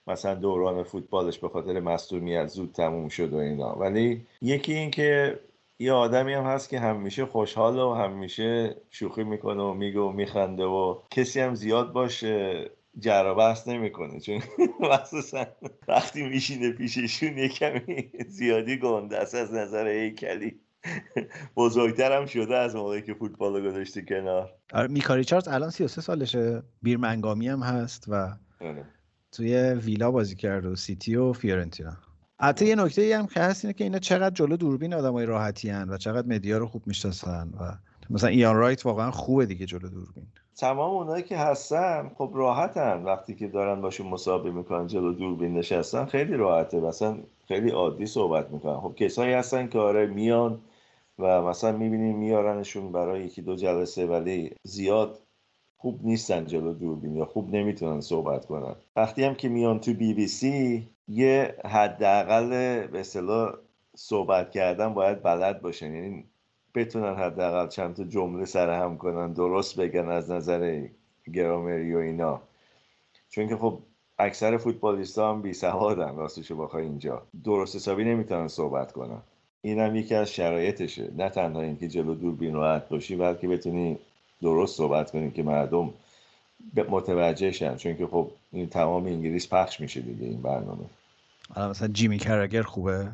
مثلا 0.08 0.36
دوران 0.36 0.84
فوتبالش 0.84 1.38
به 1.38 1.50
خاطر 1.50 1.80
مصدومیت 1.80 2.48
زود 2.48 2.72
تموم 2.72 3.10
شد 3.10 3.34
و 3.34 3.38
اینا. 3.38 3.76
ولی 3.80 4.26
یکی 4.42 4.74
این 4.74 4.92
که 4.92 5.40
یه 5.80 5.94
آدمی 5.94 6.34
هم 6.34 6.44
هست 6.44 6.70
که 6.70 6.80
همیشه 6.80 7.26
خوشحال 7.26 7.80
و 7.80 7.94
همیشه 7.94 8.76
شوخی 8.92 9.24
می‌کنه 9.24 9.64
و 9.64 9.74
میگه 9.74 10.00
و 10.00 10.12
میخنده 10.12 10.66
و 10.66 10.96
کسی 11.12 11.40
هم 11.40 11.56
زیاد 11.56 11.94
باشه. 11.94 12.70
جر 13.00 13.34
بحث 13.34 13.68
نمی‌کنه 13.68 14.20
چون 14.20 14.42
مخصوصا 14.92 15.46
وقتی 15.88 16.24
میشینه 16.24 16.72
پیششون 16.72 17.38
یه 17.38 17.50
کمی 17.50 18.12
زیادی 18.28 18.78
گنده 18.78 19.18
است 19.18 19.36
از 19.36 19.54
نظر 19.54 19.88
هیکلی. 19.88 20.60
بزرگتر 21.56 22.18
هم 22.18 22.26
شده 22.26 22.58
از 22.58 22.76
موقعی 22.76 23.02
که 23.02 23.14
فوتبال 23.14 23.56
رو 23.56 23.72
گذاشته 23.72 24.02
کنار. 24.02 24.54
آره 24.74 24.88
میکاری 24.88 25.24
چارت 25.24 25.48
الان 25.48 25.70
33 25.70 26.02
سالشه 26.02 26.64
بیرمنگامی 26.82 27.48
هم 27.48 27.60
هست 27.60 28.06
و 28.08 28.34
آره. 28.62 28.86
توی 29.32 29.56
ویلا 29.58 30.12
بازی 30.12 30.36
کرد 30.36 30.66
و 30.66 30.76
سیتی 30.76 31.16
و 31.16 31.34
فیورنتینا. 31.34 31.98
حتی 32.40 32.66
یه 32.66 32.76
نکته 32.76 33.18
هم 33.18 33.28
که 33.28 33.40
هست 33.40 33.66
اینه 33.66 33.74
که 33.74 33.84
اینا 33.84 34.00
چقدر 34.00 34.36
جلو 34.36 34.58
دوربین 34.58 34.94
آدمای 34.94 35.26
راحتی 35.26 35.70
هن 35.70 35.90
و 35.90 35.98
چقدر 35.98 36.28
مدیا 36.28 36.58
رو 36.58 36.68
خوب 36.68 36.88
می‌شناسن 36.88 37.50
و 37.60 37.72
مثلا 38.10 38.30
ایان 38.30 38.56
رایت 38.56 38.86
واقعا 38.86 39.12
خوبه 39.12 39.46
دیگه 39.46 39.66
جلو 39.66 39.90
دوربین. 39.90 40.28
تمام 40.58 40.96
اونایی 40.96 41.24
که 41.24 41.38
هستن 41.38 42.12
خب 42.18 42.32
راحتن 42.34 43.04
وقتی 43.04 43.36
که 43.36 43.48
دارن 43.48 43.82
باشون 43.82 44.08
مسابقه 44.08 44.52
می‌کنن 44.52 44.88
جلو 44.88 45.14
دوربین 45.14 45.54
نشستن 45.54 46.06
خیلی 46.06 46.34
راحته. 46.34 46.80
مثلا 46.80 47.18
خیلی 47.48 47.70
عادی 47.70 48.06
صحبت 48.06 48.52
می‌کنن. 48.52 48.80
خب 48.80 48.96
کسایی 48.96 49.34
هستن 49.34 49.68
که 49.68 49.80
آره 49.80 50.06
میان 50.06 50.60
و 51.20 51.42
مثلا 51.42 51.72
می‌بینیم 51.78 52.18
میارنشون 52.18 52.92
برای 52.92 53.24
یکی 53.24 53.42
دو 53.42 53.56
جلسه 53.56 54.06
ولی 54.06 54.52
زیاد 54.64 55.20
خوب 55.78 56.00
نیستن 56.04 56.46
جلو 56.46 56.74
دوربین 56.74 57.16
یا 57.16 57.26
خوب 57.26 57.56
نمی‌تونن 57.56 58.02
صحبت 58.02 58.46
کنن. 58.46 58.76
وقتی 58.96 59.24
هم 59.24 59.36
که 59.36 59.50
میان 59.50 59.80
تو 59.80 59.94
بی 59.94 60.14
بی 60.14 60.28
سی 60.28 60.90
یه 61.08 61.56
حداقل 61.66 62.50
به 62.88 63.00
اصطلاح 63.00 63.54
صحبت 63.96 64.52
کردن 64.52 64.94
باید 64.94 65.24
بلد 65.24 65.62
باشن. 65.62 65.94
یعنی 65.96 66.26
بتونن 66.78 67.16
حداقل 67.16 67.68
چند 67.68 67.96
تا 67.96 68.04
جمله 68.04 68.46
سر 68.46 68.70
هم 68.70 68.98
کنن 68.98 69.34
درست 69.34 69.80
بگن 69.80 70.10
از 70.10 70.32
نظر 70.32 70.84
گرامری 71.34 71.96
و 71.96 71.98
اینا. 71.98 72.42
چون 73.30 73.48
که 73.48 73.56
خب 73.56 73.80
اکثر 74.20 74.58
فوتبالیست 74.58 75.20
هم 75.20 75.42
بی 75.42 75.54
سوادن 75.54 76.16
راستشو 76.16 76.56
بخوای 76.56 76.84
اینجا. 76.84 77.22
درست 77.44 77.76
حسابی 77.76 78.04
نمی‌تونن 78.04 78.48
صحبت 78.48 78.92
کنن. 78.92 79.22
این 79.62 79.80
هم 79.80 79.96
یکی 79.96 80.16
از 80.16 80.32
شرایطشه. 80.32 81.12
نه 81.18 81.30
تنها 81.30 81.62
اینکه 81.62 81.88
جلو 81.88 82.16
دوربین 82.16 82.54
راحت 82.54 82.90
باشی 82.90 83.16
بلکه 83.16 83.48
بتونی 83.48 83.98
درست 84.42 84.78
صحبت 84.78 85.12
کنی 85.12 85.32
که 85.32 85.44
مردم 85.44 85.94
متوجه 86.90 87.52
شن. 87.52 87.76
چون 87.76 87.98
که 87.98 88.08
خب 88.08 88.32
این 88.52 88.70
تمام 88.70 89.06
انگلیس 89.06 89.54
پخش 89.54 89.80
میشه 89.80 90.02
دیگه 90.02 90.26
این 90.26 90.42
برنامه. 90.42 90.86
مثلا 91.58 91.88
جیمی 91.88 92.18
کرگر 92.18 92.62
خوبه؟ 92.62 93.12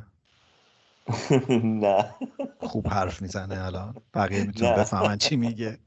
نه. 1.83 2.15
خوب 2.59 2.87
حرف 2.87 3.21
می‌زنه 3.21 3.65
الان. 3.65 3.95
بقیه 4.13 4.43
می‌تونه 4.43 4.75
بفهمن 4.75 5.17
چی 5.17 5.35
میگه. 5.35 5.77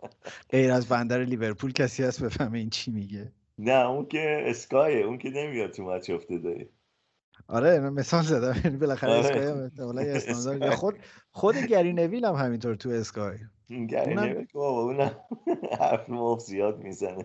غیر 0.50 0.72
از 0.72 0.86
بندر 0.86 1.24
لیورپول 1.24 1.72
کسی 1.72 2.04
هست 2.04 2.22
بفهمه 2.22 2.58
این 2.58 2.70
چی 2.70 2.90
میگه. 2.90 3.32
نه 3.58 3.86
اون 3.86 4.06
که 4.06 4.42
اسکایه 4.46 5.04
اون 5.04 5.18
که 5.18 5.30
نمیاد 5.30 5.70
تو 5.70 5.82
مچ 5.82 6.10
افتاده. 6.10 6.68
آره 7.48 7.80
مثال 7.80 8.22
زدم. 8.22 8.60
یعنی 8.64 8.76
بالاخره 8.76 9.10
آره. 9.10 9.20
اسکای 9.20 9.46
هم 9.46 9.62
احتمالاً 9.62 10.02
یه 10.02 10.12
استاندارد 10.16 10.62
یا 10.62 10.76
خود 10.76 10.94
خود 11.30 11.56
گری 11.56 11.92
نویل 11.92 12.24
هم 12.24 12.34
همینطور 12.34 12.74
تو 12.74 12.90
اسکای. 12.90 13.38
گری 13.68 14.14
که 14.16 14.46
بابا 14.54 14.82
اونم 14.82 15.16
حرف 15.80 16.08
مفت 16.08 16.44
زیاد 16.46 16.78
می‌زنه. 16.78 17.24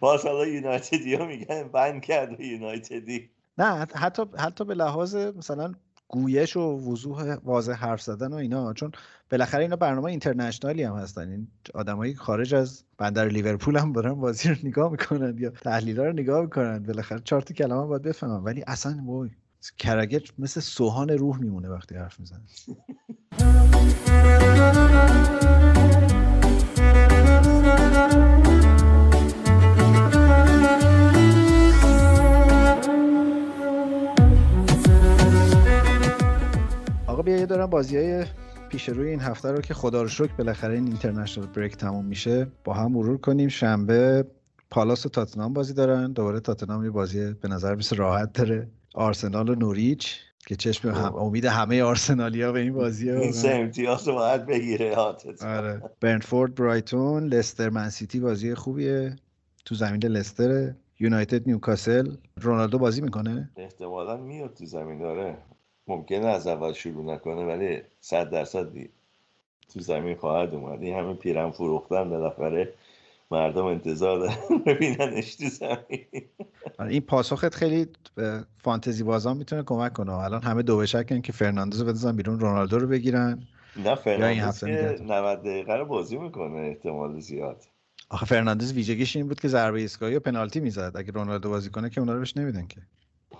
باز 0.00 0.26
حالا 0.26 0.46
یونایتدی 0.46 1.14
ها 1.14 1.26
میگن 1.26 1.62
بند 1.68 2.02
کرده 2.02 2.46
یونایتدی. 2.46 3.30
نه 3.58 3.86
حتی 3.94 4.22
حتی 4.38 4.64
به 4.64 4.74
لحاظ 4.74 5.16
مثلا 5.16 5.74
گویش 6.12 6.56
و 6.56 6.60
وضوح 6.60 7.34
واضح 7.34 7.72
حرف 7.72 8.02
زدن 8.02 8.32
و 8.32 8.36
اینا. 8.36 8.72
چون 8.72 8.92
بالاخره 9.30 9.62
اینا 9.62 9.76
برنامه 9.76 10.04
اینترنشنالی 10.04 10.82
هم 10.82 10.96
هستن. 10.96 11.28
این 11.28 11.48
آدمایی 11.74 12.14
خارج 12.14 12.54
از 12.54 12.84
بندر 12.98 13.28
لیورپول 13.28 13.76
هم 13.76 13.92
دارن 13.92 14.14
بازی 14.14 14.48
رو 14.48 14.56
نگاه 14.64 14.90
می‌کنن 14.90 15.36
یا 15.38 15.50
تحلیلا 15.50 16.04
رو 16.04 16.12
نگاه 16.12 16.42
می‌کنن. 16.42 16.82
بالاخره 16.82 17.20
چهار 17.24 17.42
تا 17.42 17.54
کلمه 17.54 17.86
باید 17.86 18.02
بفهمن. 18.02 18.44
ولی 18.44 18.64
اصلا 18.66 19.02
وای 19.06 19.30
کرگر 19.78 20.20
مثل 20.38 20.60
سوهان 20.60 21.10
روح 21.10 21.38
میمونه 21.38 21.68
وقتی 21.68 21.94
حرف 21.94 22.20
می‌زنه. 22.20 22.40
بیا 37.32 37.40
یه 37.40 37.46
دارم 37.46 37.66
بازی 37.66 37.96
های 37.96 38.24
پیش 38.68 38.88
روی 38.88 39.10
این 39.10 39.20
هفته 39.20 39.50
رو 39.50 39.60
که 39.60 39.74
خدا 39.74 40.02
رو 40.02 40.08
شکر 40.08 40.32
بالاخره 40.38 40.74
این 40.74 40.86
اینترنشنال 40.86 41.46
بریک 41.46 41.76
تموم 41.76 42.04
میشه. 42.04 42.46
با 42.64 42.74
هم 42.74 42.92
مرور 42.92 43.18
کنیم. 43.18 43.48
شنبه 43.48 44.24
پالاس 44.70 45.06
و 45.06 45.08
تاتنام 45.08 45.52
بازی 45.52 45.74
دارن. 45.74 46.12
دوباره 46.12 46.40
تاتنام 46.40 46.84
یه 46.84 46.90
بازی 46.90 47.32
به 47.32 47.48
نظر 47.48 47.74
مثل 47.74 47.96
راحت 47.96 48.32
داره. 48.32 48.68
آرسنال 48.94 49.48
و 49.48 49.54
نوریچ 49.54 50.16
که 50.46 50.56
چشم 50.56 50.90
هم 50.90 51.14
امید 51.14 51.44
همه 51.44 51.82
آرسنالیا 51.82 52.52
به 52.52 52.60
این 52.60 52.72
بازی 52.72 53.10
این 53.10 53.32
سه 53.32 53.50
امتیاز 53.50 54.08
رو 54.08 54.14
باید 54.14 54.46
بگیره 54.46 54.96
آره. 54.96 55.82
برنفورد 56.00 56.54
برایتون 56.54 57.24
لستر 57.24 57.70
منسیتی 57.70 58.20
بازی 58.20 58.54
خوبیه. 58.54 59.16
تو 59.64 59.74
زمین 59.74 60.04
لستر 60.04 60.72
یونایتد 61.00 61.48
نیوکاسل 61.48 62.16
رونالدو 62.40 62.78
بازی 62.78 63.00
می‌کنه؟ 63.00 63.50
احتمالا 63.56 64.16
میاد 64.16 64.54
تو 64.54 64.66
زمین 64.66 64.98
داره 64.98 65.38
ممکنه 65.88 66.26
از 66.26 66.46
اول 66.46 66.72
شروع 66.72 67.14
نکنه 67.14 67.44
ولی 67.44 67.82
صد 68.00 68.30
درصد 68.30 68.72
دی- 68.72 68.90
تو 69.74 69.80
زمین 69.80 70.16
خواهد 70.16 70.54
اومد. 70.54 70.82
این 70.82 70.96
همه 70.96 71.14
پیرن 71.14 71.50
فروختن 71.50 72.10
بالاخره 72.10 72.72
مردم 73.30 73.64
انتظار 73.64 74.18
دارن 74.18 74.36
ببیننش 74.66 75.34
تو 75.34 75.44
زمین. 75.48 76.06
آره، 76.78 76.90
این 76.90 77.00
پاسخت 77.00 77.54
خیلی 77.54 77.86
فانتزی 78.58 79.02
بازان 79.02 79.36
می‌تونه 79.36 79.62
کمک 79.62 79.92
کنه. 79.92 80.12
الان 80.12 80.42
همه 80.42 80.62
دو 80.62 80.76
به 80.76 80.86
شکن 80.86 81.20
که 81.20 81.32
فرناندز 81.32 81.78
رو 81.80 81.86
بندازن 81.86 82.16
بیرون 82.16 82.40
رونالدو 82.40 82.78
رو 82.78 82.86
بگیرن. 82.86 83.42
نه 83.76 83.94
فرناندز 83.94 84.60
که 84.60 84.66
میگردم. 84.66 85.12
90 85.12 85.40
دقیقه 85.42 85.74
رو 85.74 85.84
بازی 85.84 86.16
می‌کنه 86.18 86.60
احتمال 86.60 87.20
زیاد. 87.20 87.64
آخه 88.10 88.26
فرناندز 88.26 88.72
ویژگیش 88.72 89.16
این 89.16 89.28
بود 89.28 89.40
که 89.40 89.48
ضربه 89.48 89.80
ایستگاهی 89.80 90.16
و 90.16 90.20
پنالتی 90.20 90.60
می‌زد. 90.60 90.92
اگه 90.94 91.12
رونالدو 91.12 91.48
بازی 91.48 91.70
کنه 91.70 91.90
که 91.90 92.00
اونا 92.00 92.12
رو 92.12 92.18
بهش 92.18 92.36
نمیدن 92.36 92.66
که. 92.66 92.80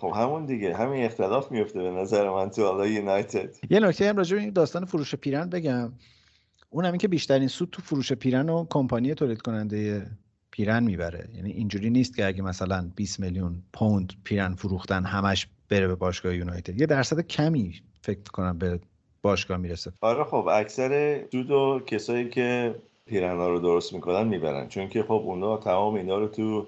خب 0.03 0.13
همون 0.17 0.47
دیگه. 0.47 0.77
همین 0.77 1.05
اختلاف 1.05 1.53
میفته 1.53 1.83
به 1.83 1.91
نظر 1.91 2.31
من 2.31 2.51
تو 2.51 2.67
حالا 2.67 2.87
یونایتد. 2.87 3.57
یه 3.71 3.81
نکته 3.81 4.09
هم 4.09 4.17
راجع 4.17 4.37
به 4.37 4.43
این 4.43 4.51
داستان 4.51 4.85
فروش 4.85 5.15
پیرن 5.15 5.49
بگم. 5.49 5.93
اون 6.71 6.85
هم 6.85 6.93
این 6.93 6.99
که 6.99 7.09
بیشترین 7.09 7.49
سود 7.49 7.69
تو 7.73 7.83
فروش 7.83 8.13
پیرن 8.13 8.49
و 8.49 8.67
کمپانی 8.71 9.15
تولید 9.15 9.43
کننده 9.43 10.07
پیرن 10.51 10.85
می‌بره. 10.85 11.29
یعنی 11.35 11.51
اینجوری 11.51 11.91
نیست 11.91 12.17
که 12.17 12.27
اگه 12.27 12.43
مثلا 12.43 12.91
20 12.97 13.21
میلیون 13.21 13.63
پوند 13.73 14.13
پیرن 14.25 14.55
فروختن 14.55 15.05
همش 15.05 15.49
بره 15.69 15.87
به 15.87 15.95
باشگاه 15.95 16.37
یونایتد. 16.37 16.81
یه 16.81 16.87
درصد 16.87 17.21
کمی 17.21 17.75
فکر 18.01 18.31
کنم 18.33 18.59
به 18.59 18.81
باشگاه 19.23 19.57
می‌رسه. 19.57 19.93
آره 20.01 20.25
خب 20.25 20.49
اکثر 20.53 21.21
سود 21.33 21.51
و 21.51 21.81
کسایی 21.87 22.29
که 22.29 22.75
پیرنا 23.07 23.49
رو 23.49 23.59
درست 23.59 23.93
می‌کنن 23.93 24.29
می‌برن. 24.29 24.69
چون 24.69 24.89
که 24.89 25.03
خب 25.03 25.23
اونا 25.25 25.57
تمام 25.57 25.95
اینا 25.95 26.19
رو 26.19 26.29
تو 26.29 26.67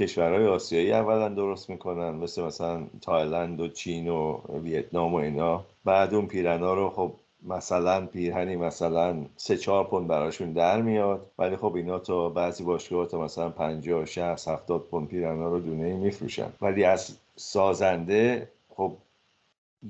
کشورهای 0.00 0.46
آسیایی 0.46 0.92
اولا 0.92 1.28
درست 1.28 1.70
می‌کنن 1.70 2.10
مثل 2.10 2.42
مثلا 2.42 2.86
تایلند 3.02 3.60
و 3.60 3.68
چین 3.68 4.08
و 4.08 4.40
ویتنام 4.62 5.14
و 5.14 5.16
اینا. 5.16 5.64
بعد 5.84 6.14
اون 6.14 6.26
پیرنا 6.26 6.74
رو 6.74 6.90
خب 6.90 7.12
مثلا 7.42 8.06
پیرهنی 8.06 8.56
مثلا 8.56 9.16
سه 9.36 9.56
چهار 9.56 9.84
پوند 9.84 10.06
براشون 10.06 10.52
در 10.52 10.82
میاد. 10.82 11.26
ولی 11.38 11.56
خب 11.56 11.74
اینا 11.74 11.98
تا 11.98 12.28
بعضی 12.28 12.64
باشگاه 12.64 13.06
تا 13.06 13.20
مثلا 13.20 13.50
50 13.50 14.04
60 14.04 14.48
70 14.48 14.80
پوند 14.80 15.08
پیرنا 15.08 15.48
رو 15.48 15.60
دونه 15.60 15.96
میفروشن. 15.96 16.48
ولی 16.62 16.84
از 16.84 17.16
سازنده 17.36 18.48
خب 18.76 18.92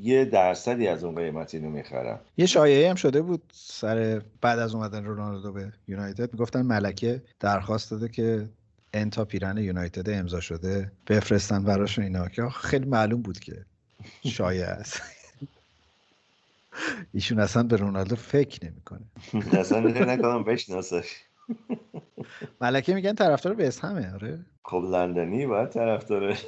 یه 0.00 0.24
درصدی 0.24 0.86
از 0.88 1.04
اون 1.04 1.14
قیمت 1.14 1.54
اینو 1.54 1.70
می‌خرن. 1.70 2.18
یه 2.36 2.46
شایعه 2.46 2.90
هم 2.90 2.94
شده 2.94 3.22
بود 3.22 3.42
سر 3.52 4.22
بعد 4.40 4.58
از 4.58 4.74
اومدن 4.74 5.04
رونالدو 5.04 5.52
به 5.52 5.72
یونایتد. 5.88 6.32
می‌گفتن 6.32 6.62
ملکه 6.62 7.22
درخواست 7.40 7.90
داده 7.90 8.08
که 8.08 8.48
انتا 8.92 9.24
پیرن 9.24 9.58
یونایتد 9.58 10.10
امضا 10.10 10.40
شده 10.40 10.92
بفرستن 11.06 11.64
براش 11.64 11.98
و 11.98 12.02
اینا 12.02 12.28
که 12.28 12.48
خیلی 12.48 12.86
معلوم 12.86 13.22
بود 13.22 13.38
که 13.38 13.64
شایعه 14.24 14.66
است. 14.66 15.02
ایشون 17.14 17.40
اصلا 17.40 17.62
به 17.62 17.76
رونالدو 17.76 18.16
فکر 18.16 18.66
نمی‌کنه. 18.66 19.00
اصلا 19.60 19.80
نکنم 19.80 20.44
بشناسش. 20.44 21.16
ملکه 22.60 22.94
میگن 22.94 23.14
طرفدار 23.14 23.54
به 23.54 23.72
همه 23.82 24.14
آره. 24.14 24.38
خب 24.64 24.84
لندنی 24.90 25.46
باید 25.46 25.68
طرفدار. 25.68 26.38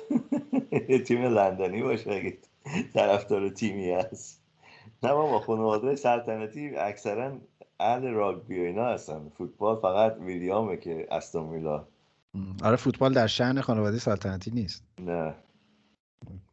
تیم 1.06 1.22
لندنی 1.22 1.82
باشه 1.82 2.10
اگه 2.10 2.38
طرفدار 2.94 3.48
تیمی 3.48 3.90
هست. 3.90 4.40
نه 5.02 5.12
بابا 5.12 5.40
خانواده 5.40 5.96
سلطنتی 5.96 6.76
اکثرا 6.76 7.38
اهل 7.80 8.08
راگبی 8.08 8.60
و 8.60 8.64
اینا 8.64 8.86
هستن. 8.86 9.32
فوتبال 9.38 9.80
فقط 9.80 10.16
ویلیامه 10.20 10.76
که 10.76 11.06
استون 11.10 11.50
ویلا. 11.50 11.86
آره 12.62 12.76
فوتبال 12.76 13.12
در 13.12 13.26
شأن 13.26 13.60
خانواده 13.60 13.98
سلطنتی 13.98 14.50
نیست. 14.50 14.84
نه. 15.00 15.34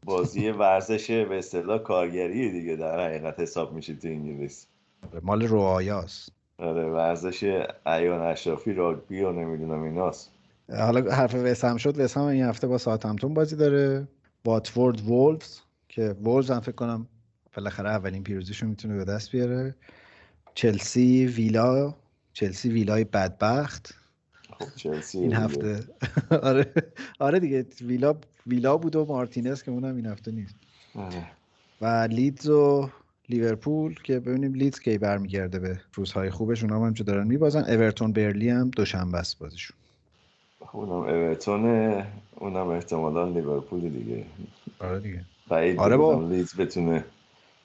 بازی 0.06 0.50
ورزش 0.50 1.12
به 1.12 1.38
اصطلاح 1.38 1.78
کارگری 1.78 2.52
دیگه 2.52 2.76
در 2.76 3.00
حقیقت 3.00 3.40
حساب 3.40 3.74
میشه 3.74 3.96
تو 3.96 4.08
انگلیس. 4.08 4.68
آره، 5.12 5.20
مال 5.24 5.48
رعایاست 5.48 6.32
آره 6.58 6.90
ورزش 6.90 7.44
ایان 7.86 8.22
اشرافی 8.22 8.74
راگبی 8.74 9.22
و 9.22 9.32
نمی‌دونم 9.32 9.84
ایناست. 9.84 10.32
حالا 10.70 11.12
حرف 11.12 11.36
وسم 11.36 11.78
شد 11.78 12.00
وسم 12.00 12.22
این 12.22 12.44
هفته 12.44 12.68
با 12.68 12.78
ساعتمتون 12.78 13.34
بازی 13.34 13.56
داره. 13.56 14.08
واتفورد 14.46 15.02
وولفز 15.02 15.60
که 15.90 16.16
وولفز 16.24 16.52
هم 16.52 16.60
فکر 16.60 16.72
کنم 16.76 17.08
بالاخره 17.56 17.90
اولین 17.90 18.24
پیروزیشو 18.24 18.68
می‌تونه 18.68 18.98
به 18.98 19.06
دست 19.06 19.32
بیاره. 19.32 19.76
چلسی 20.54 21.26
ویلا 21.26 21.94
چلسی 22.34 22.70
ویلای 22.70 23.04
بدبخت. 23.04 23.94
چلسی 24.76 25.18
این. 25.20 25.34
هفته. 25.34 25.80
آره. 26.42 26.74
آره 27.20 27.40
دیگه. 27.40 27.66
ویلا 27.82 28.16
ویلا 28.48 28.78
بود 28.78 28.96
و 28.96 29.06
مارتینز 29.06 29.64
که 29.64 29.72
اونم 29.72 29.96
این 29.96 30.06
هفته 30.06 30.32
نیست. 30.32 30.56
آره. 30.96 31.24
و 31.82 32.08
لیدز 32.12 32.50
و 32.50 32.90
لیورپول 33.30 33.96
که 34.04 34.20
ببینیم 34.20 34.54
لیدز 34.54 34.80
کی 34.80 34.98
برمیگرده 34.98 35.60
به 35.60 35.80
روزهای 35.94 36.30
خوبش. 36.30 36.64
اونا 36.64 36.76
هم 36.80 36.86
همچه 36.86 37.04
دارن 37.04 37.28
میبازن. 37.28 37.60
اورتون 37.64 38.12
برلی 38.14 38.50
هم 38.50 38.70
دوشنبه 38.70 39.18
است 39.18 39.40
بازیشون. 39.40 39.78
اونم 40.72 40.92
اورتونه 40.92 42.06
اونم 42.36 42.68
احتمالا 42.68 43.28
لیورپول 43.28 43.80
دیگه. 43.90 44.26
آره 44.80 45.00
دیگه. 45.00 45.22
بعید 45.50 45.80
آره 45.80 45.98
با- 45.98 46.28
لیدز 46.30 46.56
بتونه 46.56 47.04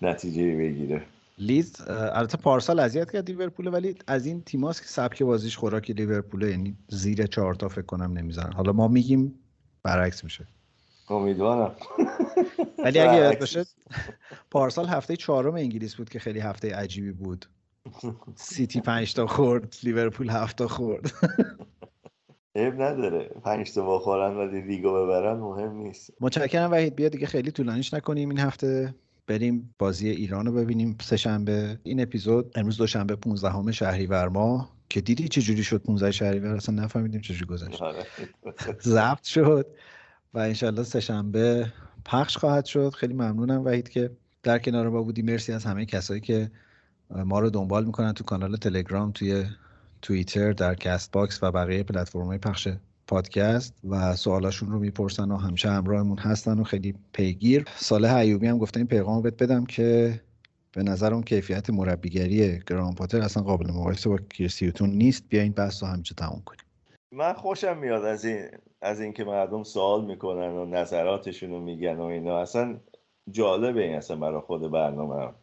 نتیجه 0.03 0.57
بگیره. 0.57 1.03
لیدز 1.39 1.81
اه، 1.81 2.19
البته 2.19 2.37
پارسال 2.37 2.81
اذیت 2.81 3.11
کرد 3.11 3.31
لیورپول 3.31 3.67
ولی 3.67 3.95
از 4.07 4.27
این 4.27 4.43
تیماست 4.43 4.83
که 4.83 4.89
سبک 4.89 5.23
بازیش 5.23 5.57
خوراک 5.57 5.91
لیورپوله 5.91 6.51
یعنی 6.51 6.77
زیر 6.89 7.27
چهار 7.27 7.55
تا 7.55 7.69
فکر 7.69 7.83
کنم 7.83 8.13
نمی‌زنن. 8.19 8.53
حالا 8.53 8.73
ما 8.73 8.89
میگیم 8.89 9.39
برعکس 9.83 10.25
میشه. 10.25 10.47
امیدوارم. 11.11 11.77
ولی 12.79 12.99
اگه 12.99 13.17
یاد. 13.17 13.39
باشه 13.39 13.65
پارسال 14.51 14.87
هفته 14.87 15.17
چهارم 15.17 15.55
انگلیس 15.55 15.95
بود 15.95 16.09
که 16.09 16.19
خیلی 16.19 16.41
هفته 16.41 16.75
عجیبی 16.75 17.13
بود. 17.13 17.47
سیتی 18.35 18.81
پنج 18.81 19.15
تا 19.15 19.27
خورد 19.27 19.77
لیورپول 19.83 20.29
هفت 20.29 20.57
تا 20.57 20.69
خورد. 20.69 21.13
عیب 22.57 22.83
نداره. 22.83 23.31
پنج 23.45 23.75
تا 23.75 23.95
بخورن 23.95 24.37
ولی 24.37 24.61
لیگو 24.61 24.93
ببرن 24.93 25.37
مهم 25.39 25.73
نیست. 25.73 26.11
متشکرم 26.21 26.71
وحید. 26.71 26.97
بیا 26.97 27.09
دیگه 27.09 27.27
خیلی 27.27 27.51
طولانیش 27.51 27.95
نکنیم 27.95 28.29
این 28.29 28.39
هفته. 28.39 28.95
بریم 29.27 29.75
بازی 29.79 30.09
ایران 30.09 30.47
رو 30.47 30.53
ببینیم 30.53 30.97
سهشنبه 31.01 31.79
این 31.83 32.03
اپیزود 32.03 32.53
امروز 32.59 32.77
دوشنبه 32.77 33.17
15 33.17 33.73
شهریور 33.73 34.29
ماه 34.29 34.75
که 34.89 35.01
دیدی 35.01 35.29
چه 35.29 35.41
جوری 35.41 35.63
شد 35.63 35.83
15 35.83 36.11
شهریور؟ 36.11 36.57
اصلا 36.57 36.83
نفهمیدیم 36.83 37.21
چه 37.21 37.35
جوری 37.35 37.47
گذشت. 37.47 37.83
آره. 37.83 38.07
ضبط 38.83 39.25
شد. 39.25 39.67
و 40.35 40.39
انشالله 40.39 40.83
سهشنبه 40.83 41.73
پخش 42.05 42.37
خواهد 42.37 42.65
شد. 42.65 42.95
خیلی 42.95 43.15
ممنونم 43.15 43.65
وحید 43.65 43.89
که 43.89 44.11
در 44.43 44.59
کنار 44.59 44.89
ما 44.89 45.03
بودی. 45.03 45.23
مرسی 45.23 45.53
از 45.53 45.65
همه 45.65 45.87
کسایی 45.87 46.21
که 46.21 46.51
ما 47.11 47.41
رو 47.41 47.51
دنبال 47.51 47.85
می‌کنن 47.85 48.13
تو 48.13 48.25
کانال 48.25 48.57
تلگرام 48.57 49.13
توی 49.13 49.45
توییتر 50.03 50.53
در 50.53 50.75
کست 50.75 51.13
باکس 51.13 51.43
و 51.43 51.53
بقیه 51.53 51.83
پلتفرم‌های 51.83 52.39
پخش 52.39 52.69
پادکست 53.07 53.75
و 53.89 54.17
سوالاشون 54.17 54.71
رو 54.71 54.79
می‌پرسن 54.79 55.31
و 55.31 55.37
همیشه 55.37 55.69
همراهمون 55.69 56.19
هستن 56.19 56.59
و 56.59 56.65
خیلی 56.65 56.95
پیگیر. 57.13 57.65
صالح 57.77 58.15
ایوبی 58.15 58.47
هم 58.47 58.59
گفته 58.59 58.81
این 58.81 58.87
پیغام 58.87 59.23
بهت 59.23 59.43
بدم 59.43 59.65
که 59.65 60.21
به 60.73 60.83
نظر 60.83 61.15
اون 61.15 61.23
کیفیت 61.23 61.71
مربیگری 61.71 62.59
گراهام 62.67 62.95
پاتر 62.95 63.21
اصلا 63.21 63.43
قابل 63.43 63.71
مقایسه 63.71 64.11
با 64.11 64.19
کریس 64.31 64.58
هیوتون 64.58 64.91
نیست. 64.91 65.29
بیا 65.29 65.43
این 65.43 65.53
بحث 65.53 65.83
رو 65.83 65.89
همینجا 65.89 66.15
تموم 66.17 66.43
کنیم. 66.45 66.61
من 67.13 67.33
خوشم 67.33 67.79
میاد 67.79 68.05
از 68.05 68.25
این 68.25 68.49
از 68.83 69.01
اینکه 69.01 69.25
مردم 69.25 69.63
سوال 69.63 70.05
می‌کنن 70.05 70.53
و 70.53 70.65
نظراتشون 70.65 71.51
رو 71.51 71.61
میگن 71.61 71.97
و 71.97 72.03
اینا. 72.03 72.41
اصلا 72.41 72.77
جالبه 73.31 73.83
این 73.83 73.95
اصلا 73.95 74.17
برای 74.17 74.41
خود 74.41 74.71
برنامه. 74.71 75.23
هم. 75.23 75.35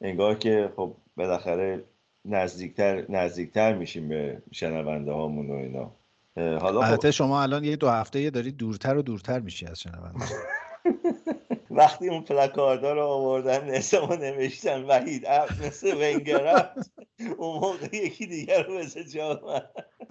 انگار 0.00 0.34
که 0.34 0.72
خب 0.76 0.94
بالاخره 1.16 1.84
نزدیکتر 2.24 3.04
نزدیکتر 3.08 3.74
میشیم 3.74 4.08
به 4.08 4.42
شنونده 4.52 5.12
هامون 5.12 5.50
و 5.50 5.54
اینا. 5.54 5.90
حالا 6.36 6.80
خب. 6.80 6.86
البته 6.86 7.10
شما 7.10 7.42
الان 7.42 7.64
یه 7.64 7.76
دو 7.76 7.88
هفته 7.88 8.20
یه 8.20 8.30
داری 8.30 8.52
دورتر 8.52 8.96
و 8.96 9.02
دورتر 9.02 9.40
میشی 9.40 9.66
از 9.66 9.80
شنونده. 9.80 10.24
وقتی 11.70 12.08
اون 12.08 12.22
پلاکاردا 12.22 12.92
رو 12.92 13.02
آوردن 13.02 13.64
نسمو 13.70 14.16
نوشتن 14.16 14.82
وحید 14.82 15.26
مثل 15.66 15.94
ونگر 15.96 16.70
اون 17.38 17.60
موقع 17.60 17.96
یکی 17.96 18.26
دیگر 18.26 18.62
رو 18.62 18.78
مثل 18.78 19.02
جا. 19.02 19.40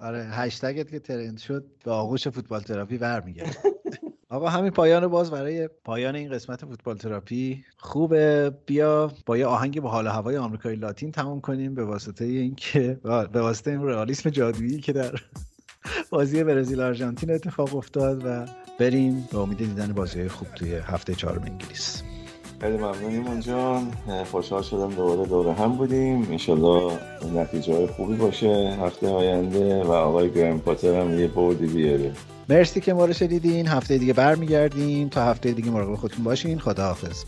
آره 0.00 0.24
هشتگت 0.24 0.90
که 0.90 0.98
ترند 0.98 1.38
شد 1.38 1.64
به 1.84 1.90
آغوش 1.90 2.28
فوتبال 2.28 2.60
تراپی 2.60 2.98
برمیگرد 2.98 3.56
آقا 4.28 4.48
همین 4.48 4.70
پایان 4.70 5.06
باز 5.06 5.30
برای 5.30 5.68
پایان 5.68 6.16
این 6.16 6.32
قسمت 6.32 6.64
فوتبال 6.64 6.96
تراپی. 6.96 7.64
خوبه 7.76 8.52
بیا 8.66 9.12
با 9.26 9.36
یه 9.36 9.46
آهنگ 9.46 9.80
با 9.80 9.90
حال 9.90 10.06
و 10.06 10.10
هوای 10.10 10.36
آمریکای 10.36 10.76
لاتین 10.76 11.12
تمام 11.12 11.40
کنیم 11.40 11.74
به 11.74 11.84
واسطه 11.84 12.24
اینکه 12.24 13.00
به 13.04 13.40
واسطه 13.40 13.70
این 13.70 13.82
رئالیسم 13.82 14.30
جادویی 14.30 14.80
که 14.80 14.92
در 14.92 15.20
بازی 16.10 16.44
برزیل 16.44 16.80
آرژانتین 16.80 17.30
اتفاق 17.30 17.76
افتاد 17.76 18.22
و 18.26 18.46
بریم 18.78 19.28
به 19.32 19.38
امید 19.38 19.58
دیدن 19.58 19.92
بازی 19.92 20.28
خوب 20.28 20.48
توی 20.54 20.74
هفته 20.74 21.14
چهارم 21.14 21.42
انگلیس. 21.42 22.02
خیلی 22.60 22.76
ممنونیم 22.76 23.26
اونجان 23.26 23.92
خوشحال 24.30 24.62
شدم 24.62 24.94
دوباره 24.94 25.28
دوره 25.28 25.52
هم 25.52 25.72
بودیم. 25.72 26.28
انشالله 26.30 26.98
نتیجه 27.34 27.74
های 27.74 27.86
خوبی 27.86 28.16
باشه 28.16 28.76
هفته 28.82 29.08
آینده 29.08 29.84
و 29.84 29.92
آقای 29.92 30.30
گرم 30.30 30.60
پاتر 30.60 31.00
هم 31.00 31.18
یه 31.18 31.28
بردی 31.28 31.66
بیاره. 31.66 32.12
مرسی 32.48 32.80
که 32.80 32.92
ما 32.92 33.04
رو 33.04 33.12
شنیدین. 33.12 33.66
هفته 33.68 33.98
دیگه 33.98 34.12
برمیگردیم. 34.12 35.08
تا 35.08 35.24
هفته 35.24 35.52
دیگه 35.52 35.70
مراقب 35.70 35.94
خودتون 35.94 36.24
باشین. 36.24 36.58
خداحافظ. 36.58 37.24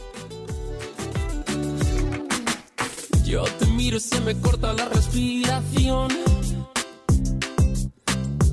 Yo 3.34 3.44
te 3.58 3.66
miro 3.78 3.96
y 3.96 4.04
se 4.10 4.20
me 4.26 4.32
corta 4.44 4.68
la 4.80 4.86
respiración. 4.96 6.33